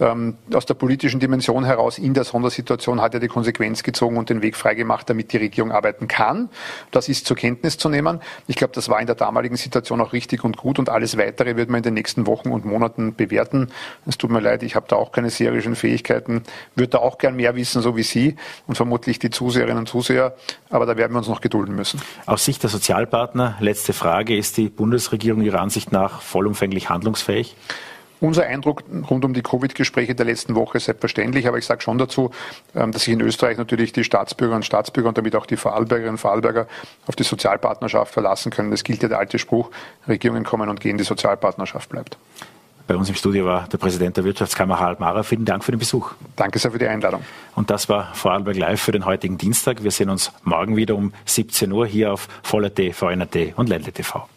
Ähm, 0.00 0.38
aus 0.54 0.64
der 0.64 0.74
politischen 0.74 1.20
Dimension 1.20 1.66
heraus 1.66 1.98
in 1.98 2.14
der 2.14 2.24
Sondersituation 2.24 3.02
hat 3.02 3.12
er 3.12 3.20
die 3.20 3.28
Konsequenz 3.28 3.82
gezogen 3.82 4.16
und 4.16 4.30
den 4.30 4.40
Weg 4.40 4.56
freigemacht, 4.56 5.10
damit 5.10 5.34
die 5.34 5.36
Regierung 5.36 5.70
arbeiten 5.70 6.08
kann. 6.08 6.48
Das 6.92 7.10
ist 7.10 7.26
zur 7.26 7.36
Kenntnis 7.36 7.76
zu 7.76 7.90
nehmen. 7.90 8.20
Ich 8.46 8.56
glaube, 8.56 8.72
das 8.72 8.88
war 8.88 9.00
in 9.00 9.06
der 9.06 9.16
damaligen 9.16 9.56
Situation 9.56 10.00
auch 10.00 10.14
richtig 10.14 10.44
und 10.44 10.56
gut 10.56 10.78
und 10.78 10.88
alles 10.88 11.18
Weitere 11.18 11.56
wird 11.56 11.68
man 11.68 11.78
in 11.78 11.82
den 11.82 11.94
nächsten 11.94 12.26
Wochen 12.26 12.50
und 12.50 12.64
Monaten 12.64 12.85
Monaten 12.86 13.14
bewerten. 13.14 13.68
Es 14.06 14.18
tut 14.18 14.30
mir 14.30 14.40
leid, 14.40 14.62
ich 14.62 14.76
habe 14.76 14.86
da 14.88 14.96
auch 14.96 15.12
keine 15.12 15.30
serischen 15.30 15.76
Fähigkeiten, 15.76 16.42
würde 16.74 16.90
da 16.90 16.98
auch 16.98 17.18
gern 17.18 17.36
mehr 17.36 17.56
wissen, 17.56 17.82
so 17.82 17.96
wie 17.96 18.02
Sie 18.02 18.36
und 18.66 18.76
vermutlich 18.76 19.18
die 19.18 19.30
Zuseherinnen 19.30 19.78
und 19.78 19.88
Zuseher, 19.88 20.36
aber 20.70 20.86
da 20.86 20.96
werden 20.96 21.12
wir 21.12 21.18
uns 21.18 21.28
noch 21.28 21.40
gedulden 21.40 21.74
müssen. 21.74 22.00
Aus 22.26 22.44
Sicht 22.44 22.62
der 22.62 22.70
Sozialpartner, 22.70 23.56
letzte 23.60 23.92
Frage, 23.92 24.36
ist 24.36 24.56
die 24.56 24.68
Bundesregierung 24.68 25.42
Ihrer 25.42 25.60
Ansicht 25.60 25.92
nach 25.92 26.22
vollumfänglich 26.22 26.88
handlungsfähig? 26.88 27.56
Unser 28.18 28.46
Eindruck 28.46 28.82
rund 29.10 29.26
um 29.26 29.34
die 29.34 29.42
Covid-Gespräche 29.42 30.14
der 30.14 30.24
letzten 30.24 30.54
Woche 30.54 30.78
ist 30.78 30.86
selbstverständlich, 30.86 31.46
aber 31.46 31.58
ich 31.58 31.66
sage 31.66 31.82
schon 31.82 31.98
dazu, 31.98 32.30
ähm, 32.74 32.90
dass 32.90 33.02
sich 33.02 33.12
in 33.12 33.20
Österreich 33.20 33.58
natürlich 33.58 33.92
die 33.92 34.04
Staatsbürger 34.04 34.56
und 34.56 34.64
Staatsbürger 34.64 35.10
und 35.10 35.18
damit 35.18 35.36
auch 35.36 35.44
die 35.44 35.56
Vorarlbergerinnen 35.56 36.14
und 36.14 36.18
Vorarlberger 36.18 36.66
auf 37.06 37.14
die 37.14 37.24
Sozialpartnerschaft 37.24 38.14
verlassen 38.14 38.50
können. 38.50 38.72
Es 38.72 38.84
gilt 38.84 39.02
ja 39.02 39.10
der 39.10 39.18
alte 39.18 39.38
Spruch, 39.38 39.70
Regierungen 40.08 40.44
kommen 40.44 40.70
und 40.70 40.80
gehen, 40.80 40.96
die 40.96 41.04
Sozialpartnerschaft 41.04 41.90
bleibt. 41.90 42.16
Bei 42.86 42.94
uns 42.94 43.08
im 43.08 43.16
Studio 43.16 43.46
war 43.46 43.66
der 43.68 43.78
Präsident 43.78 44.16
der 44.16 44.24
Wirtschaftskammer 44.24 44.78
Harald 44.78 45.00
Mara. 45.00 45.22
Vielen 45.24 45.44
Dank 45.44 45.64
für 45.64 45.72
den 45.72 45.80
Besuch. 45.80 46.12
Danke 46.36 46.58
sehr 46.58 46.70
für 46.70 46.78
die 46.78 46.86
Einladung. 46.86 47.22
Und 47.56 47.70
das 47.70 47.88
war 47.88 48.14
Vorarlberg 48.14 48.56
Live 48.56 48.80
für 48.80 48.92
den 48.92 49.04
heutigen 49.04 49.38
Dienstag. 49.38 49.82
Wir 49.82 49.90
sehen 49.90 50.08
uns 50.08 50.32
morgen 50.44 50.76
wieder 50.76 50.94
um 50.94 51.12
17 51.24 51.72
Uhr 51.72 51.86
hier 51.86 52.12
auf 52.12 52.28
Voller.t, 52.42 52.92
VNRT 52.92 53.56
und 53.56 53.68
Ländle 53.68 53.92
TV. 53.92 54.28